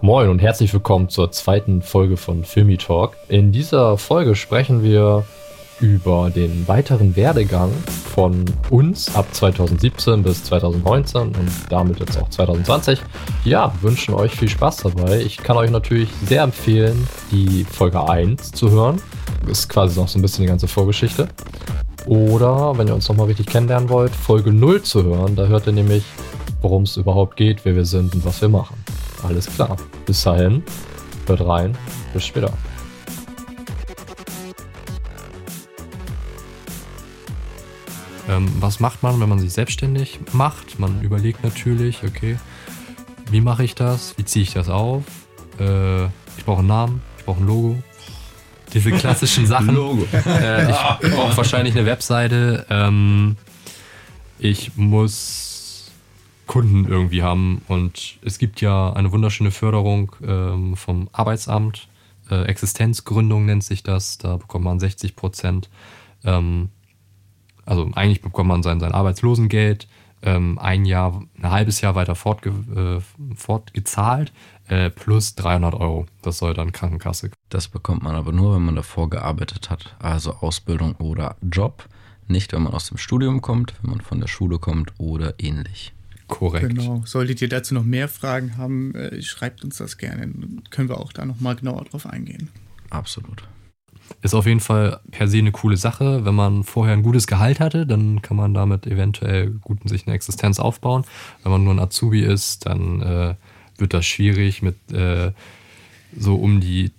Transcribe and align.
Moin 0.00 0.28
und 0.28 0.38
herzlich 0.38 0.72
willkommen 0.72 1.08
zur 1.08 1.32
zweiten 1.32 1.82
Folge 1.82 2.16
von 2.16 2.44
Filmy 2.44 2.76
Talk. 2.76 3.16
In 3.26 3.50
dieser 3.50 3.98
Folge 3.98 4.36
sprechen 4.36 4.84
wir 4.84 5.24
über 5.80 6.30
den 6.30 6.68
weiteren 6.68 7.16
Werdegang 7.16 7.72
von 8.14 8.44
uns 8.70 9.12
ab 9.16 9.26
2017 9.32 10.22
bis 10.22 10.44
2019 10.44 11.22
und 11.22 11.50
damit 11.68 11.98
jetzt 11.98 12.16
auch 12.16 12.30
2020. 12.30 13.00
Ja, 13.44 13.74
wünschen 13.80 14.14
euch 14.14 14.36
viel 14.36 14.48
Spaß 14.48 14.76
dabei. 14.76 15.18
Ich 15.18 15.38
kann 15.38 15.56
euch 15.56 15.72
natürlich 15.72 16.10
sehr 16.26 16.44
empfehlen, 16.44 17.08
die 17.32 17.64
Folge 17.64 18.08
1 18.08 18.52
zu 18.52 18.70
hören. 18.70 19.02
Ist 19.48 19.68
quasi 19.68 19.98
noch 19.98 20.06
so 20.06 20.20
ein 20.20 20.22
bisschen 20.22 20.42
die 20.42 20.48
ganze 20.48 20.68
Vorgeschichte. 20.68 21.26
Oder, 22.06 22.78
wenn 22.78 22.86
ihr 22.86 22.94
uns 22.94 23.08
nochmal 23.08 23.26
richtig 23.26 23.46
kennenlernen 23.46 23.88
wollt, 23.88 24.14
Folge 24.14 24.52
0 24.52 24.80
zu 24.82 25.02
hören. 25.02 25.34
Da 25.34 25.46
hört 25.46 25.66
ihr 25.66 25.72
nämlich, 25.72 26.04
worum 26.62 26.84
es 26.84 26.96
überhaupt 26.96 27.36
geht, 27.36 27.64
wer 27.64 27.74
wir 27.74 27.84
sind 27.84 28.14
und 28.14 28.24
was 28.24 28.40
wir 28.40 28.48
machen. 28.48 28.77
Alles 29.22 29.46
klar. 29.46 29.76
Bis 30.06 30.22
dahin, 30.22 30.62
hört 31.26 31.40
rein. 31.40 31.76
Bis 32.12 32.26
später. 32.26 32.52
Ähm, 38.28 38.50
was 38.60 38.78
macht 38.78 39.02
man, 39.02 39.20
wenn 39.20 39.28
man 39.28 39.38
sich 39.38 39.52
selbstständig 39.52 40.20
macht? 40.32 40.78
Man 40.78 41.00
überlegt 41.00 41.42
natürlich, 41.42 42.04
okay, 42.04 42.38
wie 43.30 43.40
mache 43.40 43.64
ich 43.64 43.74
das? 43.74 44.14
Wie 44.16 44.24
ziehe 44.24 44.42
ich 44.42 44.52
das 44.52 44.68
auf? 44.68 45.02
Äh, 45.58 46.04
ich 46.36 46.44
brauche 46.44 46.58
einen 46.58 46.68
Namen, 46.68 47.02
ich 47.18 47.24
brauche 47.24 47.40
ein 47.40 47.46
Logo. 47.46 47.82
Diese 48.72 48.90
klassischen 48.92 49.46
Sachen. 49.46 49.74
Logo. 49.74 50.06
Äh, 50.12 50.70
ich 50.70 51.10
brauche 51.10 51.36
wahrscheinlich 51.36 51.74
eine 51.74 51.86
Webseite. 51.86 52.66
Ähm, 52.68 53.36
ich 54.38 54.76
muss 54.76 55.47
Kunden 56.48 56.86
irgendwie 56.86 57.22
haben. 57.22 57.62
Und 57.68 58.18
es 58.24 58.38
gibt 58.38 58.60
ja 58.60 58.92
eine 58.92 59.12
wunderschöne 59.12 59.52
Förderung 59.52 60.16
ähm, 60.26 60.74
vom 60.74 61.08
Arbeitsamt. 61.12 61.86
Äh, 62.28 62.42
Existenzgründung 62.46 63.46
nennt 63.46 63.62
sich 63.62 63.84
das. 63.84 64.18
Da 64.18 64.38
bekommt 64.38 64.64
man 64.64 64.80
60 64.80 65.14
Prozent. 65.14 65.70
Ähm, 66.24 66.70
also 67.64 67.88
eigentlich 67.94 68.22
bekommt 68.22 68.48
man 68.48 68.64
sein, 68.64 68.80
sein 68.80 68.92
Arbeitslosengeld 68.92 69.86
ähm, 70.22 70.58
ein 70.58 70.84
Jahr, 70.84 71.22
ein 71.36 71.50
halbes 71.50 71.80
Jahr 71.80 71.94
weiter 71.94 72.14
fortge 72.14 72.50
äh, 72.50 73.34
fortgezahlt 73.36 74.32
äh, 74.66 74.90
plus 74.90 75.34
300 75.36 75.74
Euro. 75.74 76.06
Das 76.22 76.38
soll 76.38 76.54
dann 76.54 76.72
Krankenkasse. 76.72 77.30
Das 77.48 77.68
bekommt 77.68 78.02
man 78.02 78.16
aber 78.16 78.32
nur, 78.32 78.54
wenn 78.54 78.64
man 78.64 78.74
davor 78.74 79.10
gearbeitet 79.10 79.70
hat. 79.70 79.96
Also 79.98 80.34
Ausbildung 80.36 80.96
oder 80.96 81.36
Job. 81.42 81.88
Nicht, 82.26 82.52
wenn 82.52 82.62
man 82.62 82.74
aus 82.74 82.88
dem 82.88 82.98
Studium 82.98 83.40
kommt, 83.40 83.74
wenn 83.80 83.90
man 83.90 84.00
von 84.00 84.20
der 84.20 84.28
Schule 84.28 84.58
kommt 84.58 84.92
oder 84.98 85.34
ähnlich. 85.38 85.94
Korrekt. 86.28 86.68
Genau. 86.68 87.02
Solltet 87.04 87.42
ihr 87.42 87.48
dazu 87.48 87.74
noch 87.74 87.84
mehr 87.84 88.06
Fragen 88.08 88.56
haben, 88.56 88.94
äh, 88.94 89.20
schreibt 89.22 89.64
uns 89.64 89.78
das 89.78 89.98
gerne. 89.98 90.20
Dann 90.20 90.62
können 90.70 90.88
wir 90.88 91.00
auch 91.00 91.12
da 91.12 91.24
nochmal 91.24 91.56
genauer 91.56 91.84
drauf 91.84 92.06
eingehen. 92.06 92.50
Absolut. 92.90 93.42
Ist 94.22 94.34
auf 94.34 94.46
jeden 94.46 94.60
Fall 94.60 95.00
per 95.10 95.28
se 95.28 95.38
eine 95.38 95.52
coole 95.52 95.76
Sache. 95.76 96.24
Wenn 96.24 96.34
man 96.34 96.64
vorher 96.64 96.94
ein 96.94 97.02
gutes 97.02 97.26
Gehalt 97.26 97.60
hatte, 97.60 97.86
dann 97.86 98.22
kann 98.22 98.36
man 98.36 98.54
damit 98.54 98.86
eventuell 98.86 99.50
gut 99.50 99.86
sich 99.88 100.06
eine 100.06 100.14
Existenz 100.14 100.60
aufbauen. 100.60 101.04
Wenn 101.42 101.52
man 101.52 101.64
nur 101.64 101.74
ein 101.74 101.80
Azubi 101.80 102.20
ist, 102.20 102.66
dann 102.66 103.02
äh, 103.02 103.34
wird 103.76 103.94
das 103.94 104.06
schwierig 104.06 104.62
mit 104.62 104.76
äh, 104.92 105.32
so 106.16 106.36
um 106.36 106.60
die 106.60 106.90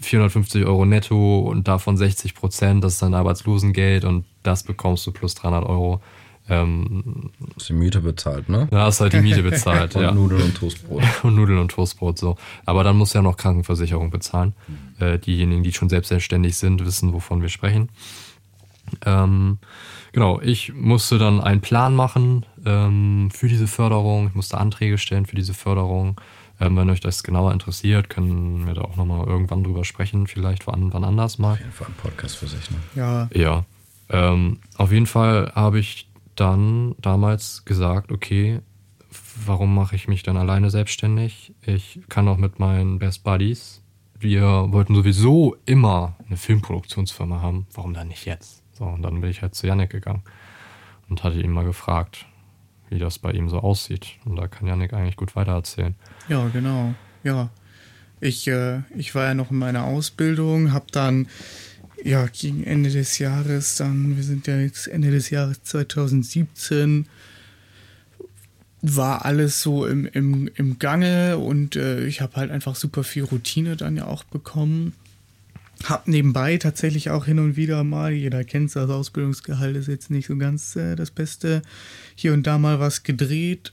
450 0.00 0.64
Euro 0.64 0.84
netto 0.84 1.40
und 1.40 1.68
davon 1.68 1.96
60 1.96 2.34
Prozent, 2.34 2.84
das 2.84 2.94
ist 2.94 3.02
dann 3.02 3.14
Arbeitslosengeld 3.14 4.04
und 4.04 4.24
das 4.42 4.62
bekommst 4.62 5.06
du 5.06 5.12
plus 5.12 5.34
300 5.34 5.64
Euro. 5.64 6.00
Ähm, 6.48 7.30
Ist 7.56 7.68
die 7.68 7.72
Miete 7.72 8.00
bezahlt, 8.00 8.48
ne? 8.48 8.66
da 8.70 8.86
hast 8.86 8.98
du 8.98 9.04
halt 9.04 9.12
die 9.12 9.20
Miete 9.20 9.42
bezahlt. 9.42 9.94
Und 9.96 10.02
ja. 10.02 10.12
Nudeln 10.12 10.42
und 10.42 10.54
Toastbrot. 10.56 11.02
und 11.22 11.36
Nudeln 11.36 11.58
und 11.58 11.70
Toastbrot 11.70 12.18
so. 12.18 12.36
Aber 12.66 12.82
dann 12.82 12.96
musst 12.96 13.14
du 13.14 13.18
ja 13.18 13.22
noch 13.22 13.36
Krankenversicherung 13.36 14.10
bezahlen. 14.10 14.54
Äh, 14.98 15.18
diejenigen, 15.18 15.62
die 15.62 15.72
schon 15.72 15.88
selbstständig 15.88 16.56
sind, 16.56 16.84
wissen, 16.84 17.12
wovon 17.12 17.42
wir 17.42 17.48
sprechen. 17.48 17.90
Ähm, 19.06 19.58
genau, 20.12 20.40
ich 20.40 20.74
musste 20.74 21.18
dann 21.18 21.40
einen 21.40 21.60
Plan 21.60 21.94
machen 21.94 22.44
ähm, 22.66 23.30
für 23.32 23.48
diese 23.48 23.66
Förderung. 23.66 24.28
Ich 24.28 24.34
musste 24.34 24.58
Anträge 24.58 24.98
stellen 24.98 25.26
für 25.26 25.36
diese 25.36 25.54
Förderung. 25.54 26.20
Ähm, 26.60 26.76
wenn 26.76 26.90
euch 26.90 27.00
das 27.00 27.22
genauer 27.22 27.52
interessiert, 27.52 28.10
können 28.10 28.66
wir 28.66 28.74
da 28.74 28.82
auch 28.82 28.96
nochmal 28.96 29.26
irgendwann 29.26 29.64
drüber 29.64 29.84
sprechen, 29.84 30.26
vielleicht 30.26 30.66
wann, 30.66 30.92
wann 30.92 31.04
anders 31.04 31.38
mal. 31.38 31.52
Auf 31.52 31.58
jeden 31.60 31.72
Fall 31.72 31.88
ein 31.88 31.94
Podcast 31.94 32.36
für 32.36 32.46
sich, 32.46 32.70
ne? 32.70 32.76
Ja, 32.94 33.28
Ja. 33.32 33.64
Ähm, 34.10 34.58
auf 34.76 34.92
jeden 34.92 35.06
Fall 35.06 35.52
habe 35.54 35.78
ich 35.78 36.06
dann 36.36 36.94
damals 36.98 37.64
gesagt, 37.64 38.12
okay, 38.12 38.60
warum 39.46 39.74
mache 39.74 39.96
ich 39.96 40.08
mich 40.08 40.22
dann 40.22 40.36
alleine 40.36 40.70
selbstständig? 40.70 41.54
Ich 41.64 42.00
kann 42.08 42.28
auch 42.28 42.36
mit 42.38 42.58
meinen 42.58 42.98
Best 42.98 43.24
Buddies. 43.24 43.82
Wir 44.18 44.42
wollten 44.70 44.94
sowieso 44.94 45.56
immer 45.66 46.16
eine 46.26 46.36
Filmproduktionsfirma 46.36 47.40
haben. 47.40 47.66
Warum 47.74 47.94
dann 47.94 48.08
nicht 48.08 48.24
jetzt? 48.24 48.62
So, 48.72 48.84
und 48.84 49.02
dann 49.02 49.20
bin 49.20 49.30
ich 49.30 49.42
halt 49.42 49.54
zu 49.54 49.66
Yannick 49.66 49.90
gegangen 49.90 50.22
und 51.08 51.24
hatte 51.24 51.40
ihn 51.40 51.50
mal 51.50 51.64
gefragt, 51.64 52.26
wie 52.88 52.98
das 52.98 53.18
bei 53.18 53.32
ihm 53.32 53.48
so 53.48 53.58
aussieht. 53.58 54.18
Und 54.24 54.36
da 54.36 54.48
kann 54.48 54.66
Yannick 54.66 54.92
eigentlich 54.92 55.16
gut 55.16 55.34
weitererzählen. 55.36 55.94
ja, 56.28 56.48
genau. 56.48 56.94
Ja. 57.24 57.50
Ich, 58.20 58.46
äh, 58.46 58.82
ich 58.96 59.16
war 59.16 59.24
ja 59.24 59.34
noch 59.34 59.50
in 59.50 59.58
meiner 59.58 59.84
Ausbildung, 59.84 60.72
habe 60.72 60.86
dann 60.92 61.26
ja 62.04 62.26
gegen 62.26 62.64
Ende 62.64 62.90
des 62.90 63.18
Jahres, 63.18 63.76
dann, 63.76 64.16
wir 64.16 64.24
sind 64.24 64.46
ja 64.46 64.58
jetzt 64.58 64.88
Ende 64.88 65.10
des 65.10 65.30
Jahres 65.30 65.62
2017, 65.62 67.06
war 68.82 69.24
alles 69.24 69.62
so 69.62 69.86
im, 69.86 70.06
im, 70.06 70.50
im 70.56 70.78
Gange 70.78 71.38
und 71.38 71.76
äh, 71.76 72.04
ich 72.04 72.20
habe 72.20 72.36
halt 72.36 72.50
einfach 72.50 72.74
super 72.74 73.04
viel 73.04 73.22
Routine 73.22 73.76
dann 73.76 73.96
ja 73.96 74.06
auch 74.06 74.24
bekommen. 74.24 74.92
Hab 75.84 76.06
nebenbei 76.08 76.58
tatsächlich 76.58 77.10
auch 77.10 77.24
hin 77.24 77.38
und 77.38 77.56
wieder 77.56 77.84
mal, 77.84 78.12
jeder 78.12 78.44
kennt 78.44 78.74
das 78.74 78.90
Ausbildungsgehalt 78.90 79.76
ist 79.76 79.88
jetzt 79.88 80.10
nicht 80.10 80.26
so 80.26 80.36
ganz 80.36 80.76
äh, 80.76 80.96
das 80.96 81.10
Beste, 81.10 81.62
hier 82.16 82.32
und 82.32 82.46
da 82.46 82.58
mal 82.58 82.80
was 82.80 83.04
gedreht 83.04 83.72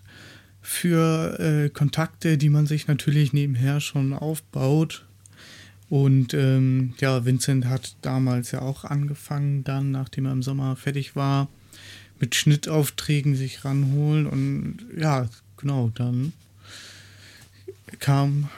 für 0.62 1.40
äh, 1.40 1.70
Kontakte, 1.70 2.38
die 2.38 2.50
man 2.50 2.68
sich 2.68 2.88
natürlich 2.88 3.34
nebenher 3.34 3.80
schon 3.80 4.14
aufbaut. 4.14 5.06
Und 5.90 6.34
ähm, 6.36 6.94
ja, 7.00 7.26
Vincent 7.26 7.66
hat 7.66 7.96
damals 8.02 8.52
ja 8.52 8.62
auch 8.62 8.84
angefangen, 8.84 9.64
dann, 9.64 9.92
nachdem 9.92 10.26
er 10.26 10.34
im 10.34 10.44
Sommer 10.44 10.76
fertig 10.76 11.16
war, 11.16 11.48
mit 12.20 12.36
Schnittaufträgen 12.36 13.36
sich 13.36 13.66
ranholen. 13.66 14.28
Und 14.28 14.78
ja, 14.96 15.28
genau, 15.58 15.92
dann 15.96 16.34
kam, 18.00 18.50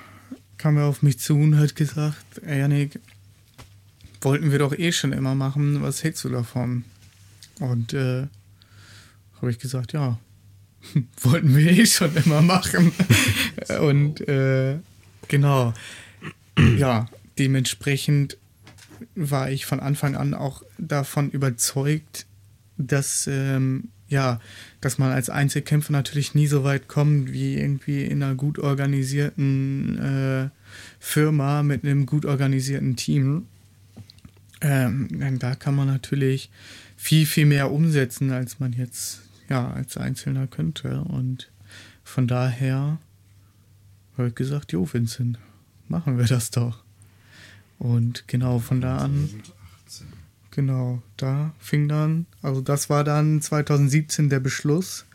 kam 0.58 0.78
er 0.78 0.86
auf 0.86 1.02
mich 1.02 1.20
zu 1.20 1.36
und 1.36 1.58
hat 1.58 1.76
gesagt, 1.76 2.42
ey 2.46 2.60
Janik, 2.60 3.00
wollten 4.20 4.52
wir 4.52 4.60
doch 4.60 4.78
eh 4.78 4.92
schon 4.92 5.14
immer 5.14 5.36
machen, 5.36 5.82
was 5.82 6.04
hältst 6.04 6.24
du 6.26 6.30
davon? 6.30 6.84
Und 7.60 7.94
äh, 7.94 8.28
habe 9.38 9.52
ich 9.52 9.60
gesagt, 9.60 9.94
ja, 9.94 10.20
wollten 11.22 11.56
wir 11.56 11.72
eh 11.72 11.86
schon 11.86 12.16
immer 12.16 12.42
machen. 12.42 12.92
Und 13.82 14.22
äh, 14.28 14.80
genau, 15.28 15.74
ja, 16.78 17.08
dementsprechend 17.42 18.38
war 19.16 19.50
ich 19.50 19.66
von 19.66 19.80
Anfang 19.80 20.16
an 20.16 20.36
auch 20.36 20.62
davon 20.78 21.32
überzeugt, 21.32 22.28
dass 22.78 23.26
ähm, 23.26 23.90
ja, 24.08 24.40
dass 24.82 25.00
man 25.00 25.12
als 25.12 25.30
Einzelkämpfer 25.30 25.92
natürlich 25.92 26.36
nie 26.36 26.46
so 26.46 26.64
weit 26.64 26.88
kommt 26.88 27.32
wie 27.32 27.56
irgendwie 27.56 28.04
in 28.04 28.22
einer 28.22 28.36
gut 28.36 28.60
organisierten 28.60 29.98
äh, 29.98 30.50
Firma 31.00 31.64
mit 31.64 31.84
einem 31.84 32.06
gut 32.06 32.26
organisierten 32.26 32.96
Team. 32.96 33.48
Ähm, 34.60 35.08
denn 35.10 35.40
da 35.40 35.56
kann 35.56 35.76
man 35.76 35.88
natürlich 35.88 36.52
viel, 36.98 37.26
viel 37.26 37.46
mehr 37.48 37.72
umsetzen, 37.72 38.32
als 38.32 38.60
man 38.60 38.74
jetzt 38.74 39.22
ja 39.50 39.72
als 39.72 39.98
Einzelner 39.98 40.46
könnte. 40.46 41.02
Und 41.02 41.50
von 42.04 42.28
daher 42.28 43.00
habe 44.18 44.28
ich 44.28 44.36
gesagt, 44.36 44.74
jo, 44.74 44.88
Vincent, 44.92 45.40
machen 45.88 46.18
wir 46.18 46.26
das 46.26 46.52
doch. 46.52 46.84
Und 47.82 48.28
genau 48.28 48.60
von 48.60 48.80
da 48.80 48.98
an, 48.98 49.28
genau, 50.52 51.02
da 51.18 51.52
fing 51.58 51.88
dann, 51.88 52.28
also 52.44 52.62
das 52.62 52.92
war 52.92 53.04
dann 53.04 53.42
2017 53.42 54.30
der 54.30 54.40
Beschluss. 54.40 55.06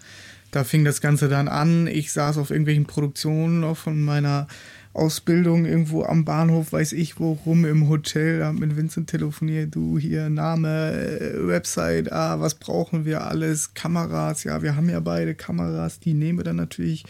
Da 0.50 0.64
fing 0.64 0.84
das 0.84 1.00
Ganze 1.00 1.28
dann 1.28 1.46
an. 1.46 1.86
Ich 1.86 2.10
saß 2.10 2.38
auf 2.38 2.50
irgendwelchen 2.50 2.86
Produktionen 2.86 3.62
auch 3.62 3.76
von 3.76 4.02
meiner 4.02 4.48
Ausbildung 4.94 5.64
irgendwo 5.64 6.02
am 6.02 6.24
Bahnhof, 6.24 6.72
weiß 6.72 6.92
ich 6.94 7.20
wo, 7.20 7.34
rum 7.46 7.64
im 7.64 7.88
Hotel, 7.88 8.42
hab 8.42 8.54
mit 8.54 8.76
Vincent 8.76 9.10
telefoniert, 9.10 9.72
du 9.76 9.96
hier 9.96 10.28
Name, 10.28 10.90
äh, 10.92 11.46
Website, 11.46 12.10
ah, 12.10 12.40
was 12.40 12.56
brauchen 12.56 13.04
wir 13.04 13.28
alles, 13.28 13.74
Kameras, 13.74 14.42
ja, 14.42 14.62
wir 14.62 14.74
haben 14.74 14.88
ja 14.88 14.98
beide 14.98 15.36
Kameras, 15.36 16.00
die 16.00 16.14
nehmen 16.14 16.40
wir 16.40 16.44
dann 16.44 16.56
natürlich, 16.56 17.04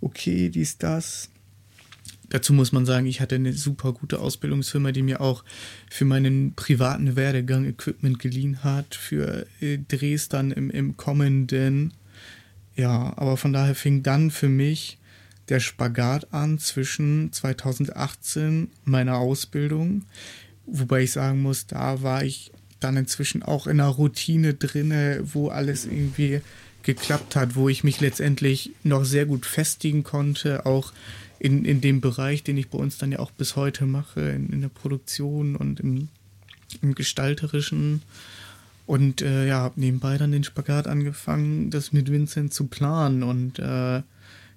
okay, 0.00 0.48
dies, 0.48 0.78
das. 0.78 1.28
Dazu 2.30 2.52
muss 2.52 2.72
man 2.72 2.86
sagen, 2.86 3.06
ich 3.06 3.20
hatte 3.20 3.34
eine 3.34 3.52
super 3.52 3.92
gute 3.92 4.18
Ausbildungsfirma, 4.18 4.92
die 4.92 5.02
mir 5.02 5.20
auch 5.20 5.44
für 5.90 6.04
meinen 6.04 6.54
privaten 6.54 7.16
Werdegang 7.16 7.64
Equipment 7.66 8.18
geliehen 8.18 8.64
hat, 8.64 8.94
für 8.94 9.46
äh, 9.60 9.78
Drehs 9.78 10.28
dann 10.28 10.50
im, 10.50 10.70
im 10.70 10.96
kommenden. 10.96 11.92
Ja, 12.76 13.12
aber 13.16 13.36
von 13.36 13.52
daher 13.52 13.74
fing 13.74 14.02
dann 14.02 14.30
für 14.30 14.48
mich 14.48 14.98
der 15.48 15.60
Spagat 15.60 16.32
an 16.32 16.58
zwischen 16.58 17.32
2018 17.32 18.70
meiner 18.84 19.18
Ausbildung, 19.18 20.04
wobei 20.66 21.02
ich 21.02 21.12
sagen 21.12 21.42
muss, 21.42 21.66
da 21.66 22.02
war 22.02 22.24
ich 22.24 22.50
dann 22.80 22.96
inzwischen 22.96 23.42
auch 23.42 23.66
in 23.66 23.80
einer 23.80 23.90
Routine 23.90 24.54
drinne, 24.54 25.20
wo 25.22 25.48
alles 25.48 25.84
irgendwie 25.84 26.40
geklappt 26.82 27.34
hat, 27.36 27.56
wo 27.56 27.68
ich 27.68 27.82
mich 27.82 28.00
letztendlich 28.00 28.72
noch 28.82 29.04
sehr 29.04 29.26
gut 29.26 29.46
festigen 29.46 30.02
konnte, 30.02 30.66
auch 30.66 30.92
in, 31.38 31.64
in 31.64 31.80
dem 31.80 32.00
Bereich, 32.00 32.42
den 32.42 32.56
ich 32.56 32.68
bei 32.68 32.78
uns 32.78 32.98
dann 32.98 33.12
ja 33.12 33.18
auch 33.18 33.30
bis 33.30 33.56
heute 33.56 33.86
mache, 33.86 34.20
in, 34.20 34.50
in 34.50 34.60
der 34.60 34.68
Produktion 34.68 35.56
und 35.56 35.80
im, 35.80 36.08
im 36.82 36.94
Gestalterischen. 36.94 38.02
Und 38.86 39.22
äh, 39.22 39.46
ja, 39.46 39.60
habe 39.60 39.80
nebenbei 39.80 40.18
dann 40.18 40.32
den 40.32 40.44
Spagat 40.44 40.86
angefangen, 40.86 41.70
das 41.70 41.92
mit 41.92 42.10
Vincent 42.10 42.52
zu 42.52 42.66
planen 42.66 43.22
und 43.22 43.58
äh, 43.58 44.02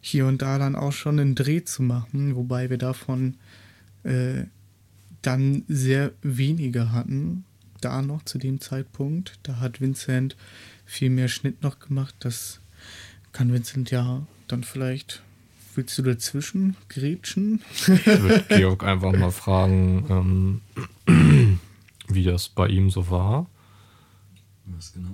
hier 0.01 0.25
und 0.25 0.41
da 0.41 0.57
dann 0.57 0.75
auch 0.75 0.91
schon 0.91 1.19
einen 1.19 1.35
Dreh 1.35 1.63
zu 1.63 1.81
machen, 1.81 2.35
wobei 2.35 2.69
wir 2.69 2.77
davon 2.77 3.35
äh, 4.03 4.43
dann 5.21 5.63
sehr 5.67 6.11
wenige 6.21 6.91
hatten, 6.91 7.45
da 7.81 8.01
noch 8.01 8.23
zu 8.23 8.37
dem 8.37 8.59
Zeitpunkt. 8.59 9.39
Da 9.43 9.59
hat 9.59 9.81
Vincent 9.81 10.35
viel 10.85 11.09
mehr 11.09 11.27
Schnitt 11.27 11.63
noch 11.63 11.79
gemacht. 11.79 12.15
Das 12.19 12.59
kann 13.31 13.51
Vincent 13.51 13.91
ja 13.91 14.25
dann 14.47 14.63
vielleicht. 14.63 15.21
Willst 15.77 15.95
du 15.95 16.01
dazwischen 16.01 16.75
grätschen? 16.89 17.61
Ich 17.71 17.87
würde 18.07 18.43
Georg 18.49 18.83
einfach 18.83 19.15
mal 19.15 19.29
fragen, 19.29 20.61
ähm, 21.05 21.59
wie 22.07 22.23
das 22.23 22.49
bei 22.49 22.67
ihm 22.67 22.89
so 22.89 23.11
war. 23.11 23.45
Was 24.65 24.91
genau? 24.91 25.11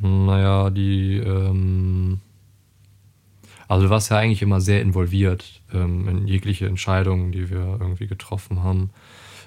Naja, 0.00 0.70
die, 0.70 1.18
ähm, 1.18 2.18
also 3.68 3.86
du 3.86 3.90
warst 3.90 4.10
ja 4.10 4.18
eigentlich 4.18 4.42
immer 4.42 4.60
sehr 4.60 4.82
involviert 4.82 5.62
ähm, 5.72 6.08
in 6.08 6.26
jegliche 6.26 6.66
Entscheidungen, 6.66 7.30
die 7.30 7.48
wir 7.48 7.78
irgendwie 7.78 8.08
getroffen 8.08 8.64
haben. 8.64 8.90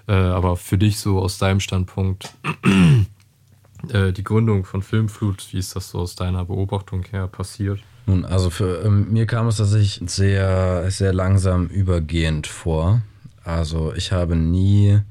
Äh, 0.07 0.13
aber 0.13 0.55
für 0.55 0.77
dich 0.77 0.97
so 0.97 1.19
aus 1.19 1.39
deinem 1.39 1.59
Standpunkt, 1.59 2.35
äh, 3.89 4.13
die 4.13 4.23
Gründung 4.23 4.63
von 4.63 4.81
Filmflut, 4.81 5.45
wie 5.51 5.57
ist 5.57 5.75
das 5.75 5.89
so 5.89 5.99
aus 5.99 6.15
deiner 6.15 6.45
Beobachtung 6.45 7.03
her 7.11 7.27
passiert? 7.27 7.81
Nun, 8.05 8.25
also 8.25 8.49
für 8.49 8.83
ähm, 8.83 9.11
mir 9.11 9.25
kam 9.25 9.47
es 9.47 9.57
tatsächlich 9.57 10.01
sehr, 10.09 10.89
sehr 10.91 11.13
langsam 11.13 11.67
übergehend 11.67 12.47
vor. 12.47 13.01
Also 13.43 13.93
ich 13.93 14.11
habe 14.11 14.35
nie 14.35 15.01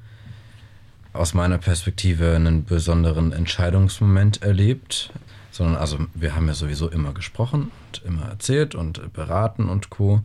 aus 1.12 1.34
meiner 1.34 1.58
Perspektive 1.58 2.34
einen 2.34 2.64
besonderen 2.64 3.32
Entscheidungsmoment 3.32 4.42
erlebt, 4.42 5.10
sondern 5.50 5.76
also 5.76 5.98
wir 6.14 6.34
haben 6.34 6.48
ja 6.48 6.54
sowieso 6.54 6.88
immer 6.88 7.12
gesprochen 7.12 7.70
und 7.88 8.02
immer 8.04 8.26
erzählt 8.26 8.74
und 8.74 9.12
beraten 9.12 9.68
und 9.68 9.90
co. 9.90 10.22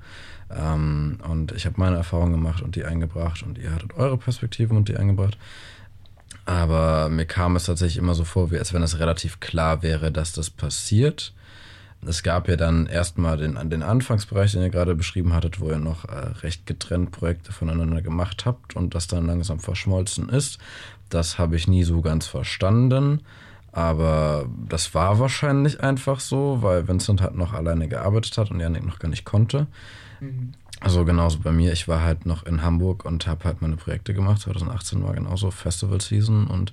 Ähm, 0.50 1.19
und 1.28 1.52
ich 1.52 1.66
habe 1.66 1.75
meine 1.78 1.98
Erfahrungen 1.98 2.34
gemacht 2.34 2.62
und 2.62 2.75
die 2.75 2.86
eingebracht 2.86 3.44
und 3.44 3.58
ihr 3.58 3.74
hattet 3.74 3.96
eure 3.96 4.18
Perspektiven 4.18 4.78
und 4.78 4.88
die 4.88 4.98
eingebracht. 4.98 5.38
Aber 6.46 7.10
mir 7.10 7.25
kam 7.25 7.58
es 7.58 7.66
tatsächlich 7.66 7.98
immer 7.98 8.16
so 8.16 8.24
vor, 8.24 8.52
wie 8.52 8.58
als 8.58 8.74
wenn 8.74 8.84
es 8.84 9.00
relativ 9.00 9.42
klar 9.42 9.84
wäre, 9.84 10.14
dass 10.14 10.31
das 10.31 10.50
passiert. 10.50 11.34
Es 12.05 12.23
gab 12.23 12.47
ja 12.47 12.55
dann 12.55 12.85
erstmal 12.85 13.38
den, 13.38 13.57
den 13.69 13.83
Anfangsbereich, 13.83 14.51
den 14.51 14.61
ihr 14.61 14.69
gerade 14.69 14.95
beschrieben 14.95 15.33
hattet, 15.33 15.59
wo 15.59 15.69
ihr 15.69 15.79
noch 15.79 16.05
äh, 16.05 16.15
recht 16.41 16.65
getrennt 16.65 17.11
Projekte 17.11 17.51
voneinander 17.51 18.01
gemacht 18.01 18.45
habt 18.45 18.75
und 18.75 18.95
das 18.95 19.07
dann 19.07 19.25
langsam 19.25 19.59
verschmolzen 19.59 20.29
ist. 20.29 20.59
Das 21.09 21.39
habe 21.39 21.55
ich 21.55 21.67
nie 21.67 21.83
so 21.83 22.01
ganz 22.01 22.27
verstanden. 22.27 23.21
Aber 23.71 24.47
das 24.67 24.95
war 24.95 25.19
wahrscheinlich 25.19 25.81
einfach 25.81 26.19
so, 26.19 26.59
weil 26.61 26.88
Vincent 26.88 27.21
halt 27.21 27.35
noch 27.35 27.53
alleine 27.53 27.88
gearbeitet 27.88 28.38
hat 28.38 28.49
und 28.49 28.59
Janik 28.59 28.85
noch 28.85 28.97
gar 28.97 29.09
nicht 29.09 29.25
konnte. 29.25 29.67
Mhm. 30.19 30.54
Also 30.80 31.06
genauso 31.06 31.40
bei 31.40 31.52
mir, 31.52 31.74
ich 31.74 31.88
war 31.88 32.04
halt 32.04 32.28
noch 32.28 32.46
in 32.46 32.62
Hamburg 32.62 33.04
und 33.04 33.25
habe 33.25 33.46
halt 33.46 33.62
meine 33.62 33.78
Projekte 33.78 34.14
gemacht. 34.14 34.42
2018 34.42 35.04
war 35.04 35.14
genauso 35.14 35.50
Festival 35.50 36.00
Season 36.02 36.46
und 36.46 36.72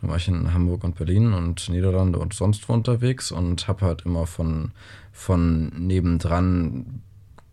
dann 0.00 0.10
war 0.10 0.18
ich 0.18 0.28
in 0.28 0.52
Hamburg 0.52 0.84
und 0.84 0.96
Berlin 0.96 1.32
und 1.32 1.68
Niederlande 1.70 2.18
und 2.18 2.34
sonst 2.34 2.68
wo 2.68 2.74
unterwegs 2.74 3.32
und 3.32 3.66
habe 3.66 3.86
halt 3.86 4.02
immer 4.02 4.26
von, 4.26 4.72
von 5.12 5.68
nebendran 5.68 7.02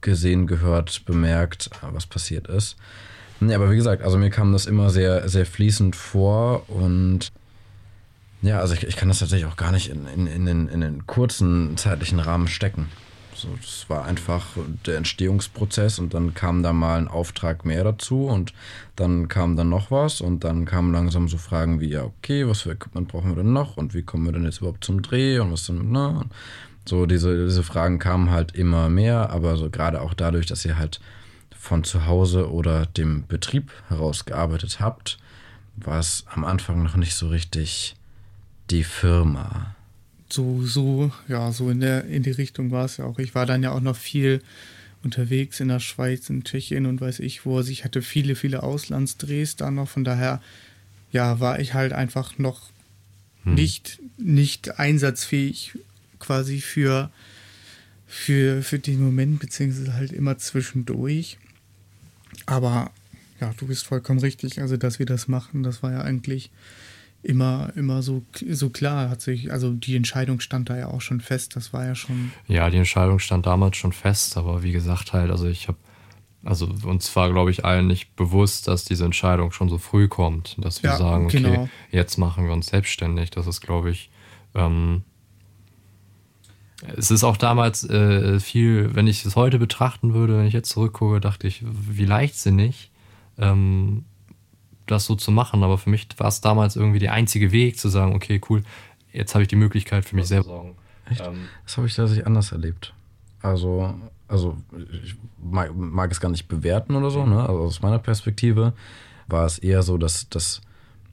gesehen, 0.01 0.45
gehört, 0.45 1.05
bemerkt, 1.05 1.69
was 1.81 2.05
passiert 2.05 2.47
ist. 2.47 2.75
Ja, 3.39 3.55
aber 3.55 3.71
wie 3.71 3.77
gesagt, 3.77 4.03
also 4.03 4.17
mir 4.17 4.29
kam 4.29 4.51
das 4.51 4.65
immer 4.65 4.89
sehr, 4.89 5.27
sehr 5.29 5.45
fließend 5.45 5.95
vor 5.95 6.69
und 6.69 7.31
ja, 8.41 8.59
also 8.59 8.73
ich, 8.73 8.83
ich 8.83 8.97
kann 8.97 9.07
das 9.07 9.19
tatsächlich 9.19 9.49
auch 9.49 9.55
gar 9.55 9.71
nicht 9.71 9.89
in, 9.89 10.05
in, 10.05 10.27
in, 10.27 10.45
den, 10.45 10.67
in 10.67 10.81
den 10.81 11.07
kurzen 11.07 11.77
zeitlichen 11.77 12.19
Rahmen 12.19 12.49
stecken. 12.49 12.89
So, 13.43 13.49
das 13.61 13.89
war 13.89 14.05
einfach 14.05 14.45
der 14.85 14.95
Entstehungsprozess 14.95 15.99
und 15.99 16.13
dann 16.13 16.33
kam 16.33 16.63
da 16.63 16.71
mal 16.71 16.97
ein 16.97 17.09
Auftrag 17.09 17.65
mehr 17.65 17.83
dazu 17.83 18.25
und 18.25 18.53
dann 18.95 19.27
kam 19.27 19.57
dann 19.57 19.67
noch 19.67 19.91
was 19.91 20.21
und 20.21 20.45
dann 20.45 20.63
kamen 20.63 20.93
langsam 20.93 21.27
so 21.27 21.37
Fragen 21.37 21.81
wie, 21.81 21.89
ja, 21.89 22.05
okay, 22.05 22.47
was 22.47 22.61
für 22.61 22.71
Equipment 22.71 23.09
brauchen 23.09 23.31
wir 23.31 23.43
denn 23.43 23.51
noch 23.51 23.75
und 23.75 23.93
wie 23.93 24.03
kommen 24.03 24.23
wir 24.23 24.31
denn 24.31 24.45
jetzt 24.45 24.59
überhaupt 24.59 24.85
zum 24.85 25.01
Dreh 25.01 25.39
und 25.39 25.51
was 25.51 25.65
denn, 25.65 25.91
ne? 25.91 26.21
So, 26.87 27.05
diese, 27.05 27.45
diese 27.45 27.63
Fragen 27.63 27.99
kamen 27.99 28.31
halt 28.31 28.55
immer 28.55 28.87
mehr, 28.87 29.29
aber 29.29 29.57
so 29.57 29.69
gerade 29.69 29.99
auch 29.99 30.13
dadurch, 30.13 30.45
dass 30.45 30.63
ihr 30.63 30.77
halt 30.77 31.01
von 31.53 31.83
zu 31.83 32.05
Hause 32.05 32.49
oder 32.49 32.85
dem 32.85 33.27
Betrieb 33.27 33.73
heraus 33.89 34.23
gearbeitet 34.23 34.79
habt, 34.79 35.17
war 35.75 35.99
es 35.99 36.23
am 36.33 36.45
Anfang 36.45 36.81
noch 36.81 36.95
nicht 36.95 37.15
so 37.15 37.27
richtig 37.27 37.97
die 38.69 38.85
Firma 38.85 39.75
so, 40.33 40.63
so, 40.65 41.11
ja, 41.27 41.51
so 41.51 41.69
in 41.69 41.79
der, 41.79 42.05
in 42.05 42.23
die 42.23 42.31
Richtung 42.31 42.71
war 42.71 42.85
es 42.85 42.97
ja 42.97 43.05
auch. 43.05 43.19
Ich 43.19 43.35
war 43.35 43.45
dann 43.45 43.63
ja 43.63 43.71
auch 43.71 43.81
noch 43.81 43.95
viel 43.95 44.41
unterwegs 45.03 45.59
in 45.59 45.67
der 45.67 45.79
Schweiz, 45.79 46.29
in 46.29 46.43
Tschechien 46.43 46.85
und 46.85 47.01
weiß 47.01 47.19
ich 47.19 47.45
wo. 47.45 47.57
Also 47.57 47.71
ich 47.71 47.83
hatte 47.83 48.01
viele, 48.01 48.35
viele 48.35 48.63
Auslandsdrehs 48.63 49.55
da 49.55 49.69
noch. 49.69 49.89
Von 49.89 50.03
daher, 50.03 50.41
ja, 51.11 51.39
war 51.39 51.59
ich 51.59 51.73
halt 51.73 51.93
einfach 51.93 52.39
noch 52.39 52.69
hm. 53.43 53.53
nicht, 53.53 53.99
nicht 54.17 54.79
einsatzfähig 54.79 55.77
quasi 56.19 56.61
für, 56.61 57.11
für, 58.07 58.63
für 58.63 58.79
den 58.79 59.03
Moment, 59.03 59.39
beziehungsweise 59.39 59.93
halt 59.93 60.11
immer 60.11 60.37
zwischendurch. 60.37 61.37
Aber 62.45 62.91
ja, 63.39 63.53
du 63.57 63.67
bist 63.67 63.85
vollkommen 63.85 64.19
richtig. 64.19 64.61
Also, 64.61 64.77
dass 64.77 64.99
wir 64.99 65.05
das 65.05 65.27
machen, 65.27 65.63
das 65.63 65.83
war 65.83 65.91
ja 65.91 66.01
eigentlich 66.01 66.49
immer, 67.23 67.71
immer 67.75 68.01
so, 68.01 68.23
so 68.49 68.69
klar 68.69 69.09
hat 69.09 69.21
sich, 69.21 69.51
also 69.51 69.71
die 69.71 69.95
Entscheidung 69.95 70.39
stand 70.39 70.69
da 70.69 70.77
ja 70.77 70.87
auch 70.87 71.01
schon 71.01 71.21
fest, 71.21 71.55
das 71.55 71.73
war 71.73 71.85
ja 71.85 71.95
schon. 71.95 72.31
Ja, 72.47 72.69
die 72.69 72.77
Entscheidung 72.77 73.19
stand 73.19 73.45
damals 73.45 73.77
schon 73.77 73.93
fest, 73.93 74.37
aber 74.37 74.61
wie 74.61 74.73
gesagt 74.73 75.13
halt, 75.13 75.31
also 75.31 75.47
ich 75.47 75.67
habe, 75.67 75.77
also 76.43 76.67
uns 76.83 77.15
war, 77.15 77.31
glaube 77.31 77.49
ich, 77.51 77.63
allen 77.63 77.87
nicht 77.87 78.15
bewusst, 78.15 78.67
dass 78.67 78.83
diese 78.83 79.05
Entscheidung 79.05 79.51
schon 79.51 79.69
so 79.69 79.77
früh 79.77 80.09
kommt, 80.09 80.57
dass 80.59 80.83
wir 80.83 80.91
ja, 80.91 80.97
sagen, 80.97 81.25
okay, 81.25 81.41
genau. 81.41 81.69
jetzt 81.91 82.17
machen 82.17 82.45
wir 82.45 82.51
uns 82.51 82.67
selbstständig. 82.67 83.29
Das 83.31 83.47
ist, 83.47 83.61
glaube 83.61 83.89
ich, 83.89 84.11
ähm, 84.53 85.03
es 86.97 87.11
ist 87.11 87.23
auch 87.23 87.37
damals 87.37 87.89
äh, 87.89 88.41
viel, 88.41 88.93
wenn 88.93 89.07
ich 89.07 89.23
es 89.23 89.37
heute 89.37 89.57
betrachten 89.57 90.13
würde, 90.13 90.37
wenn 90.37 90.45
ich 90.45 90.53
jetzt 90.53 90.69
zurückgucke, 90.69 91.21
dachte 91.21 91.47
ich, 91.47 91.63
wie 91.63 92.05
leichtsinnig. 92.05 92.91
Ähm, 93.37 94.03
das 94.87 95.05
so 95.05 95.15
zu 95.15 95.31
machen, 95.31 95.63
aber 95.63 95.77
für 95.77 95.89
mich 95.89 96.07
war 96.17 96.27
es 96.27 96.41
damals 96.41 96.75
irgendwie 96.75 96.99
der 96.99 97.13
einzige 97.13 97.51
Weg 97.51 97.77
zu 97.77 97.89
sagen, 97.89 98.15
okay, 98.15 98.41
cool, 98.49 98.63
jetzt 99.11 99.33
habe 99.33 99.43
ich 99.43 99.47
die 99.47 99.55
Möglichkeit 99.55 100.05
für 100.05 100.15
mich 100.15 100.27
selber. 100.27 100.45
Sorgen. 100.45 100.75
Echt? 101.09 101.21
Ähm, 101.21 101.47
das 101.65 101.77
habe 101.77 101.87
ich 101.87 101.95
tatsächlich 101.95 102.25
anders 102.25 102.51
erlebt. 102.51 102.93
Also, 103.41 103.93
also 104.27 104.57
ich 105.03 105.15
mag, 105.41 105.75
mag, 105.75 106.11
es 106.11 106.19
gar 106.19 106.29
nicht 106.29 106.47
bewerten 106.47 106.95
oder 106.95 107.11
so, 107.11 107.25
ne? 107.25 107.41
Also 107.41 107.59
aus 107.61 107.81
meiner 107.81 107.99
Perspektive 107.99 108.73
war 109.27 109.45
es 109.45 109.59
eher 109.59 109.83
so, 109.83 109.97
dass, 109.97 110.29
dass 110.29 110.61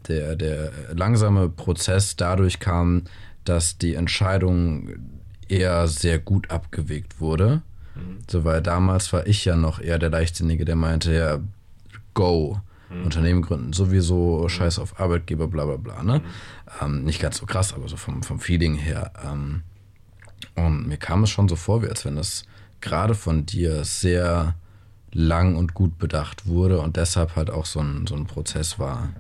der, 0.09 0.37
der 0.37 0.73
langsame 0.95 1.49
Prozess 1.49 2.17
dadurch 2.17 2.61
kam, 2.61 3.03
dass 3.45 3.79
die 3.79 3.95
Entscheidung 3.95 4.91
eher 5.49 5.89
sehr 5.89 6.19
gut 6.19 6.51
abgewegt 6.51 7.21
wurde. 7.21 7.63
Mhm. 7.95 8.19
So, 8.29 8.45
weil 8.45 8.63
damals 8.63 9.13
war 9.13 9.27
ich 9.27 9.45
ja 9.45 9.57
noch 9.57 9.81
eher 9.81 9.99
der 9.99 10.11
Leichtsinnige, 10.11 10.65
der 10.65 10.77
meinte, 10.77 11.13
ja, 11.13 11.41
go. 12.15 12.61
Mhm. 12.91 13.05
Unternehmen 13.05 13.43
gründen 13.43 13.73
sowieso, 13.73 14.49
scheiß 14.49 14.79
auf 14.79 15.01
Arbeitgeber, 15.01 15.49
bla 15.49 15.65
bla 15.65 15.77
bla. 15.77 16.03
Ne? 16.03 16.19
Mhm. 16.19 16.25
Ähm, 16.83 17.05
nicht 17.05 17.21
ganz 17.21 17.39
so 17.39 17.47
krass, 17.47 17.73
aber 17.75 17.89
so 17.89 17.97
vom, 17.97 18.23
vom 18.23 18.41
Feeling 18.41 18.75
her. 18.75 19.13
Ähm, 19.25 19.63
und 20.57 20.89
mir 20.89 20.97
kam 20.97 21.25
es 21.25 21.31
schon 21.31 21.49
so 21.49 21.57
vor, 21.57 21.83
wie 21.83 21.89
als 21.89 22.05
wenn 22.05 22.17
das 22.17 22.45
gerade 22.81 23.15
von 23.15 23.47
dir 23.47 23.85
sehr 23.85 24.55
lang 25.13 25.57
und 25.57 25.75
gut 25.75 25.99
bedacht 25.99 26.47
wurde 26.47 26.81
und 26.81 26.97
deshalb 26.97 27.37
halt 27.37 27.51
auch 27.51 27.67
so 27.67 27.81
ein, 27.81 28.07
so 28.07 28.15
ein 28.15 28.27
Prozess 28.27 28.79
war. 28.79 29.11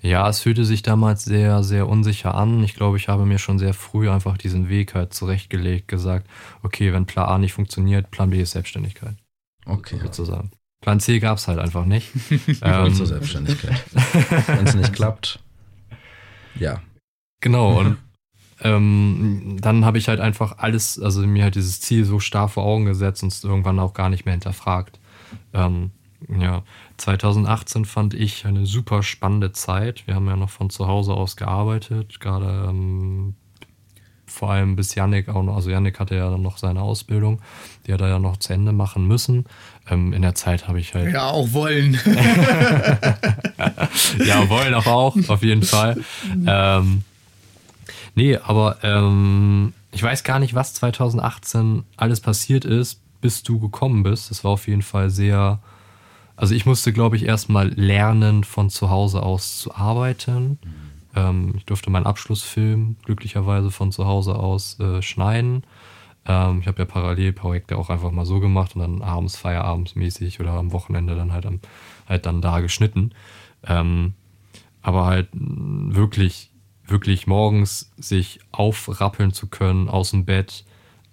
Ja, 0.00 0.28
es 0.28 0.40
fühlte 0.40 0.64
sich 0.64 0.82
damals 0.82 1.24
sehr, 1.24 1.62
sehr 1.62 1.88
unsicher 1.88 2.34
an. 2.34 2.62
Ich 2.62 2.74
glaube, 2.74 2.96
ich 2.96 3.08
habe 3.08 3.26
mir 3.26 3.38
schon 3.38 3.58
sehr 3.58 3.74
früh 3.74 4.10
einfach 4.10 4.36
diesen 4.36 4.68
Weg 4.68 4.94
halt 4.94 5.14
zurechtgelegt, 5.14 5.88
gesagt, 5.88 6.28
okay, 6.62 6.92
wenn 6.92 7.06
Plan 7.06 7.28
A 7.28 7.38
nicht 7.38 7.52
funktioniert, 7.52 8.10
Plan 8.10 8.30
B 8.30 8.40
ist 8.40 8.52
Selbstständigkeit. 8.52 9.16
Okay. 9.66 9.98
Sozusagen. 10.02 10.50
Plan 10.80 11.00
C 11.00 11.18
gab 11.18 11.38
es 11.38 11.48
halt 11.48 11.58
einfach 11.58 11.84
nicht. 11.84 12.10
ähm, 12.62 12.94
zur 12.94 13.06
Selbstständigkeit. 13.06 13.82
Wenn 14.46 14.66
es 14.66 14.74
nicht 14.74 14.92
klappt, 14.92 15.40
ja. 16.58 16.80
Genau, 17.40 17.78
und 17.80 17.96
ähm, 18.60 19.56
dann 19.60 19.84
habe 19.84 19.98
ich 19.98 20.08
halt 20.08 20.20
einfach 20.20 20.58
alles, 20.58 21.00
also 21.00 21.26
mir 21.26 21.44
halt 21.44 21.54
dieses 21.54 21.80
Ziel 21.80 22.04
so 22.04 22.18
starr 22.18 22.48
vor 22.48 22.64
Augen 22.64 22.86
gesetzt 22.86 23.22
und 23.22 23.32
es 23.32 23.44
irgendwann 23.44 23.78
auch 23.78 23.94
gar 23.94 24.08
nicht 24.08 24.24
mehr 24.24 24.32
hinterfragt. 24.32 24.98
Ähm, 25.52 25.92
ja, 26.36 26.64
2018 26.96 27.84
fand 27.84 28.14
ich 28.14 28.44
eine 28.44 28.66
super 28.66 29.04
spannende 29.04 29.52
Zeit. 29.52 30.06
Wir 30.06 30.16
haben 30.16 30.26
ja 30.26 30.34
noch 30.34 30.50
von 30.50 30.70
zu 30.70 30.88
Hause 30.88 31.14
aus 31.14 31.36
gearbeitet, 31.36 32.18
gerade 32.18 32.66
ähm, 32.68 33.36
vor 34.28 34.50
allem 34.50 34.76
bis 34.76 34.94
Yannick 34.94 35.28
auch 35.28 35.42
noch, 35.42 35.56
also 35.56 35.70
Yannick 35.70 35.98
hatte 35.98 36.14
ja 36.14 36.30
dann 36.30 36.42
noch 36.42 36.58
seine 36.58 36.82
Ausbildung, 36.82 37.40
die 37.86 37.92
hat 37.92 38.00
er 38.00 38.08
ja 38.08 38.18
noch 38.18 38.36
zu 38.36 38.52
Ende 38.52 38.72
machen 38.72 39.06
müssen. 39.06 39.46
Ähm, 39.90 40.12
in 40.12 40.22
der 40.22 40.34
Zeit 40.34 40.68
habe 40.68 40.78
ich 40.80 40.94
halt. 40.94 41.12
Ja, 41.12 41.28
auch 41.30 41.52
wollen. 41.52 41.94
ja, 44.24 44.48
wollen 44.48 44.74
auch, 44.74 44.86
auch 44.86 45.16
auf 45.28 45.42
jeden 45.42 45.62
Fall. 45.62 45.96
Ähm, 46.46 47.02
nee, 48.14 48.36
aber 48.36 48.78
ähm, 48.82 49.72
ich 49.92 50.02
weiß 50.02 50.22
gar 50.24 50.38
nicht, 50.38 50.54
was 50.54 50.74
2018 50.74 51.84
alles 51.96 52.20
passiert 52.20 52.64
ist, 52.64 53.00
bis 53.20 53.42
du 53.42 53.58
gekommen 53.58 54.02
bist. 54.02 54.30
Das 54.30 54.44
war 54.44 54.52
auf 54.52 54.68
jeden 54.68 54.82
Fall 54.82 55.10
sehr. 55.10 55.60
Also 56.36 56.54
ich 56.54 56.66
musste, 56.66 56.92
glaube 56.92 57.16
ich, 57.16 57.24
erstmal 57.24 57.68
lernen, 57.68 58.44
von 58.44 58.70
zu 58.70 58.90
Hause 58.90 59.22
aus 59.22 59.58
zu 59.58 59.74
arbeiten. 59.74 60.58
Ähm, 61.14 61.54
ich 61.56 61.64
durfte 61.64 61.90
meinen 61.90 62.06
Abschlussfilm 62.06 62.96
glücklicherweise 63.04 63.70
von 63.70 63.92
zu 63.92 64.06
Hause 64.06 64.34
aus 64.34 64.78
äh, 64.80 65.02
schneiden. 65.02 65.64
Ähm, 66.26 66.60
ich 66.60 66.66
habe 66.66 66.80
ja 66.80 66.84
Parallelprojekte 66.84 67.76
auch 67.76 67.90
einfach 67.90 68.10
mal 68.10 68.26
so 68.26 68.40
gemacht 68.40 68.76
und 68.76 68.82
dann 68.82 69.02
abends, 69.02 69.36
feierabendsmäßig 69.36 70.40
oder 70.40 70.52
am 70.52 70.72
Wochenende 70.72 71.14
dann 71.16 71.32
halt, 71.32 71.46
am, 71.46 71.60
halt 72.08 72.26
dann 72.26 72.42
da 72.42 72.60
geschnitten. 72.60 73.12
Ähm, 73.66 74.14
aber 74.82 75.06
halt 75.06 75.28
wirklich, 75.32 76.50
wirklich 76.86 77.26
morgens 77.26 77.92
sich 77.96 78.40
aufrappeln 78.52 79.32
zu 79.32 79.48
können, 79.48 79.88
aus 79.88 80.10
dem 80.10 80.24
Bett 80.24 80.64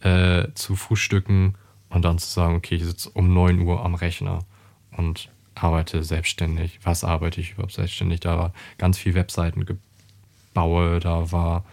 äh, 0.02 0.50
zu 0.54 0.76
frühstücken 0.76 1.56
und 1.90 2.06
dann 2.06 2.18
zu 2.18 2.30
sagen, 2.30 2.56
okay, 2.56 2.76
ich 2.76 2.86
sitze 2.86 3.10
um 3.10 3.34
9 3.34 3.60
Uhr 3.62 3.84
am 3.84 3.96
Rechner 3.96 4.40
und 4.96 5.30
arbeite 5.56 6.04
selbstständig. 6.04 6.80
Was 6.84 7.04
arbeite 7.04 7.42
ich 7.42 7.54
überhaupt 7.54 7.74
selbstständig? 7.74 8.20
Da 8.20 8.38
war 8.38 8.54
ganz 8.78 8.98
viel 8.98 9.14
Webseiten 9.14 9.66
baue, 10.54 11.00
da 11.00 11.32
war 11.32 11.66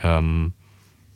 ähm, 0.00 0.52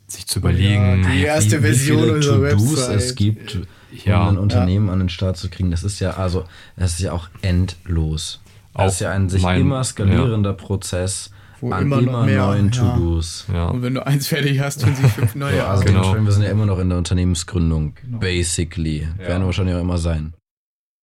sich 0.07 0.25
zu 0.27 0.39
überlegen. 0.39 1.03
Ja, 1.03 1.09
die 1.11 1.21
erste 1.21 1.57
wie, 1.59 1.67
Version 1.67 2.05
wie 2.05 2.09
unserer 2.11 2.49
To-Dos 2.51 2.71
Website. 2.77 2.95
es 2.97 3.15
gibt, 3.15 3.59
Ja. 4.05 4.21
um 4.23 4.29
ein 4.29 4.37
Unternehmen 4.37 4.89
an 4.89 4.99
den 4.99 5.09
Start 5.09 5.37
zu 5.37 5.49
kriegen. 5.49 5.71
Das 5.71 5.83
ist 5.83 5.99
ja 5.99 6.11
also, 6.11 6.45
das 6.77 6.93
ist 6.93 6.99
ja 6.99 7.11
auch 7.11 7.29
endlos. 7.41 8.41
Das 8.73 8.81
Auch 8.83 8.87
ist 8.87 8.99
ja 9.01 9.11
ein 9.11 9.29
sich 9.29 9.41
mein- 9.43 9.61
immer 9.61 9.83
skalierender 9.83 10.53
Prozess 10.53 11.31
Wo 11.59 11.71
an 11.71 11.83
immer 11.83 11.99
immer, 11.99 12.23
mehr, 12.25 12.45
neuen 12.45 12.71
ja. 12.71 12.95
To-Dos. 12.95 13.45
Ja. 13.53 13.65
Und 13.67 13.81
wenn 13.81 13.93
du 13.95 14.05
eins 14.05 14.27
fertig 14.27 14.59
hast, 14.59 14.81
tun 14.81 14.95
sich 14.95 15.07
fünf 15.11 15.35
neue 15.35 15.57
Ja, 15.57 15.67
also. 15.67 15.83
Genau. 15.83 16.15
wir 16.15 16.31
sind 16.31 16.43
ja 16.43 16.49
immer 16.49 16.65
noch 16.65 16.79
in 16.79 16.89
der 16.89 16.97
Unternehmensgründung. 16.97 17.95
Basically. 18.07 19.07
Werden 19.17 19.41
wir 19.41 19.45
wahrscheinlich 19.47 19.75
auch 19.75 19.81
immer 19.81 19.97
sein. 19.97 20.33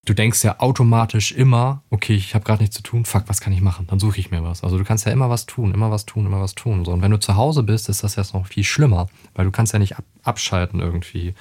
Du 0.06 0.14
denkst 0.14 0.44
ja 0.44 0.60
automatisch 0.60 1.32
immer, 1.32 1.82
okay, 1.90 2.14
ich 2.14 2.34
habe 2.34 2.44
gerade 2.44 2.62
nichts 2.62 2.76
zu 2.76 2.82
tun, 2.82 3.04
fuck, 3.04 3.24
was 3.26 3.40
kann 3.40 3.52
ich 3.52 3.60
machen? 3.60 3.86
Dann 3.88 3.98
suche 3.98 4.18
ich 4.18 4.30
mir 4.30 4.42
was. 4.42 4.62
Also 4.64 4.78
du 4.78 4.84
kannst 4.84 5.04
ja 5.04 5.12
immer 5.12 5.28
was 5.28 5.46
tun, 5.46 5.74
immer 5.74 5.90
was 5.90 6.06
tun, 6.06 6.24
immer 6.24 6.40
was 6.40 6.54
tun. 6.54 6.84
So, 6.84 6.92
und 6.92 7.02
wenn 7.02 7.10
du 7.10 7.18
zu 7.18 7.36
Hause 7.36 7.64
bist, 7.64 7.88
ist 7.88 8.04
das 8.04 8.16
jetzt 8.16 8.32
noch 8.32 8.46
viel 8.46 8.64
schlimmer, 8.64 9.08
weil 9.34 9.44
du 9.44 9.50
kannst 9.50 9.72
ja 9.72 9.78
nicht 9.78 9.98
ab 9.98 10.04
abschalten 10.22 10.80
irgendwie. 10.80 11.34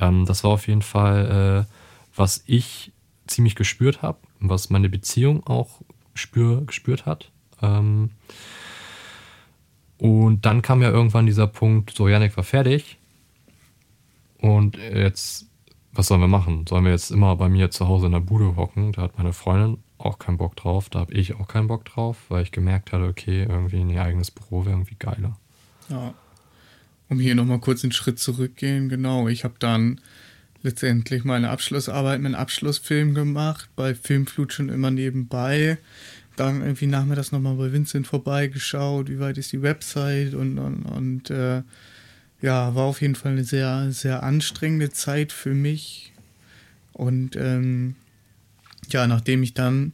Ähm, 0.00 0.24
das 0.26 0.42
war 0.42 0.52
auf 0.52 0.66
jeden 0.66 0.82
Fall, 0.82 1.66
äh, 1.68 1.72
was 2.16 2.42
ich 2.46 2.92
ziemlich 3.26 3.54
gespürt 3.54 4.02
habe, 4.02 4.18
was 4.40 4.70
meine 4.70 4.88
Beziehung 4.88 5.46
auch 5.46 5.80
spür, 6.14 6.62
gespürt 6.64 7.06
hat. 7.06 7.30
Ähm, 7.60 8.10
und 9.98 10.44
dann 10.44 10.62
kam 10.62 10.82
ja 10.82 10.90
irgendwann 10.90 11.26
dieser 11.26 11.46
Punkt, 11.46 11.94
so 11.96 12.08
Janik 12.08 12.36
war 12.36 12.42
fertig. 12.42 12.98
Und 14.38 14.76
jetzt, 14.76 15.46
was 15.94 16.06
sollen 16.06 16.20
wir 16.20 16.28
machen? 16.28 16.66
Sollen 16.66 16.84
wir 16.84 16.92
jetzt 16.92 17.10
immer 17.10 17.36
bei 17.36 17.48
mir 17.48 17.70
zu 17.70 17.86
Hause 17.86 18.06
in 18.06 18.12
der 18.12 18.20
Bude 18.20 18.56
hocken? 18.56 18.92
Da 18.92 19.02
hat 19.02 19.18
meine 19.18 19.32
Freundin 19.32 19.78
auch 19.98 20.18
keinen 20.18 20.38
Bock 20.38 20.56
drauf. 20.56 20.88
Da 20.88 21.00
habe 21.00 21.12
ich 21.12 21.34
auch 21.34 21.48
keinen 21.48 21.68
Bock 21.68 21.84
drauf, 21.84 22.16
weil 22.28 22.42
ich 22.42 22.52
gemerkt 22.52 22.92
hatte, 22.92 23.04
okay, 23.04 23.46
irgendwie 23.48 23.80
ein 23.80 23.98
eigenes 23.98 24.30
Büro 24.30 24.64
wäre 24.64 24.74
irgendwie 24.74 24.96
geiler. 24.98 25.36
Ja. 25.88 26.14
Um 27.08 27.20
hier 27.20 27.34
nochmal 27.34 27.58
kurz 27.58 27.84
einen 27.84 27.92
Schritt 27.92 28.18
zurückgehen, 28.18 28.88
genau. 28.88 29.28
Ich 29.28 29.44
habe 29.44 29.54
dann 29.58 30.00
letztendlich 30.62 31.24
meine 31.24 31.50
Abschlussarbeit 31.50 32.20
mit 32.20 32.26
einem 32.26 32.40
Abschlussfilm 32.40 33.14
gemacht, 33.14 33.68
bei 33.76 33.94
Filmflut 33.94 34.52
schon 34.52 34.70
immer 34.70 34.90
nebenbei. 34.90 35.78
Dann 36.36 36.62
irgendwie 36.62 36.86
nachmittags 36.86 37.32
nochmal 37.32 37.56
bei 37.56 37.72
Vincent 37.72 38.06
vorbeigeschaut, 38.06 39.10
wie 39.10 39.20
weit 39.20 39.36
ist 39.36 39.52
die 39.52 39.60
Website 39.60 40.32
und, 40.32 40.58
und, 40.58 40.84
und 40.84 41.30
äh, 41.30 41.62
ja, 42.42 42.74
war 42.74 42.84
auf 42.84 43.00
jeden 43.00 43.14
Fall 43.14 43.32
eine 43.32 43.44
sehr, 43.44 43.92
sehr 43.92 44.22
anstrengende 44.22 44.90
Zeit 44.90 45.32
für 45.32 45.54
mich. 45.54 46.12
Und 46.92 47.36
ähm, 47.36 47.94
ja, 48.90 49.06
nachdem 49.06 49.42
ich 49.42 49.54
dann 49.54 49.92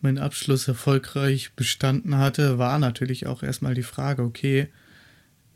meinen 0.00 0.18
Abschluss 0.18 0.68
erfolgreich 0.68 1.52
bestanden 1.54 2.18
hatte, 2.18 2.58
war 2.58 2.78
natürlich 2.78 3.26
auch 3.26 3.42
erstmal 3.42 3.74
die 3.74 3.84
Frage, 3.84 4.22
okay, 4.22 4.68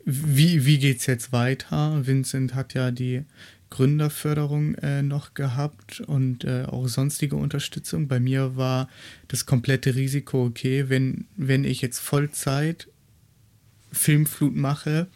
wie, 0.05 0.65
wie 0.65 0.77
geht's 0.77 1.05
jetzt 1.05 1.33
weiter? 1.33 2.07
Vincent 2.07 2.55
hat 2.55 2.73
ja 2.73 2.91
die 2.91 3.23
Gründerförderung 3.69 4.75
äh, 4.75 5.01
noch 5.01 5.33
gehabt 5.33 5.99
und 5.99 6.45
äh, 6.45 6.63
auch 6.63 6.87
sonstige 6.87 7.35
Unterstützung. 7.35 8.07
Bei 8.07 8.21
mir 8.21 8.55
war 8.55 8.87
das 9.27 9.45
komplette 9.45 9.95
Risiko, 9.95 10.45
okay, 10.45 10.87
wenn, 10.87 11.25
wenn 11.35 11.65
ich 11.65 11.81
jetzt 11.81 11.99
Vollzeit 11.99 12.87
Filmflut 13.91 14.55
mache, 14.55 15.07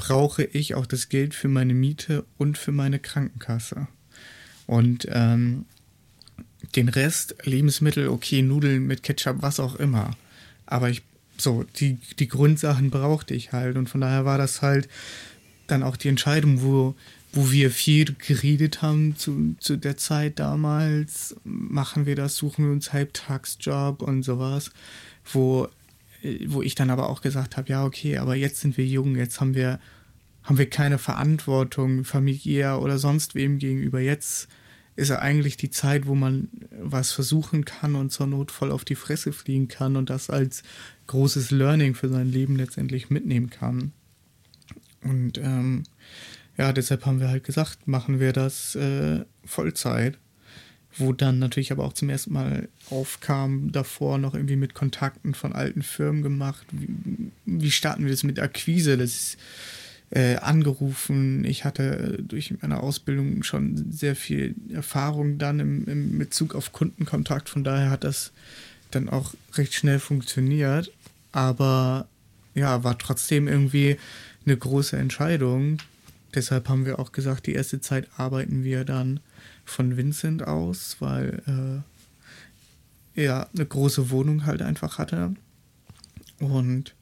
brauche 0.00 0.44
ich 0.44 0.74
auch 0.74 0.86
das 0.86 1.10
Geld 1.10 1.34
für 1.34 1.48
meine 1.48 1.74
Miete 1.74 2.24
und 2.38 2.56
für 2.56 2.72
meine 2.72 2.98
Krankenkasse. 2.98 3.86
Und 4.66 5.06
ähm, 5.10 5.66
den 6.74 6.88
Rest, 6.88 7.34
Lebensmittel, 7.44 8.08
okay, 8.08 8.40
Nudeln 8.40 8.86
mit 8.86 9.02
Ketchup, 9.02 9.42
was 9.42 9.60
auch 9.60 9.76
immer. 9.76 10.12
Aber 10.64 10.88
ich, 10.88 11.02
so, 11.36 11.66
die, 11.76 11.98
die 12.18 12.28
Grundsachen 12.28 12.88
brauchte 12.88 13.34
ich 13.34 13.52
halt. 13.52 13.76
Und 13.76 13.90
von 13.90 14.00
daher 14.00 14.24
war 14.24 14.38
das 14.38 14.62
halt 14.62 14.88
dann 15.66 15.82
auch 15.82 15.98
die 15.98 16.08
Entscheidung, 16.08 16.62
wo, 16.62 16.94
wo 17.34 17.50
wir 17.50 17.70
viel 17.70 18.14
geredet 18.14 18.80
haben 18.80 19.16
zu, 19.16 19.54
zu 19.60 19.76
der 19.76 19.98
Zeit 19.98 20.38
damals. 20.38 21.36
Machen 21.44 22.06
wir 22.06 22.16
das, 22.16 22.36
suchen 22.36 22.64
wir 22.64 22.72
uns 22.72 22.94
Halbtagsjob 22.94 24.00
und 24.00 24.22
sowas. 24.22 24.70
Wo, 25.30 25.68
wo 26.46 26.62
ich 26.62 26.74
dann 26.74 26.90
aber 26.90 27.08
auch 27.08 27.22
gesagt 27.22 27.56
habe, 27.56 27.68
ja, 27.68 27.84
okay, 27.84 28.18
aber 28.18 28.34
jetzt 28.34 28.60
sind 28.60 28.76
wir 28.76 28.86
jung, 28.86 29.16
jetzt 29.16 29.40
haben 29.40 29.54
wir, 29.54 29.80
haben 30.42 30.58
wir 30.58 30.68
keine 30.68 30.98
Verantwortung 30.98 32.04
familiär 32.04 32.80
oder 32.80 32.98
sonst 32.98 33.34
wem 33.34 33.58
gegenüber. 33.58 34.00
Jetzt 34.00 34.48
ist 34.96 35.10
eigentlich 35.10 35.56
die 35.56 35.70
Zeit, 35.70 36.06
wo 36.06 36.14
man 36.14 36.48
was 36.78 37.12
versuchen 37.12 37.64
kann 37.64 37.94
und 37.94 38.10
zur 38.10 38.26
Not 38.26 38.50
voll 38.50 38.70
auf 38.70 38.84
die 38.84 38.96
Fresse 38.96 39.32
fliegen 39.32 39.68
kann 39.68 39.96
und 39.96 40.10
das 40.10 40.28
als 40.28 40.62
großes 41.06 41.50
Learning 41.50 41.94
für 41.94 42.08
sein 42.08 42.30
Leben 42.30 42.56
letztendlich 42.56 43.08
mitnehmen 43.08 43.48
kann. 43.48 43.92
Und 45.02 45.38
ähm, 45.38 45.84
ja, 46.58 46.72
deshalb 46.72 47.06
haben 47.06 47.20
wir 47.20 47.28
halt 47.28 47.44
gesagt, 47.44 47.88
machen 47.88 48.20
wir 48.20 48.32
das 48.32 48.74
äh, 48.74 49.24
Vollzeit. 49.44 50.18
Wo 50.96 51.12
dann 51.12 51.38
natürlich 51.38 51.72
aber 51.72 51.84
auch 51.84 51.92
zum 51.92 52.10
ersten 52.10 52.32
Mal 52.32 52.68
aufkam, 52.90 53.70
davor 53.70 54.18
noch 54.18 54.34
irgendwie 54.34 54.56
mit 54.56 54.74
Kontakten 54.74 55.34
von 55.34 55.52
alten 55.52 55.82
Firmen 55.82 56.22
gemacht. 56.22 56.66
Wie, 56.72 57.30
wie 57.46 57.70
starten 57.70 58.04
wir 58.04 58.10
das 58.10 58.24
mit 58.24 58.40
Akquise? 58.40 58.96
Das 58.96 59.10
ist 59.10 59.38
äh, 60.10 60.36
angerufen. 60.36 61.44
Ich 61.44 61.64
hatte 61.64 62.18
durch 62.22 62.52
meine 62.60 62.80
Ausbildung 62.80 63.42
schon 63.44 63.92
sehr 63.92 64.16
viel 64.16 64.56
Erfahrung 64.72 65.38
dann 65.38 65.60
im, 65.60 65.86
im 65.86 66.18
Bezug 66.18 66.54
auf 66.54 66.72
Kundenkontakt. 66.72 67.48
Von 67.48 67.64
daher 67.64 67.90
hat 67.90 68.04
das 68.04 68.32
dann 68.90 69.08
auch 69.08 69.34
recht 69.54 69.74
schnell 69.74 70.00
funktioniert. 70.00 70.90
Aber 71.32 72.08
ja, 72.54 72.82
war 72.82 72.98
trotzdem 72.98 73.46
irgendwie 73.46 73.96
eine 74.44 74.56
große 74.56 74.96
Entscheidung. 74.96 75.78
Deshalb 76.34 76.68
haben 76.68 76.86
wir 76.86 76.98
auch 76.98 77.12
gesagt, 77.12 77.46
die 77.46 77.54
erste 77.54 77.80
Zeit 77.80 78.08
arbeiten 78.16 78.64
wir 78.64 78.84
dann 78.84 79.20
von 79.70 79.96
Vincent 79.96 80.46
aus, 80.46 80.96
weil 81.00 81.82
äh, 83.16 83.22
er 83.22 83.48
eine 83.54 83.66
große 83.66 84.10
Wohnung 84.10 84.46
halt 84.46 84.62
einfach 84.62 84.98
hatte. 84.98 85.34
Und 86.38 86.94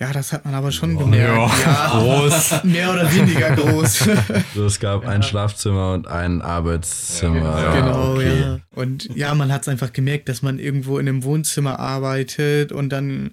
ja, 0.00 0.12
das 0.12 0.32
hat 0.32 0.44
man 0.44 0.54
aber 0.54 0.70
schon 0.70 0.96
gemerkt. 0.96 1.52
Ja, 1.64 1.88
groß. 1.92 2.64
mehr 2.64 2.92
oder 2.92 3.12
weniger 3.12 3.56
groß. 3.56 4.08
So, 4.54 4.66
es 4.66 4.78
gab 4.80 5.06
ein 5.06 5.22
Schlafzimmer 5.22 5.92
und 5.92 6.06
ein 6.06 6.40
Arbeitszimmer. 6.40 7.60
Ja, 7.60 7.74
genau, 7.74 8.14
okay. 8.14 8.40
ja. 8.40 8.58
Und 8.74 9.14
ja, 9.16 9.34
man 9.34 9.52
hat 9.52 9.62
es 9.62 9.68
einfach 9.68 9.92
gemerkt, 9.92 10.28
dass 10.28 10.42
man 10.42 10.58
irgendwo 10.58 10.98
in 10.98 11.08
einem 11.08 11.24
Wohnzimmer 11.24 11.78
arbeitet 11.78 12.72
und 12.72 12.90
dann 12.90 13.30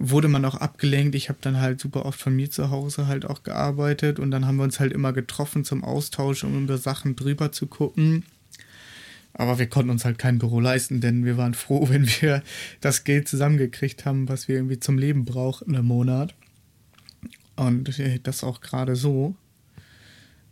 wurde 0.00 0.28
man 0.28 0.44
auch 0.46 0.54
abgelenkt. 0.54 1.14
Ich 1.14 1.28
habe 1.28 1.38
dann 1.42 1.60
halt 1.60 1.78
super 1.78 2.06
oft 2.06 2.18
von 2.18 2.34
mir 2.34 2.50
zu 2.50 2.70
Hause 2.70 3.06
halt 3.06 3.26
auch 3.26 3.42
gearbeitet 3.42 4.18
und 4.18 4.30
dann 4.30 4.46
haben 4.46 4.56
wir 4.56 4.64
uns 4.64 4.80
halt 4.80 4.92
immer 4.92 5.12
getroffen 5.12 5.62
zum 5.62 5.84
Austausch, 5.84 6.42
um 6.42 6.64
über 6.64 6.78
Sachen 6.78 7.14
drüber 7.14 7.52
zu 7.52 7.66
gucken. 7.66 8.24
Aber 9.34 9.58
wir 9.58 9.68
konnten 9.68 9.90
uns 9.90 10.06
halt 10.06 10.18
kein 10.18 10.38
Büro 10.38 10.58
leisten, 10.58 11.00
denn 11.00 11.24
wir 11.26 11.36
waren 11.36 11.54
froh, 11.54 11.88
wenn 11.90 12.08
wir 12.08 12.42
das 12.80 13.04
Geld 13.04 13.28
zusammengekriegt 13.28 14.06
haben, 14.06 14.28
was 14.28 14.48
wir 14.48 14.56
irgendwie 14.56 14.80
zum 14.80 14.96
Leben 14.96 15.26
brauchten 15.26 15.74
im 15.74 15.84
Monat. 15.84 16.34
Und 17.56 17.98
äh, 17.98 18.18
das 18.22 18.42
auch 18.42 18.62
gerade 18.62 18.96
so. 18.96 19.34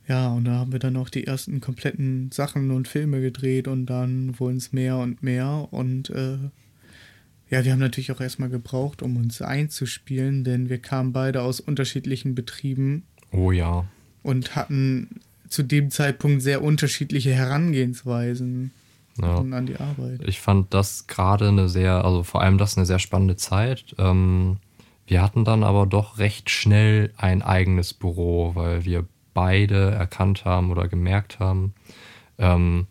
Ja, 0.07 0.29
und 0.29 0.45
da 0.45 0.53
haben 0.53 0.73
wir 0.73 0.79
dann 0.79 0.97
auch 0.99 1.09
die 1.09 1.27
ersten 1.27 1.61
kompletten 1.63 2.31
Sachen 2.33 2.71
und 2.71 2.87
Filme 2.87 3.23
gedreht 3.23 3.67
und 3.67 3.87
dann 3.87 4.39
wurden 4.39 4.59
es 4.59 4.73
mehr 4.73 4.99
und 4.99 5.23
mehr. 5.23 5.69
Und 5.71 6.11
äh, 6.11 6.39
ja, 7.51 7.65
wir 7.65 7.73
haben 7.73 7.79
natürlich 7.79 8.13
auch 8.13 8.21
erstmal 8.21 8.51
gebraucht, 8.51 9.03
um 9.03 9.17
uns 9.17 9.41
einzuspielen, 9.41 10.45
denn 10.45 10.69
wir 10.69 10.79
kamen 10.79 11.13
beide 11.13 11.43
aus 11.43 11.61
unterschiedlichen 11.61 12.35
Betrieben. 12.35 13.05
Oh 13.33 13.51
ja. 13.51 13.87
Und 14.23 14.55
hatten 14.55 15.21
zu 15.49 15.63
dem 15.63 15.91
Zeitpunkt 15.91 16.43
sehr 16.43 16.63
unterschiedliche 16.63 17.33
Herangehensweisen 17.33 18.73
ja. 19.21 19.39
an 19.39 19.67
die 19.67 19.77
Arbeit. 19.77 20.21
Ich 20.27 20.41
fand 20.41 20.75
das 20.75 21.07
gerade 21.07 21.49
eine 21.49 21.69
sehr, 21.69 22.05
also 22.05 22.23
vor 22.23 22.43
allem 22.43 22.59
das 22.59 22.77
eine 22.77 22.87
sehr 22.87 22.99
spannende 22.99 23.37
Zeit. 23.37 23.95
Ähm, 23.99 24.59
wir 25.07 25.23
hatten 25.23 25.45
dann 25.45 25.65
aber 25.65 25.87
doch 25.87 26.19
recht 26.19 26.51
schnell 26.51 27.13
ein 27.17 27.41
eigenes 27.43 27.95
Büro, 27.95 28.55
weil 28.55 28.85
wir 28.85 29.07
beide 29.33 29.91
erkannt 29.91 30.45
haben 30.45 30.71
oder 30.71 30.87
gemerkt 30.87 31.39
haben, 31.39 31.73
ähm, 32.39 32.87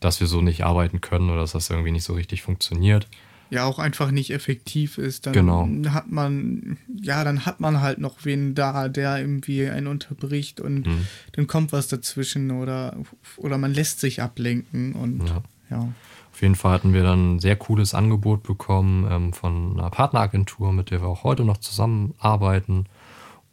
dass 0.00 0.20
wir 0.20 0.26
so 0.26 0.42
nicht 0.42 0.64
arbeiten 0.64 1.00
können 1.00 1.30
oder 1.30 1.40
dass 1.40 1.52
das 1.52 1.70
irgendwie 1.70 1.92
nicht 1.92 2.04
so 2.04 2.12
richtig 2.12 2.42
funktioniert. 2.42 3.08
Ja, 3.50 3.64
auch 3.64 3.78
einfach 3.78 4.10
nicht 4.10 4.30
effektiv 4.30 4.98
ist. 4.98 5.26
Dann 5.26 5.32
genau. 5.32 5.68
hat 5.90 6.10
man, 6.10 6.76
ja, 7.00 7.24
dann 7.24 7.46
hat 7.46 7.60
man 7.60 7.80
halt 7.80 7.98
noch 7.98 8.24
wen 8.24 8.54
da, 8.54 8.88
der 8.88 9.18
irgendwie 9.18 9.66
einen 9.68 9.86
unterbricht 9.86 10.60
und 10.60 10.86
mhm. 10.86 11.06
dann 11.32 11.46
kommt 11.46 11.72
was 11.72 11.88
dazwischen 11.88 12.50
oder, 12.50 12.96
oder 13.36 13.56
man 13.56 13.72
lässt 13.72 14.00
sich 14.00 14.20
ablenken 14.20 14.92
und 14.92 15.26
ja. 15.28 15.42
ja. 15.70 15.88
Auf 16.32 16.42
jeden 16.42 16.54
Fall 16.54 16.72
hatten 16.72 16.92
wir 16.92 17.02
dann 17.02 17.34
ein 17.34 17.38
sehr 17.40 17.56
cooles 17.56 17.94
Angebot 17.94 18.44
bekommen 18.44 19.08
ähm, 19.10 19.32
von 19.32 19.78
einer 19.78 19.90
Partneragentur, 19.90 20.72
mit 20.72 20.90
der 20.90 21.00
wir 21.00 21.08
auch 21.08 21.24
heute 21.24 21.44
noch 21.44 21.56
zusammenarbeiten 21.56 22.86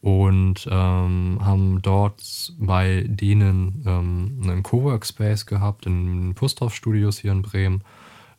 und 0.01 0.67
ähm, 0.69 1.39
haben 1.41 1.81
dort 1.81 2.53
bei 2.59 3.05
denen 3.07 3.83
ähm, 3.87 4.39
einen 4.43 4.61
Coworkspace 4.61 5.47
gehabt 5.47 5.87
in 5.87 6.05
den 6.05 6.35
Posthoff 6.35 6.75
Studios 6.75 7.17
hier 7.17 7.31
in 7.31 7.41
Bremen. 7.41 7.81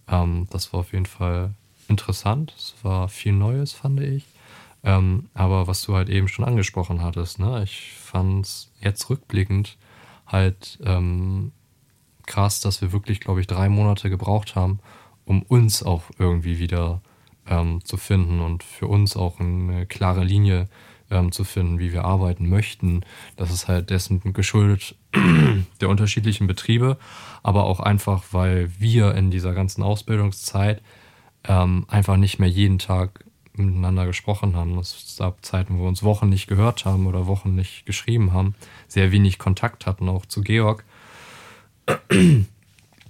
Ähm, 0.08 0.46
das 0.50 0.72
war 0.72 0.80
auf 0.80 0.92
jeden 0.92 1.06
Fall 1.06 1.54
interessant. 1.88 2.54
Es 2.56 2.74
war 2.82 3.08
viel 3.08 3.32
Neues, 3.32 3.72
fand 3.72 4.00
ich. 4.00 4.24
Ähm, 4.82 5.28
aber 5.34 5.66
was 5.66 5.82
du 5.82 5.94
halt 5.94 6.08
eben 6.08 6.28
schon 6.28 6.44
angesprochen 6.44 7.02
hattest, 7.02 7.38
ne? 7.38 7.62
ich 7.64 7.92
fand 7.92 8.46
es 8.46 8.70
jetzt 8.80 9.10
rückblickend 9.10 9.76
halt 10.26 10.78
ähm, 10.84 11.52
krass, 12.26 12.60
dass 12.60 12.82
wir 12.82 12.92
wirklich, 12.92 13.20
glaube 13.20 13.40
ich, 13.40 13.46
drei 13.46 13.68
Monate 13.68 14.10
gebraucht 14.10 14.54
haben, 14.54 14.80
um 15.24 15.42
uns 15.42 15.82
auch 15.82 16.04
irgendwie 16.18 16.58
wieder 16.58 17.00
ähm, 17.48 17.84
zu 17.84 17.96
finden 17.96 18.40
und 18.40 18.62
für 18.62 18.86
uns 18.86 19.16
auch 19.16 19.40
eine 19.40 19.86
klare 19.86 20.24
Linie 20.24 20.68
ähm, 21.10 21.32
zu 21.32 21.44
finden, 21.44 21.78
wie 21.78 21.92
wir 21.92 22.04
arbeiten 22.04 22.48
möchten. 22.48 23.02
Das 23.36 23.50
ist 23.50 23.68
halt 23.68 23.90
dessen 23.90 24.32
geschuldet 24.32 24.94
der 25.80 25.88
unterschiedlichen 25.88 26.46
Betriebe, 26.46 26.98
aber 27.42 27.64
auch 27.64 27.80
einfach, 27.80 28.24
weil 28.32 28.70
wir 28.78 29.14
in 29.14 29.30
dieser 29.30 29.52
ganzen 29.52 29.82
Ausbildungszeit 29.82 30.82
ähm, 31.44 31.84
einfach 31.88 32.16
nicht 32.16 32.38
mehr 32.38 32.48
jeden 32.48 32.78
Tag 32.78 33.24
miteinander 33.54 34.06
gesprochen 34.06 34.54
haben. 34.56 34.78
Es 34.78 35.16
gab 35.18 35.44
Zeiten, 35.44 35.78
wo 35.78 35.82
wir 35.82 35.88
uns 35.88 36.02
Wochen 36.02 36.28
nicht 36.28 36.46
gehört 36.46 36.84
haben 36.84 37.06
oder 37.06 37.26
Wochen 37.26 37.54
nicht 37.54 37.86
geschrieben 37.86 38.32
haben, 38.32 38.54
sehr 38.88 39.12
wenig 39.12 39.38
Kontakt 39.38 39.86
hatten, 39.86 40.08
auch 40.08 40.26
zu 40.26 40.42
Georg. 40.42 40.84
Und 42.08 42.46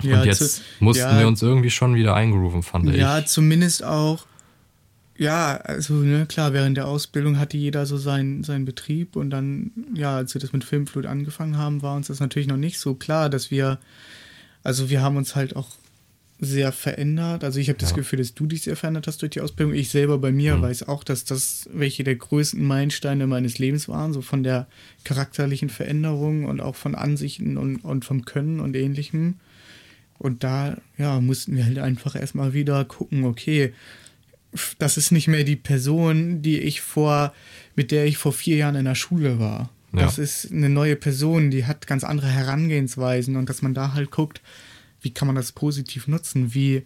ja, 0.03 0.25
jetzt 0.25 0.57
zu, 0.57 0.63
mussten 0.81 1.03
ja, 1.03 1.19
wir 1.19 1.27
uns 1.27 1.43
irgendwie 1.43 1.71
schon 1.71 1.95
wieder 1.95 2.15
eingrooven, 2.15 2.63
fand 2.63 2.87
ja, 2.87 2.93
ich. 2.93 3.01
Ja, 3.01 3.25
zumindest 3.25 3.83
auch 3.83 4.27
ja, 5.19 5.57
also 5.57 5.95
ne, 5.95 6.27
klar, 6.27 6.53
während 6.53 6.77
der 6.77 6.89
Ausbildung 6.89 7.39
hatte 7.39 7.57
jeder 7.57 7.87
so 7.87 7.97
seinen, 7.97 8.45
seinen 8.45 8.65
Betrieb 8.65 9.17
und 9.17 9.31
dann, 9.31 9.71
ja, 9.95 10.17
als 10.17 10.35
wir 10.35 10.41
das 10.41 10.53
mit 10.53 10.65
Filmflut 10.65 11.07
angefangen 11.07 11.57
haben, 11.57 11.83
war 11.83 11.97
uns 11.97 12.09
das 12.09 12.21
natürlich 12.21 12.49
noch 12.49 12.57
nicht 12.57 12.79
so 12.79 12.95
klar, 12.95 13.31
dass 13.31 13.51
wir, 13.51 13.79
also 14.63 14.91
wir 14.91 15.03
haben 15.03 15.17
uns 15.17 15.35
halt 15.35 15.57
auch 15.57 15.69
sehr 16.39 16.71
verändert. 16.71 17.45
Also 17.45 17.61
ich 17.61 17.69
habe 17.69 17.79
das 17.79 17.95
Gefühl, 17.95 18.19
dass 18.19 18.35
du 18.35 18.47
dich 18.47 18.63
sehr 18.63 18.77
verändert 18.77 19.07
hast 19.07 19.23
durch 19.23 19.31
die 19.31 19.41
Ausbildung. 19.41 19.75
Ich 19.75 19.89
selber 19.89 20.19
bei 20.19 20.33
mir 20.33 20.57
mhm. 20.57 20.63
weiß 20.63 20.87
auch, 20.87 21.03
dass 21.03 21.25
das 21.25 21.69
welche 21.73 22.05
der 22.05 22.17
größten 22.17 22.63
Meilensteine 22.63 23.27
meines 23.27 23.59
Lebens 23.59 23.89
waren, 23.89 24.13
so 24.13 24.21
von 24.21 24.43
der 24.43 24.67
charakterlichen 25.05 25.71
Veränderung 25.71 26.45
und 26.45 26.61
auch 26.61 26.77
von 26.77 26.95
Ansichten 26.95 27.57
und, 27.57 27.79
und 27.79 28.05
vom 28.05 28.27
Können 28.27 28.61
und 28.61 28.77
ähnlichem. 28.77 29.37
Und 30.19 30.45
da, 30.45 30.77
ja, 30.99 31.21
mussten 31.21 31.57
wir 31.57 31.65
halt 31.65 31.79
einfach 31.79 32.17
erstmal 32.17 32.53
wieder 32.53 32.85
gucken, 32.85 33.25
okay, 33.25 33.73
das 34.79 34.97
ist 34.97 35.13
nicht 35.13 35.29
mehr 35.29 35.45
die 35.45 35.57
Person, 35.57 36.43
die 36.43 36.59
ich 36.59 36.81
vor, 36.81 37.33
mit 37.75 37.91
der 37.91 38.07
ich 38.07 38.19
vor 38.19 38.33
vier 38.33 38.57
Jahren 38.57 38.77
in 38.77 38.85
der 38.85 38.95
Schule 38.95 39.39
war. 39.39 39.71
Ja. 39.93 40.03
Das 40.03 40.19
ist 40.19 40.53
eine 40.53 40.69
neue 40.69 40.97
Person, 40.97 41.51
die 41.51 41.65
hat 41.65 41.87
ganz 41.87 42.05
andere 42.05 42.29
Herangehensweisen 42.29 43.37
und 43.37 43.49
dass 43.49 43.63
man 43.63 43.75
da 43.75 43.95
halt 43.95 44.11
guckt, 44.11 44.43
wie 45.01 45.11
kann 45.11 45.27
man 45.27 45.37
das 45.37 45.53
positiv 45.53 46.09
nutzen, 46.09 46.55
wie, 46.55 46.85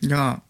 ja, 0.00 0.42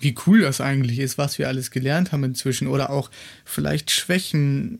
wie 0.00 0.14
cool 0.26 0.40
das 0.40 0.60
eigentlich 0.60 0.98
ist, 0.98 1.18
was 1.18 1.38
wir 1.38 1.48
alles 1.48 1.70
gelernt 1.70 2.12
haben 2.12 2.24
inzwischen 2.24 2.68
oder 2.68 2.90
auch 2.90 3.10
vielleicht 3.44 3.90
Schwächen, 3.90 4.78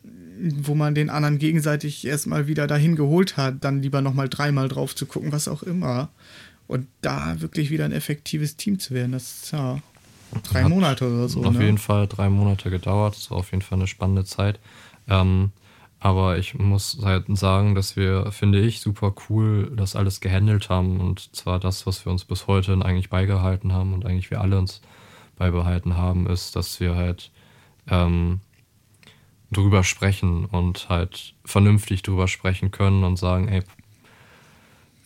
wo 0.60 0.74
man 0.74 0.94
den 0.94 1.10
anderen 1.10 1.38
gegenseitig 1.38 2.06
erstmal 2.06 2.46
wieder 2.46 2.66
dahin 2.66 2.94
geholt 2.94 3.36
hat, 3.36 3.64
dann 3.64 3.82
lieber 3.82 4.00
nochmal 4.00 4.28
dreimal 4.28 4.68
drauf 4.68 4.94
zu 4.94 5.06
gucken, 5.06 5.32
was 5.32 5.48
auch 5.48 5.62
immer. 5.62 6.10
Und 6.68 6.86
da 7.00 7.40
wirklich 7.40 7.70
wieder 7.70 7.86
ein 7.86 7.92
effektives 7.92 8.56
Team 8.56 8.78
zu 8.78 8.94
werden, 8.94 9.12
das 9.12 9.42
ist 9.42 9.52
ja 9.52 9.80
Drei 10.42 10.62
Hat 10.62 10.68
Monate 10.68 11.06
oder 11.06 11.28
so. 11.28 11.42
Auf 11.44 11.54
ne? 11.54 11.64
jeden 11.64 11.78
Fall 11.78 12.06
drei 12.06 12.28
Monate 12.28 12.70
gedauert. 12.70 13.16
Das 13.16 13.30
war 13.30 13.38
auf 13.38 13.50
jeden 13.50 13.62
Fall 13.62 13.78
eine 13.78 13.86
spannende 13.86 14.24
Zeit. 14.24 14.60
Ähm, 15.08 15.52
aber 16.00 16.38
ich 16.38 16.54
muss 16.54 16.98
halt 17.02 17.24
sagen, 17.36 17.74
dass 17.74 17.96
wir, 17.96 18.30
finde 18.30 18.60
ich, 18.60 18.80
super 18.80 19.14
cool 19.28 19.72
das 19.74 19.96
alles 19.96 20.20
gehandelt 20.20 20.68
haben. 20.68 21.00
Und 21.00 21.34
zwar 21.34 21.58
das, 21.58 21.86
was 21.86 22.04
wir 22.04 22.12
uns 22.12 22.24
bis 22.24 22.46
heute 22.46 22.72
eigentlich 22.84 23.10
beigehalten 23.10 23.72
haben 23.72 23.94
und 23.94 24.06
eigentlich 24.06 24.30
wir 24.30 24.40
alle 24.40 24.58
uns 24.58 24.80
beibehalten 25.36 25.96
haben, 25.96 26.26
ist, 26.26 26.54
dass 26.56 26.78
wir 26.78 26.94
halt 26.94 27.30
ähm, 27.88 28.40
drüber 29.50 29.82
sprechen 29.82 30.44
und 30.44 30.88
halt 30.88 31.34
vernünftig 31.44 32.02
drüber 32.02 32.28
sprechen 32.28 32.70
können 32.70 33.02
und 33.02 33.16
sagen, 33.16 33.48
ey, 33.48 33.62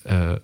äh, 0.04 0.40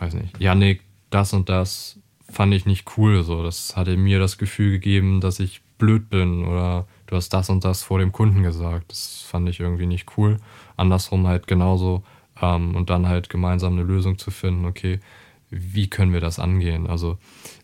weiß 0.00 0.14
nicht, 0.14 0.40
Yannick, 0.40 0.82
das 1.10 1.32
und 1.34 1.48
das 1.48 1.98
fand 2.32 2.54
ich 2.54 2.66
nicht 2.66 2.96
cool. 2.96 3.22
So, 3.22 3.42
das 3.42 3.76
hatte 3.76 3.96
mir 3.96 4.18
das 4.18 4.38
Gefühl 4.38 4.72
gegeben, 4.72 5.20
dass 5.20 5.40
ich 5.40 5.62
blöd 5.78 6.10
bin 6.10 6.44
oder 6.44 6.86
du 7.06 7.16
hast 7.16 7.30
das 7.30 7.50
und 7.50 7.64
das 7.64 7.82
vor 7.82 7.98
dem 7.98 8.12
Kunden 8.12 8.42
gesagt. 8.42 8.90
Das 8.90 9.24
fand 9.28 9.48
ich 9.48 9.60
irgendwie 9.60 9.86
nicht 9.86 10.16
cool. 10.16 10.38
Andersrum 10.76 11.26
halt 11.26 11.46
genauso 11.46 12.02
ähm, 12.40 12.74
und 12.74 12.90
dann 12.90 13.08
halt 13.08 13.28
gemeinsam 13.28 13.74
eine 13.74 13.82
Lösung 13.82 14.18
zu 14.18 14.30
finden. 14.30 14.64
Okay, 14.64 15.00
wie 15.50 15.88
können 15.88 16.12
wir 16.12 16.20
das 16.20 16.38
angehen? 16.38 16.86
Also 16.86 17.18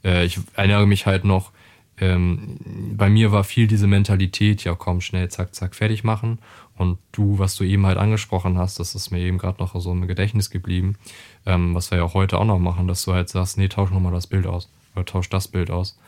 äh, 0.04 0.24
ich 0.24 0.38
erinnere 0.54 0.86
mich 0.86 1.06
halt 1.06 1.24
noch, 1.24 1.52
ähm, 2.00 2.58
bei 2.96 3.08
mir 3.08 3.32
war 3.32 3.44
viel 3.44 3.66
diese 3.66 3.86
Mentalität, 3.86 4.64
ja 4.64 4.74
komm, 4.74 5.00
schnell, 5.00 5.28
zack, 5.28 5.54
zack, 5.54 5.74
fertig 5.74 6.04
machen. 6.04 6.38
Und 6.76 6.98
du, 7.12 7.38
was 7.38 7.56
du 7.56 7.64
eben 7.64 7.86
halt 7.86 7.98
angesprochen 7.98 8.56
hast, 8.56 8.78
das 8.78 8.94
ist 8.94 9.10
mir 9.10 9.18
eben 9.20 9.38
gerade 9.38 9.60
noch 9.60 9.78
so 9.80 9.90
im 9.90 10.06
Gedächtnis 10.06 10.50
geblieben, 10.50 10.96
ähm, 11.44 11.74
was 11.74 11.90
wir 11.90 11.98
ja 11.98 12.04
auch 12.04 12.14
heute 12.14 12.38
auch 12.38 12.44
noch 12.44 12.60
machen, 12.60 12.86
dass 12.86 13.04
du 13.04 13.12
halt 13.12 13.28
sagst, 13.28 13.58
nee, 13.58 13.68
tausch 13.68 13.90
nochmal 13.90 14.12
das 14.12 14.28
Bild 14.28 14.46
aus 14.46 14.70
oder 14.94 15.04
tausch 15.04 15.28
das 15.28 15.48
Bild 15.48 15.70
aus. 15.70 15.98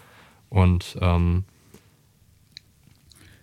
Und 0.48 0.96
ähm, 1.00 1.44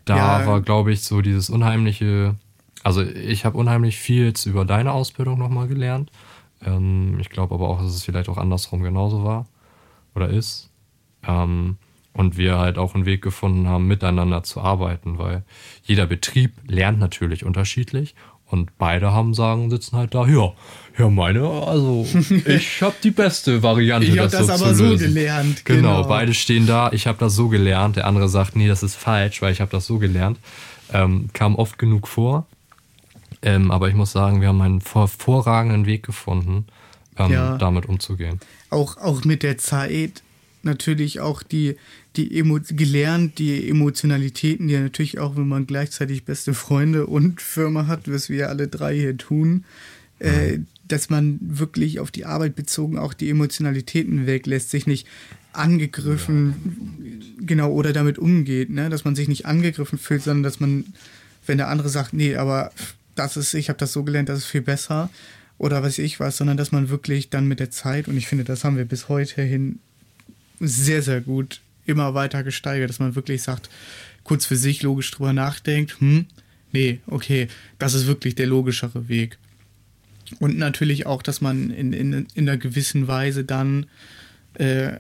da 0.06 0.40
ja. 0.40 0.48
war, 0.48 0.62
glaube 0.62 0.94
ich, 0.94 1.02
so 1.02 1.22
dieses 1.22 1.50
unheimliche, 1.50 2.36
also 2.84 3.02
ich 3.02 3.44
habe 3.44 3.58
unheimlich 3.58 3.98
viel 3.98 4.26
jetzt 4.26 4.46
über 4.46 4.64
deine 4.64 4.94
Ausbildung 4.94 5.38
nochmal 5.38 5.68
gelernt. 5.68 6.12
Ähm, 6.64 7.18
ich 7.20 7.30
glaube 7.30 7.56
aber 7.56 7.68
auch, 7.68 7.82
dass 7.82 7.94
es 7.94 8.04
vielleicht 8.04 8.30
auch 8.30 8.38
andersrum 8.38 8.84
genauso 8.84 9.26
war 9.26 9.48
oder 10.16 10.30
ist. 10.30 10.70
Ähm, 11.28 11.78
und 12.18 12.36
wir 12.36 12.58
halt 12.58 12.78
auch 12.78 12.96
einen 12.96 13.06
Weg 13.06 13.22
gefunden 13.22 13.68
haben, 13.68 13.88
miteinander 13.88 14.44
zu 14.44 14.60
arbeiten, 14.60 15.20
weil 15.20 15.44
jeder 15.84 16.08
Betrieb 16.08 16.52
lernt 16.68 17.00
natürlich 17.00 17.46
unterschiedlich 17.46 18.16
und 18.48 18.78
beide 18.78 19.12
haben 19.12 19.34
sagen, 19.34 19.70
sitzen 19.70 19.98
halt 19.98 20.16
da, 20.16 20.26
ja, 20.26 20.52
ja 20.98 21.10
meine, 21.10 21.48
also 21.48 22.08
ich 22.46 22.82
habe 22.82 22.96
die 23.04 23.12
beste 23.12 23.62
Variante. 23.62 24.08
Ich 24.08 24.18
habe 24.18 24.30
das, 24.30 24.48
das 24.48 24.60
so 24.60 24.66
aber 24.66 24.74
so 24.74 24.98
gelernt. 24.98 25.64
Genau, 25.64 25.98
genau, 25.98 26.08
beide 26.08 26.34
stehen 26.34 26.66
da, 26.66 26.92
ich 26.92 27.06
habe 27.06 27.20
das 27.20 27.36
so 27.36 27.50
gelernt, 27.50 27.98
der 27.98 28.08
andere 28.08 28.30
sagt, 28.30 28.56
nee, 28.56 28.68
das 28.68 28.82
ist 28.82 28.96
falsch, 28.96 29.42
weil 29.42 29.52
ich 29.52 29.62
habe 29.62 29.72
das 29.72 29.86
so 29.86 30.00
gelernt. 30.00 30.40
Ähm, 30.92 31.30
kam 31.34 31.56
oft 31.56 31.78
genug 31.78 32.08
vor. 32.08 32.48
Ähm, 33.44 33.70
aber 33.70 33.90
ich 33.90 33.94
muss 33.94 34.12
sagen, 34.12 34.42
wir 34.42 34.48
haben 34.48 34.62
einen 34.62 34.82
hervorragenden 34.82 35.86
Weg 35.86 36.04
gefunden, 36.04 36.66
ähm, 37.20 37.32
ja. 37.32 37.58
damit 37.58 37.86
umzugehen. 37.86 38.40
Auch, 38.72 38.98
auch 38.98 39.24
mit 39.26 39.44
der 39.44 39.60
Zeit 39.60 40.24
natürlich 40.64 41.20
auch 41.20 41.44
die, 41.44 41.76
die 42.16 42.38
Emo 42.40 42.60
gelernt, 42.70 43.40
die 43.40 43.70
Emotionalitäten, 43.70 44.68
die 44.68 44.78
natürlich 44.78 45.20
auch, 45.20 45.36
wenn 45.36 45.48
man 45.48 45.68
gleichzeitig 45.68 46.26
beste 46.26 46.54
Freunde 46.54 47.08
und 47.08 47.42
Firma 47.42 47.88
hat, 47.88 48.12
was 48.12 48.30
wir 48.30 48.50
alle 48.50 48.68
drei 48.68 48.96
hier 48.96 49.18
tun, 49.18 49.66
äh, 50.20 50.60
dass 50.88 51.10
man 51.10 51.40
wirklich 51.42 52.00
auf 52.00 52.12
die 52.12 52.26
Arbeit 52.26 52.56
bezogen 52.56 52.98
auch 52.98 53.14
die 53.14 53.30
Emotionalitäten 53.30 54.26
weglässt, 54.26 54.70
sich 54.70 54.88
nicht 54.88 55.08
angegriffen, 55.54 57.36
genau, 57.40 57.72
oder 57.72 57.94
damit 57.94 58.20
umgeht, 58.20 58.70
ne? 58.70 58.90
dass 58.90 59.06
man 59.06 59.16
sich 59.16 59.28
nicht 59.28 59.46
angegriffen 59.46 59.98
fühlt, 59.98 60.24
sondern 60.24 60.44
dass 60.44 60.60
man, 60.60 60.86
wenn 61.46 61.58
der 61.58 61.70
andere 61.70 61.90
sagt, 61.90 62.14
nee, 62.14 62.36
aber 62.36 62.72
das 63.16 63.38
ist, 63.38 63.54
ich 63.54 63.70
habe 63.70 63.80
das 63.80 63.94
so 63.94 64.04
gelernt, 64.04 64.30
das 64.30 64.40
ist 64.40 64.46
viel 64.46 64.62
besser 64.62 65.10
oder 65.58 65.82
was 65.82 65.98
ich 65.98 66.20
was, 66.20 66.38
sondern 66.38 66.58
dass 66.58 66.72
man 66.72 66.90
wirklich 66.90 67.30
dann 67.30 67.48
mit 67.48 67.60
der 67.60 67.72
Zeit, 67.72 68.08
und 68.08 68.18
ich 68.18 68.28
finde, 68.28 68.44
das 68.44 68.64
haben 68.64 68.78
wir 68.78 68.86
bis 68.86 69.10
heute 69.10 69.42
hin 69.42 69.80
sehr, 70.60 71.02
sehr 71.02 71.22
gut 71.22 71.62
immer 71.86 72.14
weiter 72.14 72.44
gesteigert, 72.44 72.90
dass 72.90 73.00
man 73.00 73.16
wirklich 73.16 73.42
sagt, 73.42 73.70
kurz 74.24 74.46
für 74.46 74.58
sich 74.58 74.84
logisch 74.84 75.10
drüber 75.12 75.34
nachdenkt, 75.34 76.00
hm, 76.00 76.26
nee, 76.72 77.00
okay, 77.08 77.48
das 77.80 77.94
ist 77.94 78.08
wirklich 78.08 78.36
der 78.36 78.48
logischere 78.48 79.08
Weg. 79.08 79.38
Und 80.40 80.58
natürlich 80.58 81.06
auch, 81.06 81.22
dass 81.22 81.40
man 81.40 81.72
in, 81.72 81.94
in, 81.94 82.28
in 82.34 82.50
einer 82.50 82.58
gewissen 82.58 83.08
Weise 83.08 83.46
dann, 83.46 83.86
äh, 84.56 84.98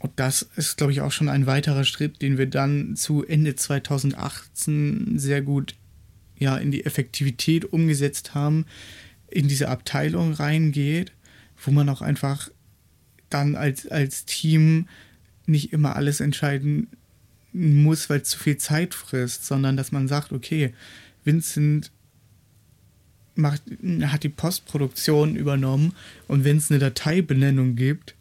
und 0.00 0.12
das 0.16 0.42
ist, 0.56 0.78
glaube 0.78 0.92
ich, 0.92 1.00
auch 1.00 1.12
schon 1.12 1.28
ein 1.28 1.46
weiterer 1.46 1.84
Schritt, 1.84 2.22
den 2.22 2.38
wir 2.38 2.46
dann 2.46 2.96
zu 2.96 3.24
Ende 3.24 3.54
2018 3.54 5.18
sehr 5.18 5.42
gut 5.42 5.74
ja, 6.38 6.56
in 6.56 6.72
die 6.72 6.84
Effektivität 6.84 7.66
umgesetzt 7.66 8.34
haben, 8.34 8.64
in 9.28 9.46
diese 9.46 9.68
Abteilung 9.68 10.32
reingeht, 10.32 11.12
wo 11.62 11.70
man 11.70 11.88
auch 11.88 12.00
einfach 12.00 12.50
dann 13.30 13.56
als, 13.56 13.86
als 13.86 14.24
Team 14.24 14.86
nicht 15.46 15.72
immer 15.72 15.96
alles 15.96 16.20
entscheiden 16.20 16.88
muss, 17.52 18.08
weil 18.10 18.20
es 18.20 18.28
zu 18.28 18.38
viel 18.38 18.56
Zeit 18.58 18.94
frisst, 18.94 19.46
sondern 19.46 19.76
dass 19.76 19.92
man 19.92 20.08
sagt, 20.08 20.32
okay, 20.32 20.72
Vincent 21.24 21.90
macht, 23.34 23.62
hat 24.02 24.22
die 24.22 24.28
Postproduktion 24.28 25.36
übernommen 25.36 25.94
und 26.28 26.44
wenn 26.44 26.58
es 26.58 26.70
eine 26.70 26.78
Dateibenennung 26.78 27.76
gibt, 27.76 28.14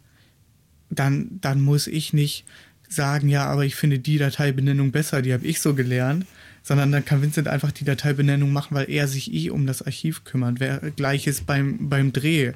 dann, 0.90 1.40
dann 1.42 1.62
muss 1.62 1.88
ich 1.88 2.14
nicht 2.14 2.46
sagen, 2.88 3.30
ja, 3.30 3.46
aber 3.46 3.66
ich 3.66 3.76
finde 3.76 4.00
die 4.00 4.18
Dateibenennung 4.18 4.92
besser, 4.92 5.22
die 5.22 5.34
habe 5.34 5.46
ich 5.46 5.60
so 5.60 5.76
gelernt, 5.76 6.26
sondern 6.64 6.92
dann 6.92 7.06
kann 7.06 7.22
Vincent 7.22 7.48
einfach 7.48 7.72
die 7.72 7.86
Dateibenennung 7.86 8.52
machen, 8.52 8.76
weil 8.76 8.90
er 8.90 9.08
sich 9.08 9.34
eh 9.34 9.50
um 9.50 9.66
das 9.66 9.82
Archiv 9.82 10.24
kümmert. 10.24 10.60
Gleiches 10.96 11.42
beim, 11.42 11.90
beim 11.90 12.14
Dreh. 12.14 12.54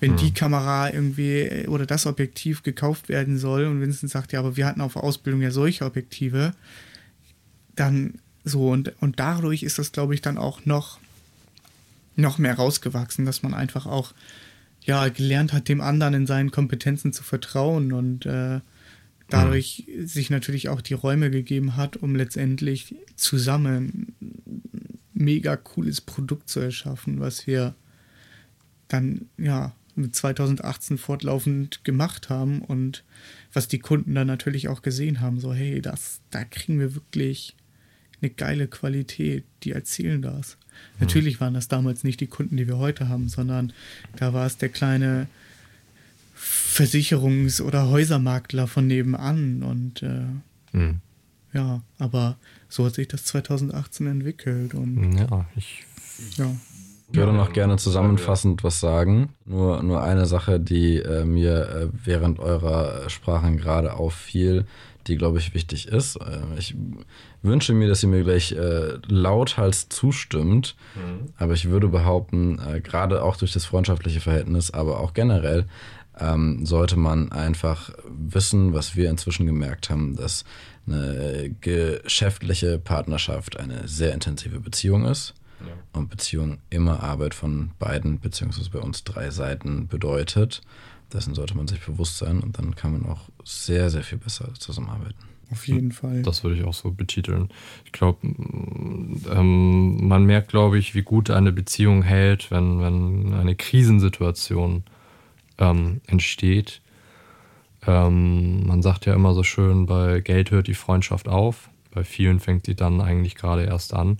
Wenn 0.00 0.12
mhm. 0.12 0.16
die 0.16 0.34
Kamera 0.34 0.92
irgendwie 0.92 1.66
oder 1.68 1.86
das 1.86 2.06
Objektiv 2.06 2.62
gekauft 2.62 3.08
werden 3.08 3.38
soll 3.38 3.64
und 3.66 3.80
Vincent 3.80 4.10
sagt, 4.10 4.32
ja, 4.32 4.40
aber 4.40 4.56
wir 4.56 4.66
hatten 4.66 4.80
auf 4.80 4.96
Ausbildung 4.96 5.40
ja 5.40 5.50
solche 5.50 5.84
Objektive, 5.84 6.52
dann 7.76 8.14
so 8.44 8.70
und, 8.70 8.92
und 9.00 9.18
dadurch 9.18 9.62
ist 9.62 9.78
das, 9.78 9.92
glaube 9.92 10.14
ich, 10.14 10.20
dann 10.20 10.36
auch 10.36 10.66
noch, 10.66 10.98
noch 12.16 12.38
mehr 12.38 12.54
rausgewachsen, 12.54 13.24
dass 13.24 13.42
man 13.42 13.54
einfach 13.54 13.86
auch 13.86 14.12
ja, 14.82 15.08
gelernt 15.08 15.52
hat, 15.52 15.68
dem 15.68 15.80
anderen 15.80 16.14
in 16.14 16.26
seinen 16.26 16.50
Kompetenzen 16.50 17.12
zu 17.12 17.22
vertrauen 17.22 17.92
und 17.92 18.26
äh, 18.26 18.60
dadurch 19.28 19.84
mhm. 19.86 20.06
sich 20.06 20.30
natürlich 20.30 20.68
auch 20.68 20.80
die 20.80 20.94
Räume 20.94 21.30
gegeben 21.30 21.76
hat, 21.76 21.96
um 21.96 22.14
letztendlich 22.14 22.94
zusammen 23.16 24.14
mega 25.12 25.56
cooles 25.56 26.00
Produkt 26.00 26.48
zu 26.48 26.60
erschaffen, 26.60 27.20
was 27.20 27.46
wir 27.46 27.74
dann 28.88 29.26
ja 29.38 29.74
mit 29.96 30.14
2018 30.14 30.98
fortlaufend 30.98 31.84
gemacht 31.84 32.28
haben 32.28 32.60
und 32.62 33.04
was 33.52 33.68
die 33.68 33.78
Kunden 33.78 34.14
dann 34.14 34.26
natürlich 34.26 34.68
auch 34.68 34.82
gesehen 34.82 35.20
haben, 35.20 35.38
so 35.38 35.54
hey, 35.54 35.80
das 35.80 36.20
da 36.30 36.44
kriegen 36.44 36.80
wir 36.80 36.94
wirklich 36.94 37.54
eine 38.20 38.30
geile 38.30 38.66
Qualität, 38.66 39.44
die 39.62 39.72
erzählen 39.72 40.20
das. 40.20 40.56
Mhm. 40.56 41.06
Natürlich 41.06 41.40
waren 41.40 41.54
das 41.54 41.68
damals 41.68 42.02
nicht 42.02 42.20
die 42.20 42.26
Kunden, 42.26 42.56
die 42.56 42.66
wir 42.66 42.78
heute 42.78 43.08
haben, 43.08 43.28
sondern 43.28 43.72
da 44.16 44.32
war 44.32 44.46
es 44.46 44.56
der 44.56 44.70
kleine 44.70 45.28
Versicherungs- 46.74 47.62
oder 47.62 47.88
Häusermakler 47.88 48.66
von 48.66 48.86
nebenan. 48.86 49.62
Und 49.62 50.02
äh, 50.02 50.76
mhm. 50.76 51.00
ja, 51.52 51.82
aber 51.98 52.36
so 52.68 52.84
hat 52.86 52.94
sich 52.94 53.08
das 53.08 53.24
2018 53.24 54.06
entwickelt. 54.06 54.74
Und 54.74 55.16
ja, 55.16 55.46
ich. 55.56 55.84
Ja. 56.36 56.50
Ich 57.12 57.18
würde 57.18 57.32
noch 57.32 57.52
gerne 57.52 57.76
zusammenfassend 57.76 58.64
was 58.64 58.80
sagen. 58.80 59.28
Nur, 59.44 59.82
nur 59.82 60.02
eine 60.02 60.26
Sache, 60.26 60.58
die 60.58 60.98
äh, 60.98 61.24
mir 61.24 61.68
äh, 61.68 61.88
während 62.04 62.40
eurer 62.40 63.08
Sprachen 63.08 63.56
gerade 63.56 63.94
auffiel, 63.94 64.64
die, 65.06 65.16
glaube 65.16 65.38
ich, 65.38 65.54
wichtig 65.54 65.86
ist. 65.86 66.16
Äh, 66.16 66.40
ich 66.58 66.74
wünsche 67.42 67.72
mir, 67.72 67.88
dass 67.88 68.02
ihr 68.02 68.08
mir 68.08 68.24
gleich 68.24 68.52
äh, 68.52 68.98
lauthals 69.06 69.88
zustimmt. 69.90 70.76
Mhm. 70.94 71.32
Aber 71.36 71.52
ich 71.52 71.68
würde 71.68 71.88
behaupten, 71.88 72.58
äh, 72.58 72.80
gerade 72.80 73.22
auch 73.22 73.36
durch 73.36 73.52
das 73.52 73.64
freundschaftliche 73.64 74.20
Verhältnis, 74.20 74.72
aber 74.72 75.00
auch 75.00 75.12
generell, 75.12 75.66
ähm, 76.18 76.64
sollte 76.64 76.96
man 76.96 77.32
einfach 77.32 77.90
wissen, 78.06 78.72
was 78.72 78.96
wir 78.96 79.10
inzwischen 79.10 79.46
gemerkt 79.46 79.90
haben, 79.90 80.16
dass 80.16 80.44
eine 80.86 81.54
geschäftliche 81.60 82.78
Partnerschaft 82.78 83.58
eine 83.58 83.88
sehr 83.88 84.12
intensive 84.12 84.60
Beziehung 84.60 85.06
ist. 85.06 85.34
Ja. 85.60 85.72
Und 85.98 86.10
Beziehung 86.10 86.58
immer 86.68 87.02
Arbeit 87.02 87.32
von 87.32 87.70
beiden, 87.78 88.20
beziehungsweise 88.20 88.70
bei 88.70 88.80
uns 88.80 89.04
drei 89.04 89.30
Seiten 89.30 89.88
bedeutet. 89.88 90.60
Dessen 91.12 91.34
sollte 91.34 91.56
man 91.56 91.68
sich 91.68 91.80
bewusst 91.80 92.18
sein 92.18 92.40
und 92.40 92.58
dann 92.58 92.74
kann 92.74 92.92
man 92.92 93.06
auch 93.06 93.28
sehr, 93.44 93.88
sehr 93.88 94.02
viel 94.02 94.18
besser 94.18 94.52
zusammenarbeiten. 94.58 95.14
Auf 95.50 95.68
jeden 95.68 95.92
Fall. 95.92 96.22
Das 96.22 96.42
würde 96.42 96.56
ich 96.56 96.64
auch 96.64 96.74
so 96.74 96.90
betiteln. 96.90 97.48
Ich 97.84 97.92
glaube, 97.92 98.18
ähm, 98.26 100.06
man 100.06 100.24
merkt, 100.24 100.48
glaube 100.48 100.78
ich, 100.78 100.94
wie 100.94 101.02
gut 101.02 101.30
eine 101.30 101.52
Beziehung 101.52 102.02
hält, 102.02 102.50
wenn, 102.50 102.80
wenn 102.80 103.34
eine 103.34 103.54
Krisensituation 103.54 104.84
ähm, 105.58 106.00
entsteht. 106.06 106.80
Ähm, 107.86 108.66
man 108.66 108.82
sagt 108.82 109.06
ja 109.06 109.14
immer 109.14 109.34
so 109.34 109.42
schön, 109.42 109.86
bei 109.86 110.20
Geld 110.20 110.50
hört 110.50 110.66
die 110.66 110.74
Freundschaft 110.74 111.28
auf. 111.28 111.68
Bei 111.90 112.04
vielen 112.04 112.40
fängt 112.40 112.66
sie 112.66 112.74
dann 112.74 113.00
eigentlich 113.00 113.34
gerade 113.34 113.64
erst 113.64 113.94
an. 113.94 114.18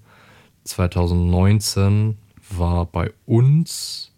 2019 0.64 2.16
war 2.50 2.86
bei 2.86 3.10
uns, 3.26 4.12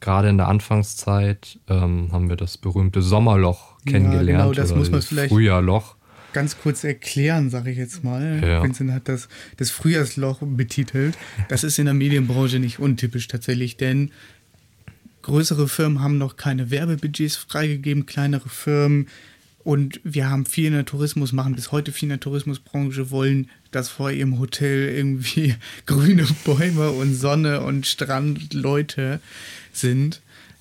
gerade 0.00 0.28
in 0.28 0.38
der 0.38 0.48
Anfangszeit, 0.48 1.58
ähm, 1.68 2.10
haben 2.12 2.28
wir 2.28 2.36
das 2.36 2.58
berühmte 2.58 3.02
Sommerloch 3.02 3.78
kennengelernt. 3.84 4.28
Ja, 4.28 4.36
genau, 4.44 4.52
das 4.52 4.74
muss 4.74 4.90
man 4.90 5.02
vielleicht 5.02 5.30
Frühjahrloch. 5.30 5.96
Ganz 6.32 6.58
kurz 6.58 6.82
erklären, 6.82 7.50
sage 7.50 7.70
ich 7.70 7.76
jetzt 7.76 8.02
mal. 8.02 8.40
Ja. 8.42 8.62
Vincent 8.62 8.92
hat 8.92 9.06
das, 9.06 9.28
das 9.58 9.70
Frühjahrsloch 9.70 10.38
betitelt. 10.40 11.18
Das 11.48 11.62
ist 11.62 11.78
in 11.78 11.84
der 11.84 11.94
Medienbranche 11.94 12.58
nicht 12.58 12.78
untypisch 12.78 13.28
tatsächlich, 13.28 13.76
denn 13.76 14.10
Größere 15.22 15.68
Firmen 15.68 16.00
haben 16.00 16.18
noch 16.18 16.36
keine 16.36 16.70
Werbebudgets 16.70 17.36
freigegeben, 17.36 18.06
kleinere 18.06 18.48
Firmen. 18.48 19.06
Und 19.64 20.00
wir 20.02 20.28
haben 20.28 20.44
viel 20.44 20.66
in 20.66 20.72
der 20.72 20.84
Tourismus, 20.84 21.32
machen 21.32 21.54
bis 21.54 21.70
heute 21.70 21.92
viel 21.92 22.06
in 22.06 22.10
der 22.10 22.20
Tourismusbranche, 22.20 23.10
wollen, 23.12 23.48
dass 23.70 23.88
vor 23.88 24.10
ihrem 24.10 24.40
Hotel 24.40 24.88
irgendwie 24.88 25.54
grüne 25.86 26.26
Bäume 26.44 26.90
und 26.90 27.14
Sonne 27.14 27.60
und 27.60 27.86
Strandleute 27.86 29.20
sind. 29.72 30.20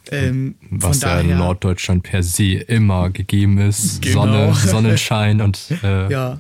Ähm, 0.10 0.56
Was 0.70 1.02
ja 1.02 1.20
in 1.20 1.38
Norddeutschland 1.38 2.04
per 2.04 2.24
se 2.24 2.54
immer 2.54 3.10
gegeben 3.12 3.60
ist. 3.60 4.02
Genau. 4.02 4.54
Sonne, 4.54 4.54
Sonnenschein 4.68 5.42
und. 5.42 5.60
Äh 5.84 6.12
ja, 6.12 6.40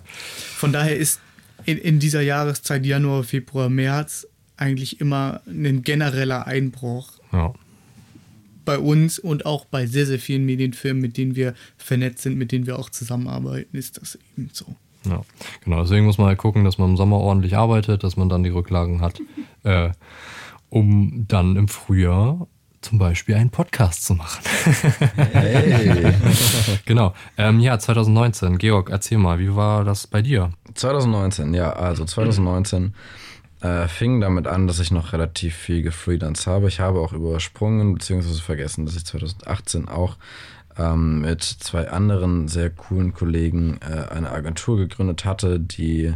von 0.55 0.71
daher 0.73 0.97
ist 0.97 1.19
in, 1.65 1.77
in 1.77 1.99
dieser 1.99 2.21
Jahreszeit, 2.21 2.85
Januar, 2.85 3.23
Februar, 3.23 3.69
März, 3.69 4.27
eigentlich 4.57 4.99
immer 4.99 5.41
ein 5.47 5.83
genereller 5.83 6.47
Einbruch. 6.47 7.13
Ja 7.31 7.53
bei 8.65 8.77
uns 8.77 9.19
und 9.19 9.45
auch 9.45 9.65
bei 9.65 9.85
sehr, 9.85 10.05
sehr 10.05 10.19
vielen 10.19 10.45
Medienfirmen, 10.45 11.01
mit 11.01 11.17
denen 11.17 11.35
wir 11.35 11.53
vernetzt 11.77 12.23
sind, 12.23 12.37
mit 12.37 12.51
denen 12.51 12.65
wir 12.65 12.79
auch 12.79 12.89
zusammenarbeiten, 12.89 13.77
ist 13.77 14.01
das 14.01 14.17
eben 14.37 14.49
so. 14.53 14.65
Ja, 15.05 15.23
genau. 15.63 15.81
Deswegen 15.81 16.05
muss 16.05 16.17
man 16.17 16.27
halt 16.27 16.37
gucken, 16.37 16.63
dass 16.63 16.77
man 16.77 16.91
im 16.91 16.97
Sommer 16.97 17.17
ordentlich 17.17 17.57
arbeitet, 17.57 18.03
dass 18.03 18.17
man 18.17 18.29
dann 18.29 18.43
die 18.43 18.49
Rücklagen 18.49 19.01
hat, 19.01 19.19
äh, 19.63 19.91
um 20.69 21.25
dann 21.27 21.55
im 21.55 21.67
Frühjahr 21.67 22.47
zum 22.81 22.97
Beispiel 22.97 23.35
einen 23.35 23.51
Podcast 23.51 24.05
zu 24.05 24.15
machen. 24.15 24.43
Hey. 25.15 26.13
genau. 26.85 27.13
Ähm, 27.37 27.59
ja, 27.59 27.77
2019. 27.77 28.57
Georg, 28.57 28.89
erzähl 28.89 29.19
mal, 29.19 29.39
wie 29.39 29.55
war 29.55 29.83
das 29.83 30.07
bei 30.07 30.21
dir? 30.21 30.51
2019, 30.73 31.53
ja, 31.53 31.73
also 31.73 32.05
2019 32.05 32.95
äh, 33.61 33.87
fing 33.87 34.21
damit 34.21 34.47
an, 34.47 34.67
dass 34.67 34.79
ich 34.79 34.91
noch 34.91 35.13
relativ 35.13 35.55
viel 35.55 35.81
gefreelanced 35.81 36.47
habe. 36.47 36.67
Ich 36.67 36.79
habe 36.79 36.99
auch 36.99 37.13
übersprungen 37.13 37.93
bzw. 37.93 38.41
vergessen, 38.41 38.85
dass 38.85 38.95
ich 38.95 39.05
2018 39.05 39.87
auch 39.87 40.17
ähm, 40.77 41.21
mit 41.21 41.43
zwei 41.43 41.89
anderen 41.89 42.47
sehr 42.47 42.69
coolen 42.69 43.13
Kollegen 43.13 43.79
äh, 43.81 44.13
eine 44.13 44.31
Agentur 44.31 44.77
gegründet 44.77 45.25
hatte, 45.25 45.59
die 45.59 46.13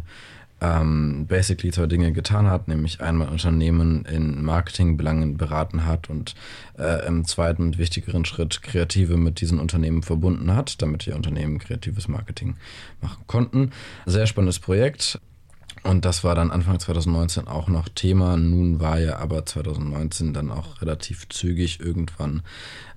ähm, 0.62 1.26
basically 1.28 1.72
zwei 1.72 1.86
Dinge 1.86 2.14
getan 2.14 2.50
hat, 2.50 2.68
nämlich 2.68 3.02
einmal 3.02 3.28
Unternehmen 3.28 4.06
in 4.06 4.42
Marketingbelangen 4.42 5.38
beraten 5.38 5.86
hat 5.86 6.10
und 6.10 6.34
äh, 6.80 7.06
im 7.06 7.26
zweiten 7.26 7.64
und 7.64 7.78
wichtigeren 7.78 8.26
Schritt 8.26 8.64
Kreative 8.64 9.18
mit 9.18 9.42
diesen 9.42 9.60
Unternehmen 9.60 10.02
verbunden 10.02 10.56
hat, 10.56 10.82
damit 10.82 11.06
die 11.06 11.12
Unternehmen 11.12 11.60
kreatives 11.60 12.08
Marketing 12.08 12.56
machen 13.02 13.24
konnten. 13.28 13.72
Sehr 14.06 14.28
spannendes 14.28 14.60
Projekt 14.60 15.20
Und 15.86 16.04
das 16.04 16.24
war 16.24 16.34
dann 16.34 16.50
Anfang 16.50 16.80
2019 16.80 17.48
auch 17.48 17.68
noch 17.68 17.88
Thema. 17.90 18.38
Nun 18.38 18.80
war 18.80 19.00
ja 19.00 19.18
aber 19.18 19.46
2019 19.46 20.34
dann 20.34 20.50
auch 20.50 20.82
relativ 20.82 21.30
zügig 21.30 21.80
irgendwann 21.80 22.42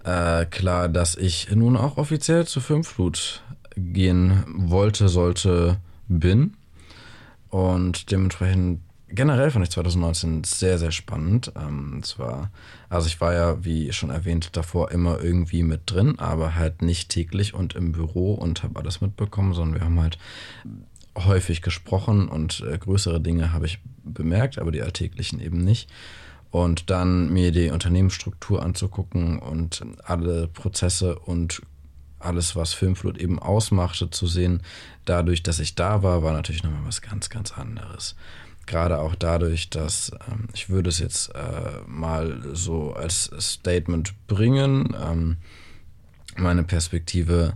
äh, 0.04 0.46
klar, 0.46 0.88
dass 0.88 1.14
ich 1.14 1.50
nun 1.54 1.76
auch 1.76 1.98
offiziell 1.98 2.46
zu 2.46 2.60
Filmflut 2.60 3.42
gehen 3.76 4.42
wollte, 4.46 5.08
sollte, 5.08 5.76
bin. 6.08 6.54
Und 7.50 8.10
dementsprechend 8.10 8.80
generell 9.08 9.50
fand 9.50 9.66
ich 9.66 9.70
2019 9.70 10.44
sehr, 10.44 10.78
sehr 10.78 10.92
spannend. 10.92 11.52
Ähm, 11.56 12.00
zwar, 12.02 12.50
also 12.88 13.06
ich 13.06 13.20
war 13.20 13.34
ja, 13.34 13.64
wie 13.64 13.92
schon 13.92 14.10
erwähnt, 14.10 14.56
davor 14.56 14.90
immer 14.90 15.20
irgendwie 15.22 15.62
mit 15.62 15.82
drin, 15.86 16.18
aber 16.18 16.54
halt 16.54 16.82
nicht 16.82 17.10
täglich 17.10 17.52
und 17.52 17.74
im 17.74 17.92
Büro 17.92 18.34
und 18.34 18.62
habe 18.62 18.80
alles 18.80 19.00
mitbekommen, 19.02 19.52
sondern 19.52 19.80
wir 19.80 19.84
haben 19.84 20.00
halt 20.00 20.18
häufig 21.24 21.62
gesprochen 21.62 22.28
und 22.28 22.64
äh, 22.68 22.78
größere 22.78 23.20
Dinge 23.20 23.52
habe 23.52 23.66
ich 23.66 23.80
bemerkt, 24.04 24.58
aber 24.58 24.72
die 24.72 24.82
alltäglichen 24.82 25.40
eben 25.40 25.58
nicht. 25.58 25.90
Und 26.50 26.88
dann 26.90 27.30
mir 27.32 27.52
die 27.52 27.70
Unternehmensstruktur 27.70 28.62
anzugucken 28.62 29.38
und 29.38 29.84
alle 30.04 30.48
Prozesse 30.48 31.18
und 31.18 31.60
alles, 32.20 32.56
was 32.56 32.72
Filmflut 32.72 33.18
eben 33.18 33.38
ausmachte, 33.38 34.10
zu 34.10 34.26
sehen, 34.26 34.62
dadurch, 35.04 35.42
dass 35.42 35.60
ich 35.60 35.74
da 35.74 36.02
war, 36.02 36.22
war 36.22 36.32
natürlich 36.32 36.62
nochmal 36.62 36.84
was 36.84 37.02
ganz, 37.02 37.30
ganz 37.30 37.52
anderes. 37.52 38.16
Gerade 38.66 38.98
auch 38.98 39.14
dadurch, 39.14 39.70
dass 39.70 40.12
ähm, 40.30 40.48
ich 40.52 40.68
würde 40.68 40.90
es 40.90 40.98
jetzt 40.98 41.34
äh, 41.34 41.80
mal 41.86 42.42
so 42.52 42.92
als 42.92 43.30
Statement 43.38 44.14
bringen, 44.26 44.94
ähm, 45.00 45.36
meine 46.36 46.64
Perspektive 46.64 47.54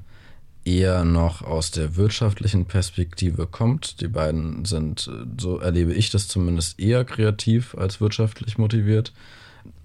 eher 0.65 1.05
noch 1.05 1.43
aus 1.43 1.71
der 1.71 1.97
wirtschaftlichen 1.97 2.67
Perspektive 2.67 3.47
kommt. 3.47 4.01
Die 4.01 4.09
beiden 4.09 4.65
sind, 4.65 5.11
so 5.39 5.59
erlebe 5.59 5.93
ich 5.93 6.11
das 6.11 6.29
zumindest, 6.29 6.79
eher 6.79 7.05
kreativ 7.05 7.75
als 7.75 8.01
wirtschaftlich 8.01 8.59
motiviert. 8.59 9.13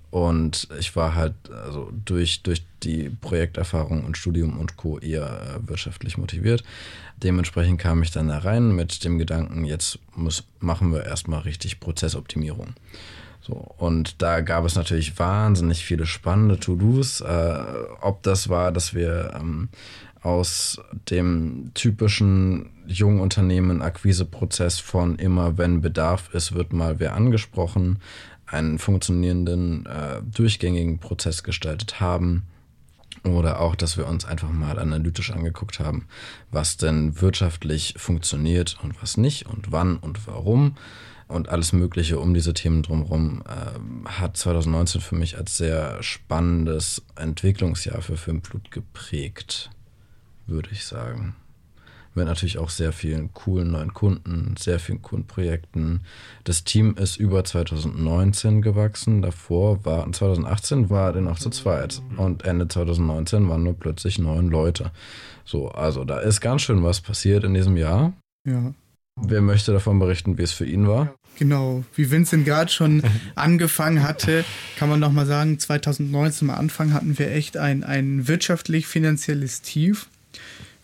Und 0.09 0.69
ich 0.79 0.95
war 0.95 1.15
halt 1.15 1.33
also 1.51 1.91
durch, 2.05 2.41
durch 2.41 2.63
die 2.83 3.09
Projekterfahrung 3.09 4.05
und 4.05 4.17
Studium 4.17 4.57
und 4.57 4.77
Co. 4.77 4.99
eher 4.99 5.25
äh, 5.25 5.67
wirtschaftlich 5.67 6.17
motiviert. 6.17 6.63
Dementsprechend 7.17 7.79
kam 7.79 8.01
ich 8.03 8.11
dann 8.11 8.29
da 8.29 8.37
rein 8.39 8.75
mit 8.75 9.03
dem 9.03 9.17
Gedanken, 9.17 9.65
jetzt 9.65 9.99
muss, 10.15 10.43
machen 10.59 10.93
wir 10.93 11.03
erstmal 11.03 11.41
richtig 11.41 11.79
Prozessoptimierung. 11.79 12.73
So, 13.41 13.53
und 13.77 14.21
da 14.21 14.41
gab 14.41 14.65
es 14.65 14.75
natürlich 14.75 15.17
wahnsinnig 15.19 15.83
viele 15.85 16.05
spannende 16.05 16.59
To-Dos. 16.59 17.21
Äh, 17.21 17.59
ob 18.01 18.23
das 18.23 18.49
war, 18.49 18.71
dass 18.71 18.93
wir 18.93 19.33
ähm, 19.39 19.69
aus 20.21 20.79
dem 21.09 21.71
typischen 21.73 22.69
Jungunternehmen 22.85 23.81
Akquiseprozess 23.81 24.79
von 24.79 25.17
immer, 25.17 25.57
wenn 25.57 25.81
Bedarf 25.81 26.33
ist, 26.33 26.53
wird 26.53 26.73
mal 26.73 26.99
wer 26.99 27.15
angesprochen, 27.15 27.99
einen 28.45 28.79
funktionierenden, 28.79 29.85
äh, 29.85 30.21
durchgängigen 30.23 30.99
Prozess 30.99 31.43
gestaltet 31.43 31.99
haben. 31.99 32.43
Oder 33.23 33.59
auch, 33.59 33.75
dass 33.75 33.97
wir 33.97 34.07
uns 34.07 34.25
einfach 34.25 34.51
mal 34.51 34.79
analytisch 34.79 35.31
angeguckt 35.31 35.79
haben, 35.79 36.05
was 36.51 36.77
denn 36.77 37.19
wirtschaftlich 37.19 37.95
funktioniert 37.97 38.77
und 38.83 39.01
was 39.01 39.17
nicht 39.17 39.47
und 39.47 39.71
wann 39.71 39.97
und 39.97 40.27
warum 40.27 40.75
und 41.27 41.49
alles 41.49 41.73
Mögliche 41.73 42.19
um 42.19 42.33
diese 42.33 42.53
Themen 42.53 42.83
drumherum 42.83 43.43
äh, 43.45 44.09
hat 44.09 44.37
2019 44.37 45.01
für 45.01 45.15
mich 45.15 45.37
als 45.37 45.57
sehr 45.57 46.01
spannendes 46.01 47.01
Entwicklungsjahr 47.15 48.01
für 48.01 48.15
Filmblut 48.15 48.71
geprägt 48.71 49.71
würde 50.47 50.69
ich 50.71 50.85
sagen. 50.85 51.35
Mit 52.17 52.25
natürlich 52.25 52.57
auch 52.57 52.71
sehr 52.71 52.93
vielen 52.93 53.31
coolen 53.35 53.69
neuen 53.71 53.93
Kunden, 53.93 54.55
sehr 54.57 54.79
vielen 54.79 55.03
coolen 55.03 55.27
Projekten. 55.27 56.01
Das 56.45 56.63
Team 56.63 56.95
ist 56.95 57.17
über 57.17 57.43
2019 57.43 58.63
gewachsen. 58.63 59.21
Davor 59.21 59.85
war, 59.85 60.11
2018 60.11 60.89
war 60.89 61.13
er 61.13 61.21
noch 61.21 61.37
zu 61.37 61.51
zweit. 61.51 62.01
Und 62.17 62.43
Ende 62.43 62.67
2019 62.67 63.47
waren 63.47 63.61
nur 63.61 63.75
plötzlich 63.75 64.17
neun 64.17 64.47
Leute. 64.47 64.91
So, 65.45 65.69
also 65.69 66.05
da 66.05 66.17
ist 66.17 66.41
ganz 66.41 66.63
schön 66.63 66.83
was 66.83 67.01
passiert 67.01 67.43
in 67.43 67.53
diesem 67.53 67.77
Jahr. 67.77 68.13
Ja. 68.47 68.73
Wer 69.21 69.41
möchte 69.41 69.71
davon 69.71 69.99
berichten, 69.99 70.39
wie 70.39 70.43
es 70.43 70.53
für 70.53 70.65
ihn 70.65 70.87
war? 70.87 71.13
Genau, 71.37 71.83
wie 71.95 72.09
Vincent 72.09 72.45
gerade 72.45 72.71
schon 72.71 73.03
angefangen 73.35 74.01
hatte, 74.01 74.43
kann 74.79 74.89
man 74.89 74.99
nochmal 74.99 75.27
sagen, 75.27 75.59
2019 75.59 76.49
am 76.49 76.55
Anfang 76.55 76.93
hatten 76.93 77.19
wir 77.19 77.31
echt 77.31 77.57
ein, 77.57 77.83
ein 77.83 78.27
wirtschaftlich-finanzielles 78.27 79.61
Tief 79.61 80.07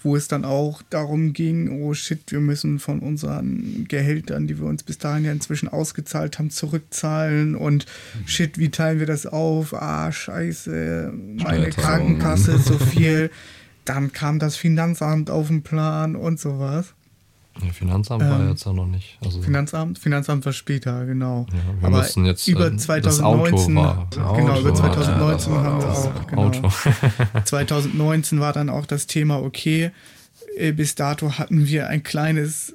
wo 0.03 0.15
es 0.15 0.27
dann 0.27 0.45
auch 0.45 0.81
darum 0.89 1.33
ging, 1.33 1.81
oh 1.81 1.93
shit, 1.93 2.31
wir 2.31 2.39
müssen 2.39 2.79
von 2.79 2.99
unseren 2.99 3.85
Gehältern, 3.87 4.47
die 4.47 4.59
wir 4.59 4.65
uns 4.65 4.83
bis 4.83 4.97
dahin 4.97 5.25
ja 5.25 5.31
inzwischen 5.31 5.69
ausgezahlt 5.69 6.39
haben, 6.39 6.49
zurückzahlen 6.49 7.55
und 7.55 7.85
mhm. 7.85 8.27
shit, 8.27 8.57
wie 8.57 8.69
teilen 8.69 8.99
wir 8.99 9.07
das 9.07 9.25
auf? 9.25 9.73
Ah, 9.73 10.11
scheiße, 10.11 11.13
meine 11.13 11.69
Krankenkasse 11.69 12.53
ist 12.53 12.65
so 12.65 12.77
viel. 12.77 13.31
Dann 13.85 14.13
kam 14.13 14.39
das 14.39 14.55
Finanzamt 14.55 15.29
auf 15.29 15.47
den 15.47 15.61
Plan 15.61 16.15
und 16.15 16.39
sowas. 16.39 16.93
Ja, 17.61 17.71
Finanzamt 17.71 18.23
ähm, 18.23 18.29
war 18.29 18.49
jetzt 18.49 18.65
ja 18.65 18.73
noch 18.73 18.87
nicht. 18.87 19.17
Also 19.23 19.41
Finanzamt, 19.41 19.99
Finanzamt 19.99 20.45
war 20.45 20.53
später, 20.53 21.05
genau. 21.05 21.45
Ja, 21.51 21.81
wir 21.81 21.87
Aber 21.87 21.97
müssen 21.99 22.25
jetzt 22.25 22.47
über 22.47 22.75
2019, 22.75 23.75
war, 23.75 24.07
genau, 24.09 24.59
über 24.59 24.73
2019 24.73 25.53
war, 25.53 25.63
haben 25.63 25.81
wir 25.81 25.89
auch. 25.89 26.27
Genau. 26.27 26.41
Auto. 26.47 26.71
2019 27.45 28.39
war 28.39 28.53
dann 28.53 28.69
auch 28.69 28.87
das 28.87 29.05
Thema, 29.05 29.39
okay, 29.39 29.91
äh, 30.57 30.71
bis 30.71 30.95
dato 30.95 31.37
hatten 31.37 31.67
wir 31.67 31.87
ein 31.87 32.01
kleines, 32.01 32.73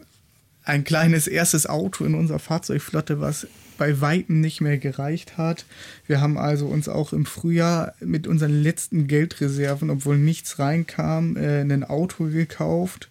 ein 0.64 0.84
kleines 0.84 1.26
erstes 1.26 1.66
Auto 1.66 2.04
in 2.04 2.14
unserer 2.14 2.38
Fahrzeugflotte, 2.38 3.20
was 3.20 3.48
bei 3.78 4.00
Weitem 4.00 4.40
nicht 4.40 4.60
mehr 4.60 4.78
gereicht 4.78 5.38
hat. 5.38 5.64
Wir 6.06 6.20
haben 6.20 6.38
also 6.38 6.66
uns 6.66 6.88
auch 6.88 7.12
im 7.12 7.26
Frühjahr 7.26 7.94
mit 8.00 8.26
unseren 8.26 8.62
letzten 8.62 9.08
Geldreserven, 9.08 9.90
obwohl 9.90 10.18
nichts 10.18 10.60
reinkam, 10.60 11.36
äh, 11.36 11.62
ein 11.62 11.84
Auto 11.84 12.24
gekauft 12.26 13.08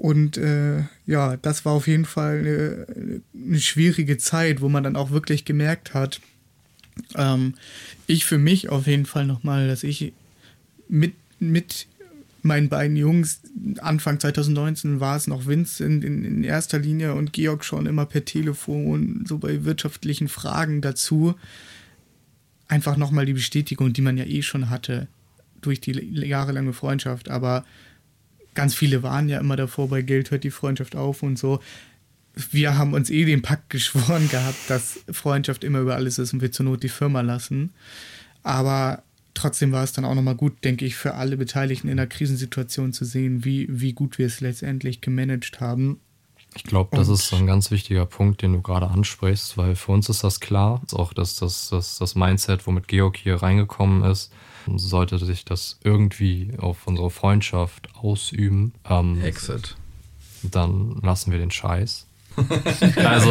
und 0.00 0.38
äh, 0.38 0.84
ja, 1.04 1.36
das 1.36 1.66
war 1.66 1.74
auf 1.74 1.86
jeden 1.86 2.06
Fall 2.06 2.38
eine, 2.38 3.20
eine, 3.34 3.60
schwierige 3.60 4.16
Zeit, 4.16 4.62
wo 4.62 4.70
man 4.70 4.82
dann 4.82 4.96
auch 4.96 5.10
wirklich 5.10 5.44
gemerkt 5.44 5.92
hat, 5.92 6.22
ähm, 7.16 7.52
ich 8.06 8.24
für 8.24 8.38
mich 8.38 8.70
auf 8.70 8.86
jeden 8.86 9.04
Fall 9.04 9.26
nochmal, 9.26 9.68
dass 9.68 9.82
ich 9.82 10.14
mit, 10.88 11.12
mit 11.38 11.86
meinen 12.40 12.70
beiden 12.70 12.96
Jungs, 12.96 13.42
Anfang 13.82 14.18
2019 14.18 15.00
war 15.00 15.16
es 15.16 15.26
noch 15.26 15.46
Vincent 15.46 16.02
in, 16.02 16.24
in 16.24 16.44
erster 16.44 16.78
Linie 16.78 17.12
und 17.14 17.34
Georg 17.34 17.62
schon 17.62 17.84
immer 17.84 18.06
per 18.06 18.24
Telefon, 18.24 19.26
so 19.28 19.36
bei 19.36 19.66
wirtschaftlichen 19.66 20.28
Fragen 20.28 20.80
dazu. 20.80 21.34
Einfach 22.68 22.96
nochmal 22.96 23.26
die 23.26 23.34
Bestätigung, 23.34 23.92
die 23.92 24.00
man 24.00 24.16
ja 24.16 24.24
eh 24.24 24.40
schon 24.40 24.70
hatte 24.70 25.08
durch 25.60 25.82
die 25.82 25.92
jahrelange 25.92 26.72
Freundschaft, 26.72 27.28
aber 27.28 27.66
ganz 28.54 28.74
viele 28.74 29.02
waren 29.02 29.28
ja 29.28 29.38
immer 29.38 29.56
davor, 29.56 29.88
bei 29.88 30.02
Geld 30.02 30.30
hört 30.30 30.44
die 30.44 30.50
Freundschaft 30.50 30.96
auf 30.96 31.22
und 31.22 31.38
so. 31.38 31.60
Wir 32.50 32.78
haben 32.78 32.94
uns 32.94 33.10
eh 33.10 33.24
den 33.24 33.42
Pakt 33.42 33.70
geschworen 33.70 34.28
gehabt, 34.28 34.58
dass 34.68 35.00
Freundschaft 35.10 35.64
immer 35.64 35.80
über 35.80 35.96
alles 35.96 36.18
ist 36.18 36.32
und 36.32 36.42
wir 36.42 36.52
zur 36.52 36.66
Not 36.66 36.82
die 36.82 36.88
Firma 36.88 37.20
lassen. 37.20 37.72
Aber 38.42 39.02
trotzdem 39.34 39.72
war 39.72 39.84
es 39.84 39.92
dann 39.92 40.04
auch 40.04 40.14
nochmal 40.14 40.36
gut, 40.36 40.64
denke 40.64 40.84
ich, 40.84 40.96
für 40.96 41.14
alle 41.14 41.36
Beteiligten 41.36 41.88
in 41.88 41.96
der 41.96 42.06
Krisensituation 42.06 42.92
zu 42.92 43.04
sehen, 43.04 43.44
wie, 43.44 43.66
wie 43.70 43.92
gut 43.92 44.18
wir 44.18 44.26
es 44.26 44.40
letztendlich 44.40 45.00
gemanagt 45.00 45.60
haben. 45.60 46.00
Ich 46.56 46.64
glaube, 46.64 46.96
das 46.96 47.08
ist 47.08 47.32
ein 47.32 47.46
ganz 47.46 47.70
wichtiger 47.70 48.06
Punkt, 48.06 48.42
den 48.42 48.52
du 48.52 48.60
gerade 48.60 48.88
ansprichst, 48.88 49.56
weil 49.56 49.76
für 49.76 49.92
uns 49.92 50.08
ist 50.08 50.24
das 50.24 50.40
klar, 50.40 50.82
auch 50.92 51.12
dass 51.12 51.36
das, 51.36 51.68
das, 51.68 51.98
das 51.98 52.16
Mindset, 52.16 52.66
womit 52.66 52.88
Georg 52.88 53.16
hier 53.16 53.36
reingekommen 53.36 54.02
ist, 54.02 54.32
sollte 54.76 55.18
sich 55.18 55.44
das 55.44 55.78
irgendwie 55.84 56.52
auf 56.58 56.86
unsere 56.86 57.10
Freundschaft 57.10 57.88
ausüben. 57.94 58.72
Ähm, 58.88 59.22
Exit. 59.22 59.76
Dann 60.42 61.00
lassen 61.02 61.32
wir 61.32 61.38
den 61.38 61.50
Scheiß. 61.50 62.06
also, 63.04 63.30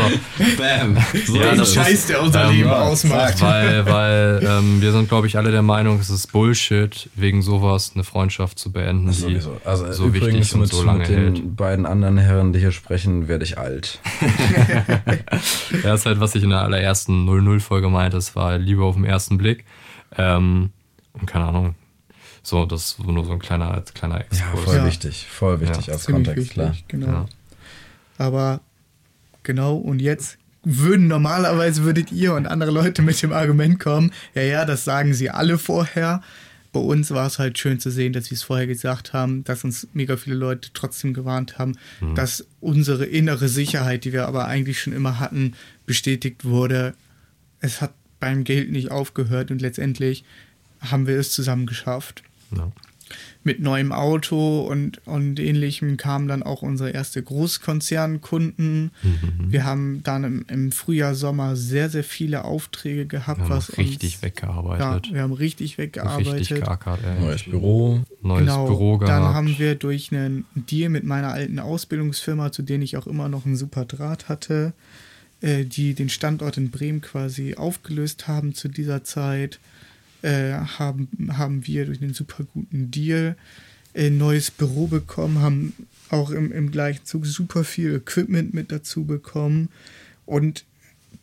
Bam. 0.58 0.98
So 1.26 1.38
ja, 1.38 1.56
den 1.56 1.65
Scheiß, 1.65 2.08
der 2.08 2.22
unser 2.22 2.46
ähm, 2.46 2.52
Leben 2.52 2.70
ausmacht. 2.70 3.42
Weil, 3.42 3.86
weil 3.86 4.42
ähm, 4.46 4.82
wir 4.82 4.92
sind, 4.92 5.10
glaube 5.10 5.28
ich, 5.28 5.38
alle 5.38 5.52
der 5.52 5.62
Meinung, 5.62 6.00
es 6.00 6.10
ist 6.10 6.32
Bullshit, 6.32 7.10
wegen 7.15 7.42
sowas 7.42 7.94
eine 7.96 8.04
Freundschaft 8.04 8.60
zu 8.60 8.72
beenden, 8.72 9.08
die 9.08 9.13
Sowieso. 9.13 9.58
also, 9.63 9.92
so 9.92 10.13
wichtig 10.13 10.54
und 10.54 10.62
mit, 10.62 10.70
so 10.70 10.84
lange 10.84 11.00
mit 11.00 11.10
den 11.10 11.36
hält. 11.36 11.56
beiden 11.56 11.86
anderen 11.86 12.18
Herren, 12.18 12.54
die 12.54 12.60
hier 12.60 12.72
sprechen, 12.72 13.28
werde 13.28 13.46
ich 13.46 13.58
alt. 13.58 14.00
ja, 15.72 15.80
das 15.84 16.02
ist 16.02 16.06
halt, 16.06 16.20
was 16.20 16.36
ich 16.36 16.44
in 16.44 16.50
der 16.50 16.62
allerersten 16.62 17.28
00-Folge 17.28 17.89
meinte, 17.89 18.18
es 18.18 18.36
war 18.36 18.58
Liebe 18.58 18.84
auf 18.84 18.96
den 18.96 19.06
ersten 19.06 19.38
Blick. 19.38 19.65
Ähm, 20.18 20.72
keine 21.26 21.45
Ahnung. 21.45 21.76
So, 22.41 22.65
das 22.65 22.91
ist 22.91 23.00
nur 23.00 23.26
so 23.26 23.34
ein 23.34 23.39
kleiner, 23.39 23.84
kleiner 23.93 24.22
Exkurs. 24.22 24.39
Ja, 24.39 24.56
voll 24.56 24.76
ja. 24.76 24.86
wichtig, 24.86 25.28
voll 25.30 25.60
wichtig 25.62 25.88
ja. 25.88 25.93
als 25.93 26.06
Kontext, 26.06 26.38
wichtig, 26.38 26.54
klar. 26.54 26.76
Genau. 26.88 27.08
Ja. 27.08 27.26
Aber 28.17 28.62
genau, 29.43 29.76
und 29.76 30.00
jetzt 30.00 30.38
würden 30.63 31.08
normalerweise 31.08 31.84
würdet 31.84 32.12
ihr 32.12 32.34
und 32.34 32.45
andere 32.45 32.72
Leute 32.72 33.02
mit 33.02 33.22
dem 33.22 33.34
Argument 33.34 33.80
kommen, 33.80 34.12
ja, 34.36 34.41
ja, 34.41 34.65
das 34.65 34.84
sagen 34.84 35.13
sie 35.13 35.30
alle 35.30 35.58
vorher. 35.58 36.22
bei 36.72 36.80
uns 36.80 37.12
war 37.12 37.26
es 37.26 37.39
halt 37.39 37.58
schön 37.58 37.80
zu 37.80 37.89
sehen, 37.89 38.13
dass 38.13 38.30
wir 38.30 38.36
es 38.36 38.43
vorher 38.43 38.67
gesagt 38.67 39.13
haben, 39.13 39.43
dass 39.43 39.63
uns 39.63 39.88
mega 39.93 40.17
viele 40.17 40.36
Leute 40.36 40.69
trotzdem 40.74 41.13
gewarnt 41.13 41.58
haben, 41.58 41.78
mhm. 42.00 42.13
dass 42.15 42.45
unsere 42.60 43.06
innere 43.06 43.48
Sicherheit, 43.48 44.06
die 44.06 44.13
wir 44.13 44.28
aber 44.28 44.45
eigentlich 44.45 44.80
schon 44.80 44.93
immer 44.93 45.19
hatten, 45.19 45.56
bestätigt 45.86 46.45
wurde. 46.45 46.93
Es 47.60 47.82
hat 47.82 47.93
beim 48.19 48.43
Geld 48.43 48.72
nicht 48.72 48.91
aufgehört 48.91 49.50
und 49.50 49.62
letztendlich 49.62 50.24
haben 50.82 51.08
wir 51.08 51.18
es 51.18 51.32
zusammen 51.32 51.65
geschafft. 51.65 52.24
Ja 52.56 52.72
mit 53.44 53.62
neuem 53.62 53.92
Auto 53.92 54.62
und, 54.62 55.06
und 55.08 55.39
ähnlichem 55.39 55.98
kamen 55.98 56.28
dann 56.28 56.44
auch 56.44 56.62
unsere 56.62 56.92
erste 56.92 57.24
Großkonzernkunden. 57.24 58.92
Mhm. 59.02 59.52
Wir 59.52 59.63
haben 59.63 60.04
dann 60.04 60.24
im, 60.24 60.46
im, 60.50 60.72
Frühjahr, 60.72 61.15
Sommer 61.15 61.56
sehr, 61.56 61.89
sehr 61.89 62.04
viele 62.04 62.44
Aufträge 62.44 63.06
gehabt. 63.06 63.39
Wir 63.39 63.46
haben 63.46 63.50
was 63.50 63.78
richtig 63.78 64.15
uns, 64.15 64.24
weggearbeitet. 64.24 65.08
Ja, 65.08 65.13
wir 65.13 65.22
haben 65.22 65.34
richtig 65.34 65.78
weggearbeitet. 65.78 66.34
Richtig 66.34 66.60
geackert, 66.60 67.00
Neues 67.20 67.44
Büro. 67.44 68.02
Neues 68.22 68.42
genau, 68.42 68.65
Büro 68.68 68.98
gehabt. 68.98 69.10
Dann 69.10 69.34
haben 69.34 69.58
wir 69.58 69.76
durch 69.76 70.12
einen 70.12 70.46
Deal 70.56 70.89
mit 70.89 71.06
meiner 71.06 71.30
alten 71.30 71.60
Ausbildungsfirma, 71.60 72.52
zu 72.52 72.62
denen 72.62 72.84
ich 72.84 72.98
auch 72.98 73.08
immer 73.08 73.30
noch 73.30 73.46
einen 73.46 73.56
super 73.56 73.86
Draht 73.86 74.28
hatte, 74.28 74.74
äh, 75.42 75.63
die 75.63 75.94
den 75.94 76.10
Standort 76.10 76.58
in 76.58 76.72
Bremen 76.72 77.00
quasi 77.00 77.56
aufgelöst 77.56 78.28
haben 78.28 78.54
zu 78.54 78.68
dieser 78.68 79.06
Zeit 79.06 79.60
äh, 80.21 80.53
haben, 80.53 81.08
haben 81.32 81.65
wir 81.67 81.86
durch 81.86 82.01
einen 82.01 82.13
super 82.13 82.43
guten 82.43 82.91
Deal 82.91 83.36
ein 83.95 84.17
neues 84.17 84.51
Büro 84.51 84.88
bekommen, 84.88 85.39
haben 85.39 85.73
auch 86.10 86.32
im, 86.32 86.51
im 86.51 86.71
gleichen 86.71 87.05
Zug 87.05 87.25
super 87.25 87.63
viel 87.63 87.95
Equipment 87.95 88.53
mit 88.53 88.71
dazu 88.71 89.05
bekommen 89.05 89.69
und 90.25 90.65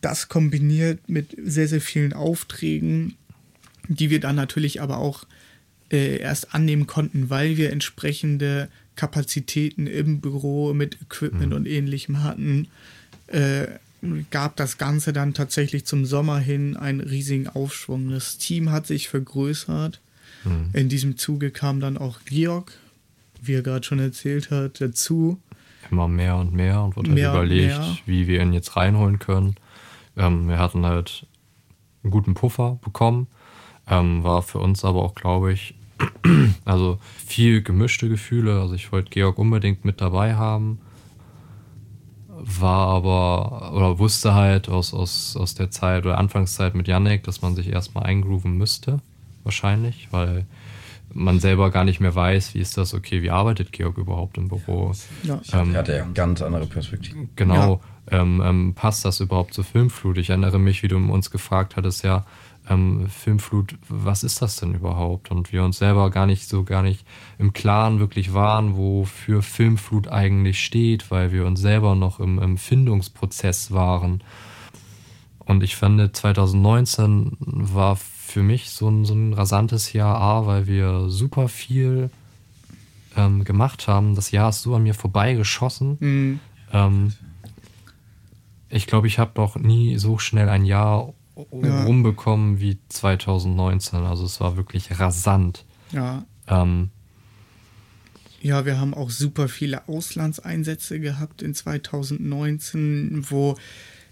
das 0.01 0.29
kombiniert 0.29 1.09
mit 1.09 1.37
sehr, 1.43 1.69
sehr 1.69 1.81
vielen 1.81 2.13
Aufträgen, 2.13 3.15
die 3.89 4.11
wir 4.11 4.21
dann 4.21 4.37
natürlich 4.37 4.83
aber 4.83 4.99
auch 4.99 5.25
äh, 5.91 6.19
erst 6.19 6.55
annehmen 6.55 6.87
konnten, 6.87 7.31
weil 7.31 7.57
wir 7.57 7.73
entsprechende 7.73 8.69
Kapazitäten 8.97 9.87
im 9.87 10.21
Büro 10.21 10.75
mit 10.75 11.01
Equipment 11.03 11.51
mhm. 11.51 11.57
und 11.57 11.67
ähnlichem 11.67 12.23
hatten, 12.23 12.69
äh, 13.29 13.67
gab 14.31 14.57
das 14.57 14.79
Ganze 14.79 15.13
dann 15.13 15.35
tatsächlich 15.35 15.87
zum 15.87 16.05
Sommer 16.05 16.39
hin 16.39 16.77
einen 16.77 17.01
riesigen 17.01 17.49
Aufschwung. 17.49 18.11
Das 18.11 18.39
Team 18.39 18.71
hat 18.71 18.87
sich 18.87 19.09
vergrößert. 19.09 20.01
Mhm. 20.45 20.71
In 20.73 20.89
diesem 20.89 21.17
Zuge 21.17 21.51
kam 21.51 21.81
dann 21.81 21.97
auch 21.99 22.21
Georg, 22.25 22.73
wie 23.41 23.55
er 23.55 23.63
gerade 23.63 23.85
schon 23.85 23.99
erzählt 23.99 24.51
hat, 24.51 24.81
dazu. 24.81 25.41
Immer 25.91 26.09
mehr 26.09 26.37
und 26.37 26.53
mehr 26.53 26.83
und 26.83 26.97
wurde 26.97 27.11
halt 27.11 27.15
mehr 27.15 27.33
halt 27.33 27.45
überlegt, 27.47 27.79
mehr. 27.79 27.99
wie 28.07 28.27
wir 28.27 28.43
ihn 28.43 28.53
jetzt 28.53 28.77
reinholen 28.77 29.19
können. 29.19 29.57
Ähm, 30.17 30.49
wir 30.49 30.59
hatten 30.59 30.85
halt 30.85 31.27
einen 32.03 32.11
guten 32.11 32.35
Puffer 32.35 32.79
bekommen. 32.83 33.29
Ähm, 33.89 34.25
war 34.25 34.43
für 34.43 34.59
uns 34.59 34.85
aber 34.85 35.03
auch, 35.03 35.15
glaube 35.15 35.53
ich, 35.53 35.75
also 36.65 36.99
viel 37.25 37.63
gemischte 37.63 38.09
Gefühle. 38.09 38.61
Also 38.61 38.75
ich 38.75 38.91
wollte 38.93 39.11
Georg 39.11 39.39
unbedingt 39.39 39.85
mit 39.85 40.01
dabei 40.01 40.35
haben 40.35 40.81
war 42.39 42.89
aber 42.89 43.73
oder 43.75 43.99
wusste 43.99 44.35
halt 44.35 44.69
aus, 44.69 44.93
aus, 44.93 45.37
aus 45.37 45.55
der 45.55 45.71
Zeit 45.71 46.05
oder 46.05 46.19
Anfangszeit 46.19 46.75
mit 46.75 46.89
Yannick, 46.89 47.25
dass 47.25 47.43
man 47.43 47.55
sich 47.55 47.69
erstmal 47.69 48.05
eingrooven 48.05 48.57
müsste, 48.57 49.01
wahrscheinlich, 49.45 50.09
weil 50.11 50.47
man 51.13 51.41
selber 51.41 51.71
gar 51.71 51.85
nicht 51.85 52.01
mehr 52.01 52.15
weiß, 52.15 52.55
wie 52.55 52.59
ist 52.61 52.77
das, 52.77 52.93
okay, 52.95 53.23
wie 53.23 53.31
arbeitet 53.31 53.73
Georg 53.73 53.97
überhaupt 53.97 54.37
im 54.39 54.49
Büro? 54.49 54.93
Ja, 55.23 55.41
ähm, 55.53 55.73
er 55.73 55.79
hatte 55.79 55.97
ja 55.97 56.07
ganz 56.13 56.43
andere 56.43 56.67
Perspektiven. 56.67 57.31
Genau, 57.37 57.81
ja. 58.11 58.21
ähm, 58.21 58.43
ähm, 58.45 58.75
passt 58.75 59.05
das 59.05 59.21
überhaupt 59.21 59.55
zur 59.55 59.65
Filmflut? 59.65 60.19
Ich 60.19 60.31
erinnere 60.31 60.59
mich, 60.59 60.83
wie 60.83 60.89
du 60.89 60.97
uns 60.97 61.31
gefragt 61.31 61.77
hattest, 61.77 62.05
ja, 62.05 62.27
ähm, 62.69 63.09
Filmflut, 63.09 63.77
was 63.89 64.23
ist 64.23 64.43
das 64.43 64.57
denn 64.57 64.75
überhaupt? 64.75 65.31
Und 65.31 65.53
wir 65.53 65.63
uns 65.63 65.79
selber 65.79 66.11
gar 66.11 66.27
nicht 66.27 66.49
so 66.49 66.65
gar 66.65 66.83
nicht 66.83 67.07
im 67.39 67.53
Klaren 67.53 67.99
wirklich 68.01 68.35
waren, 68.35 68.77
wofür 68.77 69.43
Filmflut 69.43 70.09
eigentlich 70.09 70.65
steht, 70.65 71.11
weil 71.11 71.33
wir 71.33 71.47
uns 71.47 71.61
selber 71.61 71.95
noch 71.95 72.21
im, 72.21 72.39
im 72.41 72.59
Findungsprozess 72.59 73.73
waren. 73.73 74.23
Und 75.39 75.63
ich 75.63 75.77
fand, 75.77 76.17
2019 76.17 77.37
war 77.41 77.97
für 77.97 78.43
mich 78.43 78.71
so 78.71 78.89
ein, 78.89 79.05
so 79.05 79.15
ein 79.15 79.33
rasantes 79.33 79.93
Jahr, 79.93 80.21
A, 80.21 80.47
weil 80.47 80.67
wir 80.67 81.09
super 81.09 81.49
viel 81.49 82.11
ähm, 83.17 83.45
gemacht 83.45 83.87
haben. 83.87 84.17
Das 84.17 84.33
Jahr 84.33 84.51
ist 84.51 84.63
so 84.63 84.75
an 84.75 84.83
mir 84.83 84.95
vorbeigeschossen. 84.95 85.97
Mhm. 86.01 86.41
Ähm, 86.73 87.13
ich 88.69 88.89
glaube, 88.89 89.07
ich 89.07 89.21
habe 89.21 89.31
doch 89.35 89.57
nie 89.57 89.97
so 89.99 90.19
schnell 90.19 90.49
ein 90.49 90.65
Jahr 90.65 91.15
ja. 91.63 91.85
rumbekommen 91.85 92.61
wie 92.61 92.79
2019. 92.89 94.01
Also 94.01 94.25
es 94.25 94.41
war 94.41 94.57
wirklich 94.57 94.99
rasant. 94.99 95.65
Ja. 95.93 96.25
Ähm, 96.47 96.91
ja, 98.41 98.65
wir 98.65 98.79
haben 98.79 98.95
auch 98.95 99.11
super 99.11 99.49
viele 99.49 99.89
Auslandseinsätze 99.89 101.01
gehabt 101.01 101.43
in 101.43 101.55
2019, 101.55 103.27
wo 103.31 103.57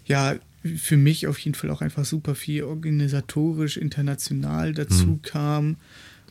ja 0.06 0.34
für 0.76 0.96
mich 0.96 1.26
auf 1.26 1.38
jeden 1.38 1.54
Fall 1.54 1.70
auch 1.70 1.82
einfach 1.82 2.04
super 2.04 2.34
viel 2.34 2.64
organisatorisch, 2.64 3.76
international 3.76 4.72
dazu 4.72 5.06
mhm. 5.06 5.22
kam 5.22 5.76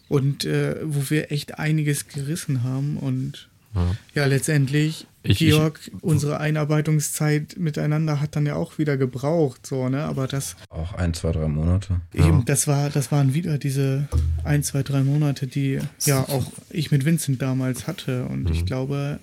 und 0.10 0.44
äh, 0.46 0.76
wo 0.84 1.10
wir 1.10 1.32
echt 1.32 1.60
einiges 1.60 2.08
gerissen 2.08 2.64
haben 2.64 2.98
und 2.98 3.50
ja, 3.76 3.96
ja 4.16 4.26
letztendlich 4.26 5.08
ich, 5.24 5.40
Georg, 5.40 5.80
ich, 5.86 6.04
unsere 6.04 6.40
Einarbeitungszeit 6.40 7.58
miteinander 7.58 8.20
hat 8.20 8.36
dann 8.36 8.46
ja 8.46 8.56
auch 8.56 8.78
wieder 8.78 8.98
gebraucht, 8.98 9.66
so, 9.66 9.90
ne? 9.90 10.04
Aber 10.04 10.28
das. 10.28 10.56
Auch 10.70 10.94
ein, 10.94 11.14
zwei, 11.14 11.32
drei 11.32 11.48
Monate. 11.48 12.02
Eben, 12.14 12.40
ja. 12.40 12.44
das 12.46 12.68
war, 12.68 12.90
das 12.90 13.12
waren 13.12 13.34
wieder 13.34 13.58
diese 13.58 14.08
ein, 14.44 14.64
zwei, 14.64 14.84
drei 14.84 15.02
Monate, 15.02 15.48
die 15.48 15.80
ja 16.06 16.22
auch 16.22 16.52
ich 16.70 16.92
mit 16.92 17.06
Vincent 17.06 17.42
damals 17.42 17.88
hatte. 17.88 18.26
Und 18.26 18.44
mhm. 18.44 18.52
ich 18.52 18.66
glaube 18.66 19.20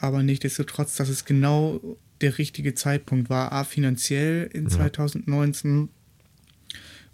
aber 0.00 0.22
nichtsdestotrotz, 0.22 0.96
dass 0.96 1.08
es 1.08 1.24
genau 1.24 1.80
der 2.20 2.36
richtige 2.38 2.74
Zeitpunkt 2.74 3.30
war. 3.30 3.52
A, 3.52 3.64
finanziell 3.64 4.50
in 4.52 4.64
ja. 4.64 4.70
2019 4.70 5.88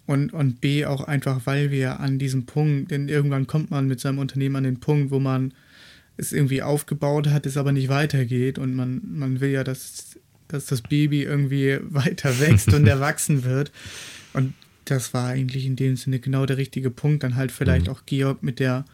und, 0.07 0.33
und 0.33 0.61
B, 0.61 0.87
auch 0.87 1.05
einfach, 1.05 1.43
weil 1.45 1.71
wir 1.71 2.01
an 2.01 2.19
diesem 2.19 2.47
Punkt, 2.47 2.91
denn 2.91 3.09
irgendwann 3.09 3.47
kommt 3.47 3.71
man 3.71 3.87
mit 3.87 4.01
seinem 4.01 4.19
Unternehmen 4.19 4.57
an 4.57 4.65
den 4.65 4.81
Punkt, 4.81 5.13
wo 5.13 5.21
man 5.21 5.55
es 6.17 6.33
irgendwie 6.33 6.63
aufgebaut 6.63 7.29
hat, 7.29 7.47
es 7.47 7.57
aber 7.57 7.73
nicht 7.73 7.89
weitergeht 7.89 8.59
und 8.59 8.75
man, 8.75 9.01
man 9.05 9.41
will 9.41 9.51
ja, 9.51 9.65
dass, 9.65 10.19
dass 10.49 10.67
das 10.67 10.83
Baby 10.83 11.23
irgendwie 11.23 11.79
weiter 11.83 12.39
wächst 12.41 12.73
und 12.73 12.87
erwachsen 12.87 13.45
wird. 13.45 13.73
Und 14.33 14.55
das 14.85 15.15
war 15.15 15.29
eigentlich 15.29 15.67
in 15.67 15.77
dem 15.77 15.97
Sinne 15.97 16.19
genau 16.19 16.47
der 16.47 16.57
richtige 16.57 16.91
Punkt, 16.91 17.23
dann 17.23 17.37
halt 17.37 17.53
vielleicht 17.53 17.87
mhm. 17.87 17.93
auch 17.93 18.07
Georg 18.07 18.43
mit 18.43 18.59
der 18.59 18.85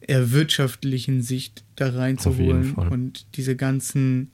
eher 0.00 0.32
wirtschaftlichen 0.32 1.22
Sicht 1.22 1.64
da 1.76 1.90
reinzuholen 1.90 2.74
und 2.74 3.26
diese 3.36 3.56
ganzen 3.56 4.30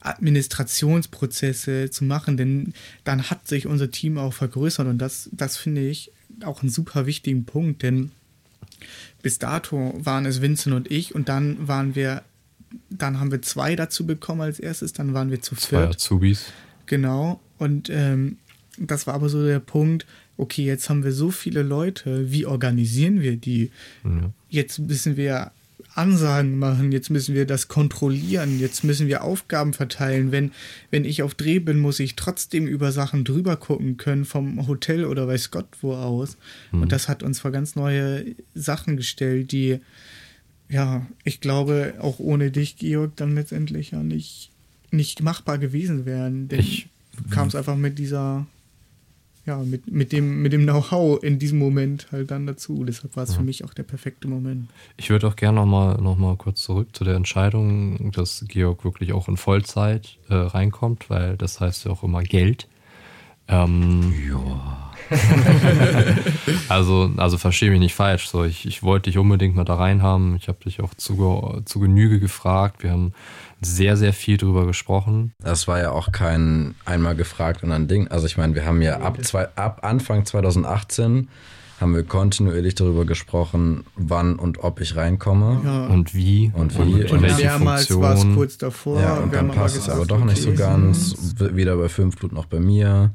Administrationsprozesse 0.00 1.90
zu 1.90 2.04
machen, 2.04 2.36
denn 2.36 2.72
dann 3.04 3.30
hat 3.30 3.48
sich 3.48 3.66
unser 3.66 3.90
Team 3.90 4.18
auch 4.18 4.32
vergrößert 4.32 4.86
und 4.86 4.98
das, 4.98 5.28
das 5.32 5.56
finde 5.56 5.88
ich 5.88 6.12
auch 6.44 6.62
einen 6.62 6.70
super 6.70 7.06
wichtigen 7.06 7.44
Punkt, 7.44 7.82
denn 7.82 8.12
bis 9.22 9.38
dato 9.38 9.94
waren 9.98 10.26
es 10.26 10.40
Vincent 10.40 10.74
und 10.74 10.90
ich 10.90 11.14
und 11.14 11.28
dann 11.28 11.68
waren 11.68 11.94
wir, 11.94 12.22
dann 12.90 13.20
haben 13.20 13.30
wir 13.30 13.42
zwei 13.42 13.76
dazu 13.76 14.06
bekommen 14.06 14.40
als 14.40 14.60
erstes, 14.60 14.92
dann 14.92 15.14
waren 15.14 15.30
wir 15.30 15.40
zu 15.40 15.56
zwei 15.56 15.82
viert. 15.82 15.96
Azubis. 15.96 16.52
Genau. 16.86 17.40
Und 17.58 17.90
ähm, 17.90 18.38
das 18.78 19.06
war 19.06 19.14
aber 19.14 19.28
so 19.28 19.44
der 19.44 19.60
Punkt, 19.60 20.06
okay, 20.36 20.64
jetzt 20.64 20.88
haben 20.88 21.04
wir 21.04 21.12
so 21.12 21.30
viele 21.30 21.62
Leute, 21.62 22.30
wie 22.30 22.46
organisieren 22.46 23.20
wir 23.20 23.36
die? 23.36 23.70
Ja. 24.04 24.32
Jetzt 24.48 24.78
müssen 24.78 25.16
wir 25.16 25.50
Ansagen 25.98 26.58
machen, 26.58 26.92
jetzt 26.92 27.10
müssen 27.10 27.34
wir 27.34 27.44
das 27.44 27.66
kontrollieren, 27.66 28.60
jetzt 28.60 28.84
müssen 28.84 29.08
wir 29.08 29.24
Aufgaben 29.24 29.72
verteilen. 29.72 30.30
Wenn, 30.30 30.52
wenn 30.90 31.04
ich 31.04 31.22
auf 31.22 31.34
Dreh 31.34 31.58
bin, 31.58 31.80
muss 31.80 31.98
ich 31.98 32.14
trotzdem 32.14 32.66
über 32.68 32.92
Sachen 32.92 33.24
drüber 33.24 33.56
gucken 33.56 33.96
können, 33.96 34.24
vom 34.24 34.68
Hotel 34.68 35.04
oder 35.04 35.26
weiß 35.26 35.50
Gott 35.50 35.66
wo 35.80 35.94
aus. 35.94 36.36
Mhm. 36.70 36.82
Und 36.82 36.92
das 36.92 37.08
hat 37.08 37.22
uns 37.22 37.40
vor 37.40 37.50
ganz 37.50 37.74
neue 37.74 38.24
Sachen 38.54 38.96
gestellt, 38.96 39.50
die, 39.50 39.80
ja, 40.68 41.04
ich 41.24 41.40
glaube, 41.40 41.94
auch 41.98 42.20
ohne 42.20 42.52
dich, 42.52 42.76
Georg, 42.76 43.16
dann 43.16 43.34
letztendlich 43.34 43.90
ja 43.90 44.02
nicht, 44.02 44.50
nicht 44.92 45.20
machbar 45.22 45.58
gewesen 45.58 46.06
wären. 46.06 46.48
Denn 46.48 46.60
ich 46.60 46.88
kam 47.30 47.48
es 47.48 47.56
einfach 47.56 47.76
mit 47.76 47.98
dieser 47.98 48.46
ja, 49.48 49.58
mit, 49.64 49.90
mit 49.90 50.12
dem, 50.12 50.42
mit 50.42 50.52
dem 50.52 50.64
Know-how 50.64 51.22
in 51.22 51.38
diesem 51.38 51.58
Moment 51.58 52.08
halt 52.12 52.30
dann 52.30 52.46
dazu. 52.46 52.84
Deshalb 52.84 53.16
war 53.16 53.24
es 53.24 53.30
ja. 53.30 53.38
für 53.38 53.42
mich 53.42 53.64
auch 53.64 53.72
der 53.72 53.82
perfekte 53.82 54.28
Moment. 54.28 54.68
Ich 54.98 55.08
würde 55.08 55.26
auch 55.26 55.36
gerne 55.36 55.56
nochmal 55.60 56.00
noch 56.00 56.18
mal 56.18 56.36
kurz 56.36 56.62
zurück 56.62 56.94
zu 56.94 57.02
der 57.02 57.14
Entscheidung, 57.14 58.12
dass 58.12 58.44
Georg 58.46 58.84
wirklich 58.84 59.14
auch 59.14 59.26
in 59.26 59.38
Vollzeit 59.38 60.18
äh, 60.28 60.34
reinkommt, 60.34 61.08
weil 61.08 61.38
das 61.38 61.60
heißt 61.60 61.86
ja 61.86 61.92
auch 61.92 62.02
immer 62.02 62.22
Geld. 62.22 62.68
Ähm, 63.48 64.12
ja. 64.28 64.92
also, 66.68 67.10
also 67.16 67.38
verstehe 67.38 67.70
mich 67.70 67.80
nicht 67.80 67.94
falsch. 67.94 68.28
So, 68.28 68.44
ich, 68.44 68.66
ich 68.66 68.82
wollte 68.82 69.10
dich 69.10 69.18
unbedingt 69.18 69.56
mal 69.56 69.64
da 69.64 69.74
reinhaben. 69.74 70.36
Ich 70.36 70.48
habe 70.48 70.58
dich 70.64 70.80
auch 70.80 70.94
zu, 70.94 71.62
zu 71.64 71.80
Genüge 71.80 72.20
gefragt. 72.20 72.82
Wir 72.82 72.92
haben 72.92 73.12
sehr, 73.60 73.96
sehr 73.96 74.12
viel 74.12 74.36
drüber 74.36 74.66
gesprochen. 74.66 75.32
Das 75.40 75.66
war 75.68 75.80
ja 75.80 75.90
auch 75.90 76.12
kein 76.12 76.74
einmal 76.84 77.16
gefragt 77.16 77.62
und 77.62 77.72
ein 77.72 77.88
Ding. 77.88 78.08
Also 78.08 78.26
ich 78.26 78.36
meine, 78.36 78.54
wir 78.54 78.64
haben 78.64 78.82
ja 78.82 79.00
ab, 79.00 79.22
zwei, 79.24 79.48
ab 79.56 79.80
Anfang 79.82 80.24
2018 80.24 81.28
haben 81.80 81.94
wir 81.94 82.02
kontinuierlich 82.02 82.74
darüber 82.74 83.04
gesprochen, 83.04 83.84
wann 83.94 84.36
und 84.36 84.64
ob 84.64 84.80
ich 84.80 84.96
reinkomme. 84.96 85.60
Ja. 85.64 85.86
Und 85.86 86.14
wie? 86.14 86.50
Und 86.54 86.76
wie? 86.76 87.04
Und, 87.04 87.12
Und 87.12 87.22
welche 87.22 87.42
mehrmals 87.42 87.96
war 88.00 88.14
es 88.14 88.20
Funktion? 88.20 88.36
kurz 88.36 88.58
davor. 88.58 89.00
Ja, 89.00 89.14
und 89.14 89.32
dann 89.32 89.48
passt 89.48 89.76
es 89.76 89.88
aber 89.88 90.04
doch 90.04 90.24
nicht 90.24 90.42
so 90.42 90.52
ganz. 90.54 91.14
Weder 91.38 91.76
bei 91.76 91.88
Filmflut 91.88 92.32
noch 92.32 92.46
bei 92.46 92.58
mir. 92.58 93.14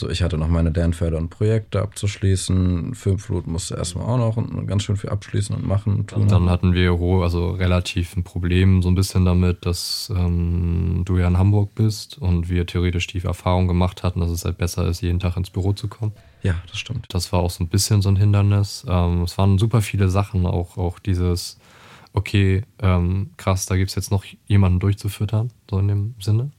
So, 0.00 0.08
ich 0.08 0.22
hatte 0.22 0.38
noch 0.38 0.48
meine 0.48 0.70
Lernfelder 0.70 1.18
und 1.18 1.28
Projekte 1.28 1.80
abzuschließen. 1.82 2.94
Filmflut 2.94 3.46
musste 3.46 3.74
erstmal 3.76 4.06
auch 4.06 4.16
noch 4.18 4.36
und 4.36 4.66
ganz 4.66 4.82
schön 4.84 4.96
viel 4.96 5.10
abschließen 5.10 5.54
und 5.54 5.66
machen 5.66 5.94
und 5.94 6.10
tun. 6.10 6.22
Und 6.22 6.30
dann 6.32 6.48
hatten 6.48 6.72
wir 6.72 6.98
ho- 6.98 7.22
also 7.22 7.50
relativ 7.50 8.16
ein 8.16 8.24
Problem 8.24 8.82
so 8.82 8.88
ein 8.88 8.94
bisschen 8.94 9.24
damit, 9.24 9.66
dass 9.66 10.10
ähm, 10.16 11.02
du 11.04 11.18
ja 11.18 11.28
in 11.28 11.38
Hamburg 11.38 11.74
bist 11.74 12.18
und 12.18 12.48
wir 12.48 12.66
theoretisch 12.66 13.06
die 13.08 13.22
Erfahrung 13.22 13.68
gemacht 13.68 14.02
hatten, 14.02 14.20
dass 14.20 14.30
es 14.30 14.44
halt 14.44 14.58
besser 14.58 14.86
ist, 14.88 15.02
jeden 15.02 15.20
Tag 15.20 15.36
ins 15.36 15.50
Büro 15.50 15.72
zu 15.74 15.88
kommen. 15.88 16.12
ja, 16.42 16.54
das 16.68 16.78
stimmt. 16.78 17.06
Das 17.10 17.32
war 17.32 17.40
auch 17.40 17.50
so 17.50 17.62
ein 17.62 17.68
bisschen 17.68 18.00
so 18.02 18.08
ein 18.08 18.16
Hindernis. 18.16 18.84
Ähm, 18.88 19.22
es 19.22 19.36
waren 19.38 19.58
super 19.58 19.82
viele 19.82 20.08
Sachen, 20.08 20.46
auch, 20.46 20.78
auch 20.78 20.98
dieses, 20.98 21.58
okay, 22.14 22.62
ähm, 22.80 23.30
krass, 23.36 23.66
da 23.66 23.76
gibt 23.76 23.90
es 23.90 23.96
jetzt 23.96 24.10
noch 24.10 24.24
jemanden 24.46 24.80
durchzufüttern, 24.80 25.50
so 25.70 25.78
in 25.78 25.88
dem 25.88 26.14
Sinne. 26.20 26.50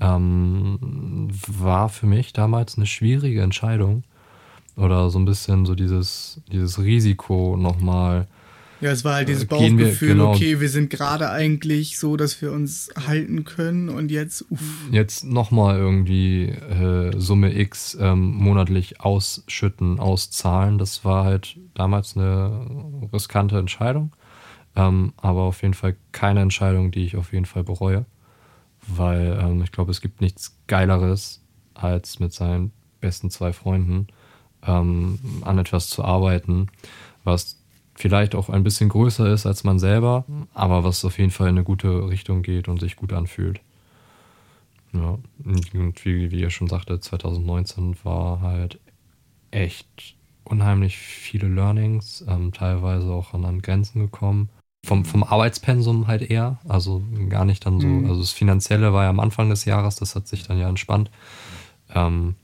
Ähm, 0.00 1.28
war 1.46 1.88
für 1.88 2.06
mich 2.06 2.32
damals 2.32 2.76
eine 2.76 2.86
schwierige 2.86 3.42
Entscheidung. 3.42 4.04
Oder 4.76 5.10
so 5.10 5.18
ein 5.18 5.24
bisschen 5.24 5.66
so 5.66 5.74
dieses, 5.74 6.40
dieses 6.50 6.78
Risiko 6.80 7.56
nochmal. 7.58 8.26
Ja, 8.80 8.92
es 8.92 9.04
war 9.04 9.16
halt 9.16 9.28
dieses 9.28 9.44
Äh, 9.44 9.46
gehen 9.58 9.76
wir- 9.76 9.84
Bauchgefühl, 9.86 10.08
genau. 10.14 10.30
okay, 10.32 10.58
wir 10.60 10.68
sind 10.70 10.88
gerade 10.88 11.28
eigentlich 11.30 11.98
so, 11.98 12.16
dass 12.16 12.40
wir 12.40 12.50
uns 12.52 12.88
halten 13.06 13.44
können 13.44 13.90
und 13.90 14.10
jetzt, 14.10 14.46
uff. 14.50 14.62
jetzt 14.90 15.22
nochmal 15.24 15.76
irgendwie 15.76 16.44
äh, 16.46 17.12
Summe 17.18 17.54
X 17.58 17.98
ähm, 18.00 18.32
monatlich 18.36 19.02
ausschütten, 19.02 20.00
auszahlen. 20.00 20.78
Das 20.78 21.04
war 21.04 21.24
halt 21.24 21.58
damals 21.74 22.16
eine 22.16 22.66
riskante 23.12 23.58
Entscheidung. 23.58 24.12
Ähm, 24.76 25.12
aber 25.18 25.42
auf 25.42 25.60
jeden 25.60 25.74
Fall 25.74 25.96
keine 26.12 26.40
Entscheidung, 26.40 26.90
die 26.90 27.04
ich 27.04 27.16
auf 27.16 27.34
jeden 27.34 27.44
Fall 27.44 27.64
bereue. 27.64 28.06
Weil 28.86 29.38
ähm, 29.40 29.62
ich 29.62 29.72
glaube, 29.72 29.90
es 29.90 30.00
gibt 30.00 30.20
nichts 30.20 30.56
Geileres, 30.66 31.42
als 31.74 32.18
mit 32.18 32.32
seinen 32.32 32.72
besten 33.00 33.30
zwei 33.30 33.52
Freunden 33.52 34.08
ähm, 34.66 35.18
an 35.42 35.58
etwas 35.58 35.88
zu 35.88 36.04
arbeiten, 36.04 36.68
was 37.24 37.58
vielleicht 37.94 38.34
auch 38.34 38.48
ein 38.48 38.64
bisschen 38.64 38.88
größer 38.88 39.30
ist 39.32 39.46
als 39.46 39.64
man 39.64 39.78
selber, 39.78 40.24
aber 40.54 40.84
was 40.84 41.04
auf 41.04 41.18
jeden 41.18 41.30
Fall 41.30 41.48
in 41.48 41.56
eine 41.56 41.64
gute 41.64 42.08
Richtung 42.08 42.42
geht 42.42 42.68
und 42.68 42.80
sich 42.80 42.96
gut 42.96 43.12
anfühlt. 43.12 43.60
Ja, 44.92 45.18
und 45.44 46.04
wie, 46.04 46.30
wie 46.30 46.40
ihr 46.40 46.50
schon 46.50 46.68
sagte, 46.68 46.98
2019 46.98 47.96
war 48.02 48.40
halt 48.40 48.80
echt 49.50 50.16
unheimlich 50.44 50.96
viele 50.96 51.48
Learnings, 51.48 52.24
ähm, 52.26 52.52
teilweise 52.52 53.10
auch 53.10 53.34
an, 53.34 53.44
an 53.44 53.62
Grenzen 53.62 54.00
gekommen. 54.00 54.48
Vom, 54.84 55.04
vom 55.04 55.22
Arbeitspensum 55.22 56.06
halt 56.06 56.22
eher, 56.22 56.58
also 56.66 57.02
gar 57.28 57.44
nicht 57.44 57.66
dann 57.66 57.80
so, 57.80 57.86
Mhm. 57.86 58.06
also 58.08 58.20
das 58.20 58.30
Finanzielle 58.32 58.92
war 58.94 59.04
ja 59.04 59.10
am 59.10 59.20
Anfang 59.20 59.50
des 59.50 59.66
Jahres, 59.66 59.96
das 59.96 60.14
hat 60.14 60.26
sich 60.26 60.46
dann 60.46 60.58
ja 60.58 60.68
entspannt. 60.68 61.10
Ähm, 61.94 62.34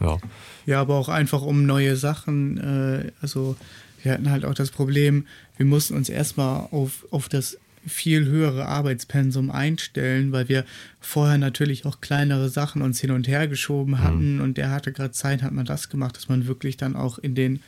ja, 0.00 0.18
Ja, 0.64 0.80
aber 0.80 0.94
auch 0.94 1.08
einfach 1.10 1.42
um 1.42 1.66
neue 1.66 1.96
Sachen. 1.96 2.58
Äh, 2.58 3.12
also 3.20 3.56
wir 4.02 4.12
hatten 4.12 4.30
halt 4.30 4.44
auch 4.44 4.54
das 4.54 4.70
Problem, 4.70 5.26
wir 5.58 5.66
mussten 5.66 5.94
uns 5.94 6.08
erstmal 6.08 6.68
auf, 6.70 7.06
auf 7.10 7.28
das 7.28 7.58
viel 7.86 8.24
höhere 8.26 8.66
Arbeitspensum 8.66 9.50
einstellen, 9.50 10.32
weil 10.32 10.48
wir 10.48 10.64
vorher 11.00 11.38
natürlich 11.38 11.84
auch 11.86 12.00
kleinere 12.00 12.48
Sachen 12.48 12.82
uns 12.82 13.00
hin 13.00 13.10
und 13.12 13.28
her 13.28 13.46
geschoben 13.48 14.00
hatten 14.02 14.40
und 14.40 14.56
der 14.56 14.70
hatte 14.70 14.92
gerade 14.92 15.12
Zeit, 15.12 15.42
hat 15.42 15.52
man 15.52 15.66
das 15.66 15.88
gemacht, 15.88 16.16
dass 16.16 16.28
man 16.28 16.46
wirklich 16.46 16.76
dann 16.76 16.96
auch 16.96 17.18
in 17.18 17.34
den 17.34 17.60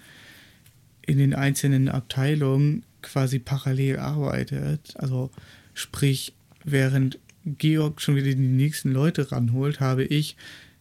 in 1.06 1.18
den 1.18 1.34
einzelnen 1.34 1.88
Abteilungen 1.88 2.82
quasi 3.02 3.38
parallel 3.38 3.98
arbeitet. 3.98 4.94
Also 4.96 5.30
sprich, 5.74 6.34
während 6.64 7.18
Georg 7.44 8.00
schon 8.00 8.16
wieder 8.16 8.28
die 8.28 8.36
nächsten 8.36 8.92
Leute 8.92 9.32
ranholt, 9.32 9.80
habe 9.80 10.04
ich 10.04 10.36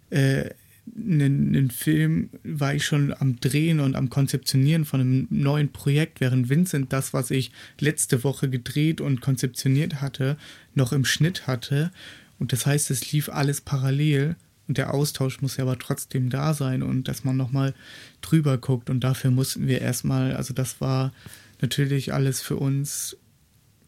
äh, 0.09 0.49
einen, 0.95 1.55
einen 1.55 1.71
Film, 1.71 2.29
war 2.43 2.73
ich 2.73 2.85
schon 2.85 3.13
am 3.17 3.39
Drehen 3.39 3.79
und 3.79 3.95
am 3.95 4.09
Konzeptionieren 4.09 4.85
von 4.85 5.01
einem 5.01 5.27
neuen 5.29 5.71
Projekt, 5.71 6.21
während 6.21 6.49
Vincent 6.49 6.93
das, 6.93 7.13
was 7.13 7.31
ich 7.31 7.51
letzte 7.79 8.23
Woche 8.23 8.49
gedreht 8.49 9.01
und 9.01 9.21
konzeptioniert 9.21 10.01
hatte, 10.01 10.37
noch 10.75 10.93
im 10.93 11.05
Schnitt 11.05 11.47
hatte. 11.47 11.91
Und 12.39 12.53
das 12.53 12.65
heißt, 12.65 12.91
es 12.91 13.11
lief 13.11 13.29
alles 13.29 13.61
parallel 13.61 14.35
und 14.67 14.77
der 14.77 14.93
Austausch 14.93 15.41
muss 15.41 15.57
ja 15.57 15.63
aber 15.63 15.79
trotzdem 15.79 16.29
da 16.29 16.53
sein 16.53 16.83
und 16.83 17.07
dass 17.07 17.23
man 17.23 17.37
nochmal 17.37 17.73
drüber 18.21 18.57
guckt. 18.57 18.89
Und 18.89 19.01
dafür 19.03 19.31
mussten 19.31 19.67
wir 19.67 19.81
erstmal, 19.81 20.35
also 20.35 20.53
das 20.53 20.81
war 20.81 21.13
natürlich 21.61 22.13
alles 22.13 22.41
für 22.41 22.55
uns, 22.55 23.17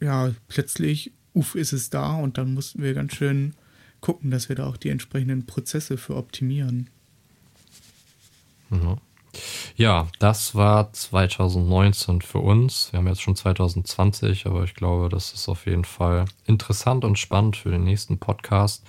ja, 0.02 0.34
plötzlich, 0.48 1.12
uff, 1.34 1.56
ist 1.56 1.74
es 1.74 1.90
da 1.90 2.16
und 2.16 2.38
dann 2.38 2.54
mussten 2.54 2.82
wir 2.82 2.94
ganz 2.94 3.16
schön 3.16 3.54
gucken, 4.02 4.32
dass 4.32 4.50
wir 4.50 4.56
da 4.56 4.68
auch 4.68 4.78
die 4.78 4.90
entsprechenden 4.90 5.46
Prozesse 5.46 5.98
für 5.98 6.16
optimieren. 6.16 6.90
Mhm. 8.70 8.98
Ja, 9.76 10.08
das 10.20 10.56
war 10.56 10.92
2019 10.92 12.22
für 12.22 12.40
uns. 12.40 12.92
Wir 12.92 12.98
haben 12.98 13.08
jetzt 13.08 13.22
schon 13.22 13.36
2020, 13.36 14.46
aber 14.46 14.64
ich 14.64 14.74
glaube, 14.74 15.10
das 15.10 15.34
ist 15.34 15.48
auf 15.48 15.66
jeden 15.66 15.86
Fall 15.86 16.26
interessant 16.46 17.06
und 17.06 17.20
spannend 17.20 17.58
für 17.58 17.72
den 17.72 17.84
nächsten 17.84 18.18
Podcast. 18.18 18.84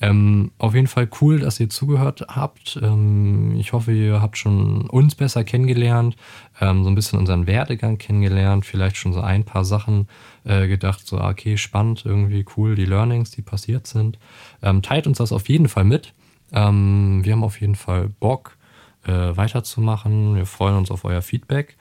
Ähm, 0.00 0.52
auf 0.58 0.74
jeden 0.74 0.86
Fall 0.86 1.08
cool, 1.20 1.40
dass 1.40 1.58
ihr 1.60 1.68
zugehört 1.68 2.24
habt. 2.28 2.78
Ähm, 2.82 3.56
ich 3.58 3.72
hoffe, 3.72 3.92
ihr 3.92 4.20
habt 4.22 4.36
schon 4.38 4.82
uns 4.88 5.14
besser 5.14 5.44
kennengelernt, 5.44 6.16
ähm, 6.60 6.84
so 6.84 6.90
ein 6.90 6.94
bisschen 6.94 7.18
unseren 7.18 7.46
Werdegang 7.46 7.98
kennengelernt, 7.98 8.64
vielleicht 8.66 8.96
schon 8.96 9.12
so 9.12 9.20
ein 9.20 9.44
paar 9.44 9.64
Sachen 9.64 10.08
äh, 10.44 10.68
gedacht, 10.68 11.06
so 11.06 11.18
ah, 11.18 11.30
okay, 11.30 11.56
spannend, 11.56 12.02
irgendwie 12.04 12.44
cool, 12.56 12.74
die 12.76 12.84
Learnings, 12.84 13.30
die 13.30 13.42
passiert 13.42 13.86
sind. 13.86 14.18
Ähm, 14.62 14.82
teilt 14.82 15.06
uns 15.06 15.18
das 15.18 15.32
auf 15.32 15.48
jeden 15.48 15.68
Fall 15.68 15.84
mit. 15.84 16.14
Ähm, 16.52 17.20
wir 17.24 17.32
haben 17.32 17.44
auf 17.44 17.60
jeden 17.60 17.74
Fall 17.74 18.08
Bock, 18.20 18.56
äh, 19.04 19.12
weiterzumachen. 19.36 20.34
Wir 20.36 20.46
freuen 20.46 20.76
uns 20.76 20.90
auf 20.90 21.04
euer 21.04 21.22
Feedback. 21.22 21.76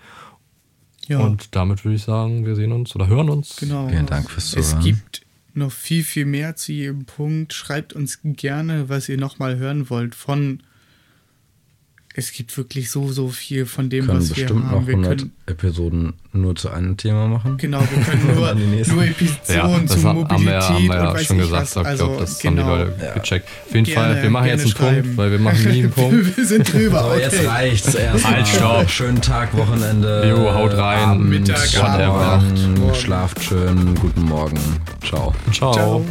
Ja, 1.07 1.19
Und 1.19 1.55
damit 1.55 1.85
würde 1.85 1.95
ich 1.95 2.03
sagen, 2.03 2.45
wir 2.45 2.55
sehen 2.55 2.71
uns 2.73 2.93
oder 2.95 3.07
hören 3.07 3.29
uns. 3.29 3.55
genau. 3.57 3.87
Vielen 3.87 4.05
Dank 4.07 4.29
fürs 4.29 4.53
Es 4.55 4.69
Zuhören. 4.71 4.83
gibt 4.83 5.21
noch 5.57 5.71
viel, 5.71 6.03
viel 6.03 6.25
mehr 6.25 6.55
zu 6.55 6.71
jedem 6.71 7.05
Punkt. 7.05 7.53
Schreibt 7.53 7.93
uns 7.93 8.19
gerne, 8.23 8.89
was 8.89 9.09
ihr 9.09 9.17
nochmal 9.17 9.57
hören 9.57 9.89
wollt 9.89 10.15
von. 10.15 10.61
Es 12.19 12.31
gibt 12.31 12.57
wirklich 12.57 12.89
so, 12.89 13.11
so 13.11 13.27
viel 13.29 13.67
von 13.67 13.91
dem, 13.91 14.07
können 14.07 14.17
was 14.17 14.29
wir 14.29 14.35
bestimmt 14.37 14.65
haben. 14.65 14.71
noch 14.81 14.87
wir 14.87 14.95
100 14.95 15.17
können, 15.19 15.31
Episoden 15.45 16.13
nur 16.33 16.55
zu 16.55 16.71
einem 16.71 16.97
Thema 16.97 17.27
machen. 17.27 17.57
genau, 17.57 17.79
wir 17.81 18.03
können 18.03 18.25
nur, 18.35 18.47
Dann 18.47 18.57
die 18.57 18.63
nächsten. 18.65 18.95
nur 18.95 19.03
Ja, 19.05 19.11
Episoden 19.11 19.85
das 19.85 20.01
zu 20.01 20.07
haben 20.07 20.15
Mobilität 20.17 20.47
wir, 20.47 20.61
haben 20.63 20.83
wir 20.83 20.89
und 20.89 20.97
ja 20.97 21.13
weiß 21.13 21.25
schon 21.27 21.35
ich 21.35 21.41
gesagt. 21.43 21.61
was. 21.61 21.75
Ich 21.83 21.85
Also, 21.87 22.05
glaube, 22.07 22.19
das 22.21 22.39
genau. 22.39 22.63
haben 22.63 22.79
die 22.79 22.83
Leute 22.85 23.05
Ja. 23.05 23.13
gecheckt. 23.13 23.47
Auf 23.67 23.73
jeden 23.75 23.85
Gerne- 23.85 24.13
Fall, 24.15 24.23
wir 24.23 24.29
machen 24.31 24.47
jetzt 24.47 24.61
einen 24.61 24.69
schreiben. 24.71 25.01
Punkt, 25.03 25.17
weil 25.17 25.31
wir 25.31 25.39
machen 25.39 25.63
nie 25.71 25.79
einen 25.83 25.91
Punkt. 25.91 26.37
wir 26.37 26.45
sind 26.47 26.73
drüber, 26.73 26.99
Aber 27.01 27.11
okay. 27.13 27.21
jetzt 27.21 27.47
reicht's 27.47 27.93
erstmal. 27.93 28.33
Halt, 28.33 28.47
stopp. 28.47 28.89
Schönen 28.89 29.21
Tag, 29.21 29.55
Wochenende. 29.55 30.27
Jo, 30.27 30.51
haut 30.55 30.73
rein. 30.73 31.09
Abend, 31.09 31.29
Mittag. 31.29 31.83
Abend. 31.83 32.95
Schlaft 32.95 33.43
schön. 33.43 33.93
Guten 33.93 34.23
Morgen. 34.23 34.57
Ciao. 35.05 35.35
Ciao. 35.51 35.73
Ciao. 35.73 36.05